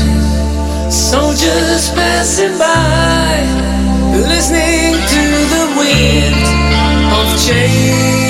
[0.90, 3.44] soldiers passing by,
[4.28, 6.44] listening to the wind
[7.12, 8.21] of change.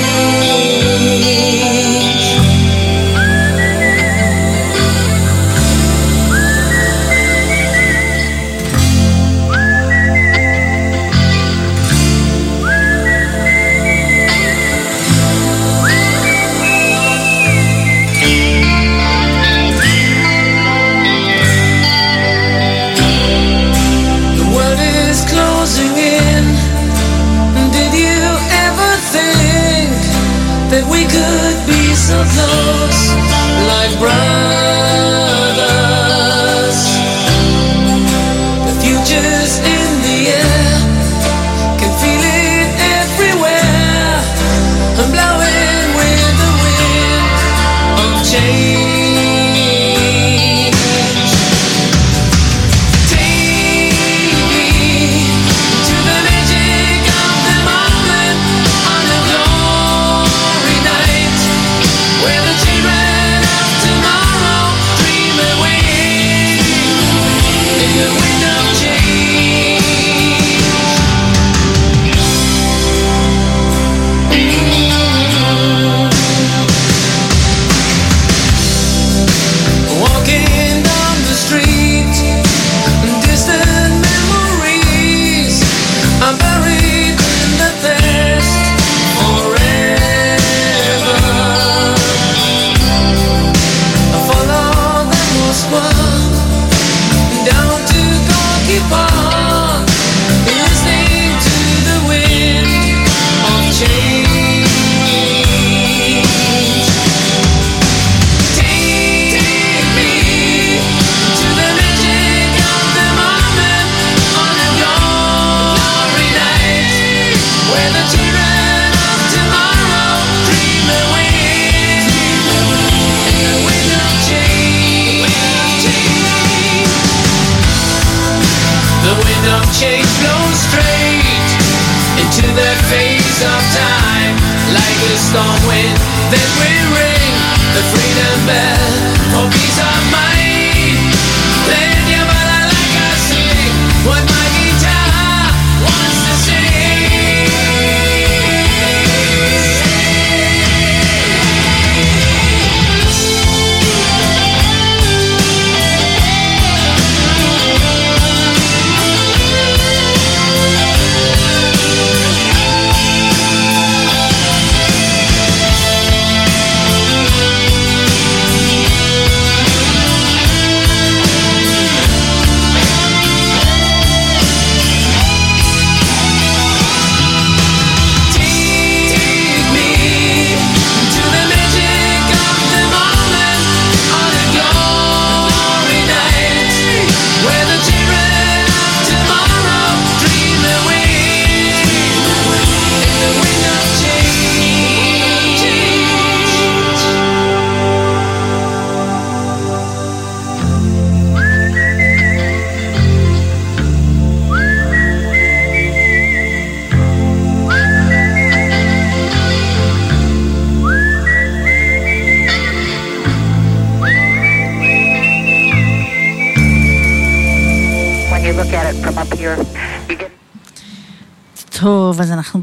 [135.35, 135.97] on wind,
[136.29, 137.02] then we're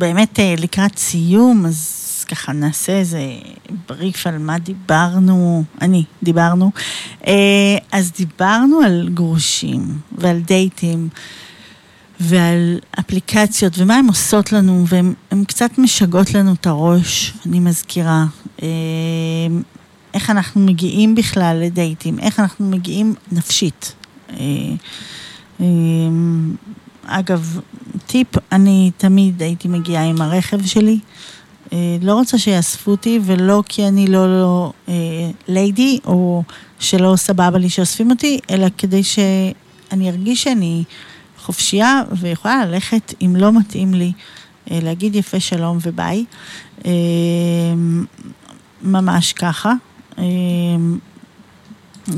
[0.00, 3.20] באמת אה, לקראת סיום, אז ככה נעשה איזה
[3.88, 6.70] בריף על מה דיברנו, אני, דיברנו.
[7.26, 11.08] אה, אז דיברנו על גרושים ועל דייטים
[12.20, 18.24] ועל אפליקציות ומה הן עושות לנו, והן הן קצת משגעות לנו את הראש, אני מזכירה.
[18.62, 18.68] אה,
[20.14, 23.94] איך אנחנו מגיעים בכלל לדייטים, איך אנחנו מגיעים נפשית.
[27.06, 27.60] אגב,
[28.10, 30.98] טיפ, אני תמיד הייתי מגיעה עם הרכב שלי.
[31.72, 34.94] אה, לא רוצה שיאספו אותי, ולא כי אני לא, לא אה,
[35.48, 36.42] ליידי, או
[36.78, 40.84] שלא סבבה לי שאוספים אותי, אלא כדי שאני ארגיש שאני
[41.38, 44.12] חופשייה ויכולה ללכת, אם לא מתאים לי,
[44.70, 46.24] אה, להגיד יפה שלום וביי.
[48.82, 49.72] ממש ככה.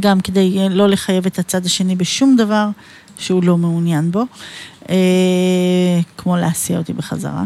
[0.01, 2.69] גם כדי לא לחייב את הצד השני בשום דבר
[3.23, 4.25] שהוא לא מעוניין בו,
[4.91, 7.45] אה, כמו להסיע אותי בחזרה.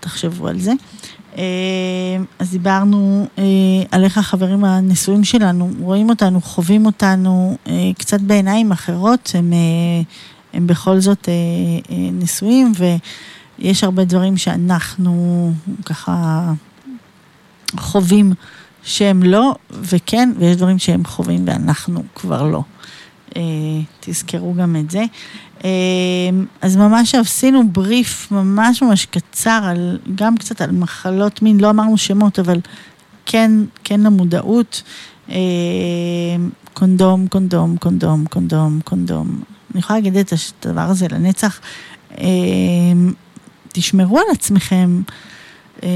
[0.00, 0.72] תחשבו על זה.
[1.38, 1.44] אה,
[2.38, 3.44] אז דיברנו אה,
[3.90, 10.02] על איך החברים הנשואים שלנו רואים אותנו, חווים אותנו אה, קצת בעיניים אחרות, הם, אה,
[10.52, 11.34] הם בכל זאת אה,
[11.96, 12.72] אה, נשואים,
[13.58, 15.52] יש הרבה דברים שאנחנו
[15.84, 16.52] ככה
[17.78, 18.32] חווים
[18.82, 22.62] שהם לא, וכן, ויש דברים שהם חווים ואנחנו כבר לא.
[23.36, 23.42] אה,
[24.00, 25.04] תזכרו גם את זה.
[25.64, 25.70] אה,
[26.62, 31.98] אז ממש עשינו בריף ממש ממש קצר, על, גם קצת על מחלות מין, לא אמרנו
[31.98, 32.60] שמות, אבל
[33.26, 33.50] כן,
[33.84, 34.82] כן למודעות.
[35.30, 35.36] אה,
[36.74, 39.42] קונדום, קונדום, קונדום, קונדום, קונדום.
[39.70, 40.32] אני יכולה להגיד את
[40.66, 41.60] הדבר הזה לנצח.
[42.18, 42.26] אה,
[43.72, 45.02] תשמרו על עצמכם.
[45.82, 45.88] אה,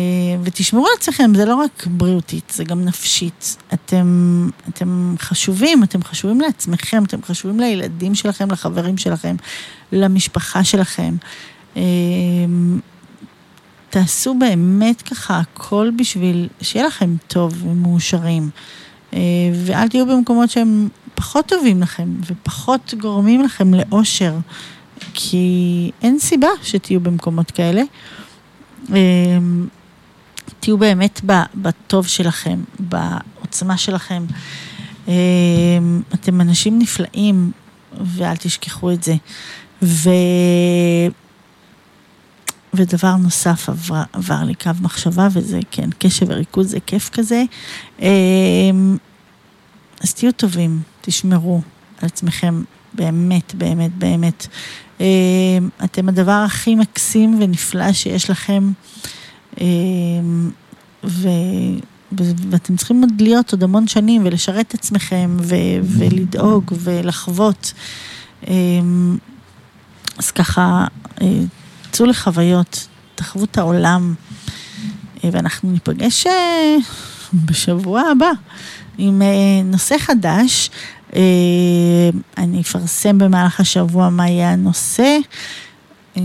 [0.42, 3.56] ותשמרו על עצמכם, זה לא רק בריאותית, זה גם נפשית.
[3.74, 9.36] אתם, אתם חשובים, אתם חשובים לעצמכם, אתם חשובים לילדים שלכם, לחברים שלכם,
[9.92, 11.16] למשפחה שלכם.
[11.76, 11.82] אה,
[13.90, 18.50] תעשו באמת ככה הכל בשביל שיהיה לכם טוב ומאושרים.
[19.14, 19.18] אה,
[19.64, 24.34] ואל תהיו במקומות שהם פחות טובים לכם ופחות גורמים לכם לאושר,
[25.14, 27.82] כי אין סיבה שתהיו במקומות כאלה.
[28.90, 29.66] אמ,
[30.60, 31.20] תהיו באמת
[31.54, 34.24] בטוב שלכם, בעוצמה שלכם.
[35.08, 35.12] אמ,
[36.14, 37.52] אתם אנשים נפלאים,
[38.00, 39.14] ואל תשכחו את זה.
[39.82, 40.10] ו...
[42.74, 47.42] ודבר נוסף עבר, עבר לי קו מחשבה, וזה כן, קשב וריכוז זה כיף כזה.
[48.00, 48.96] אמ,
[50.00, 51.60] אז תהיו טובים, תשמרו
[51.98, 52.62] על עצמכם
[52.94, 54.46] באמת, באמת, באמת.
[55.00, 55.04] אמ,
[55.84, 58.72] אתם הדבר הכי מקסים ונפלא שיש לכם,
[59.60, 60.50] אמ,
[61.04, 61.28] ו...
[62.50, 65.54] ואתם צריכים עוד להיות עוד המון שנים ולשרת את עצמכם ו...
[65.82, 67.72] ולדאוג ולחוות.
[68.48, 69.16] אמ,
[70.18, 70.86] אז ככה,
[71.22, 71.26] אה,
[71.92, 74.14] צאו לחוויות, תחוו את העולם,
[75.24, 76.76] אה, ואנחנו ניפגש אה,
[77.34, 78.30] בשבוע הבא
[78.98, 79.22] עם
[79.64, 80.70] נושא חדש.
[81.14, 85.18] אה, אני אפרסם במהלך השבוע מה יהיה הנושא,
[86.16, 86.22] אה,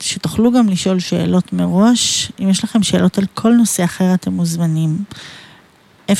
[0.00, 2.32] שתוכלו גם לשאול שאלות מראש.
[2.40, 5.04] אם יש לכם שאלות על כל נושא אחר, אתם מוזמנים.
[6.10, 6.12] 054-555-2021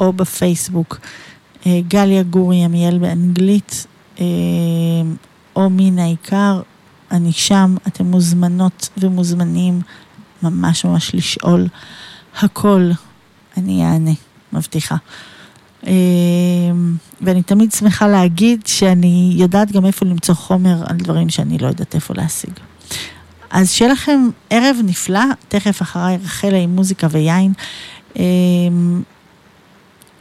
[0.00, 0.98] או בפייסבוק,
[1.66, 3.86] אה, גליה גורי עמיאל באנגלית,
[5.56, 6.60] או מן העיקר,
[7.10, 9.80] אני שם, אתם מוזמנות ומוזמנים
[10.42, 11.68] ממש ממש לשאול
[12.40, 12.90] הכל.
[13.56, 14.10] אני אענה,
[14.52, 14.96] מבטיחה.
[15.86, 15.92] אמ,
[17.20, 21.94] ואני תמיד שמחה להגיד שאני יודעת גם איפה למצוא חומר על דברים שאני לא יודעת
[21.94, 22.52] איפה להשיג.
[23.50, 27.52] אז שיהיה לכם ערב נפלא, תכף אחריי רחלה עם מוזיקה ויין.
[28.16, 29.02] אמ,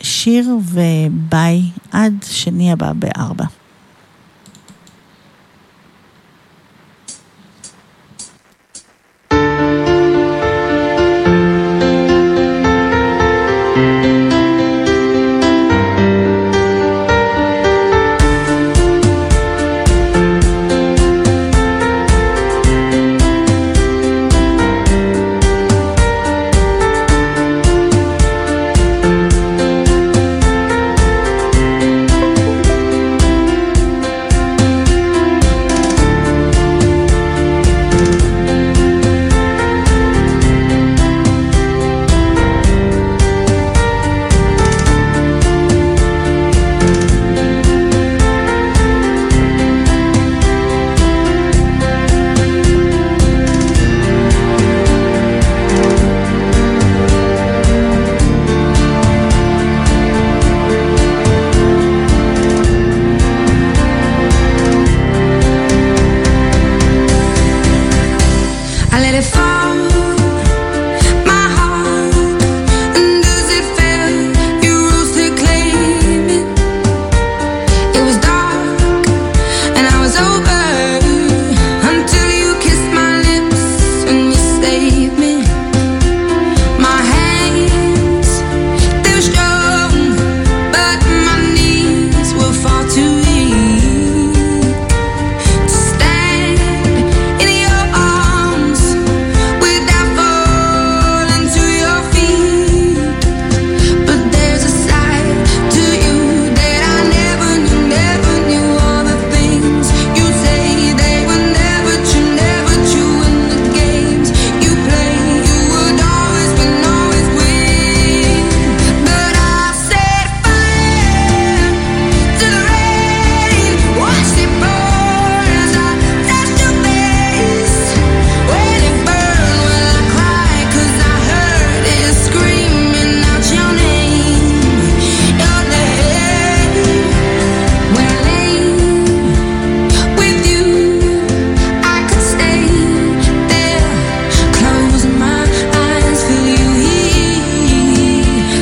[0.01, 3.45] שיר וביי עד שני הבא בארבע.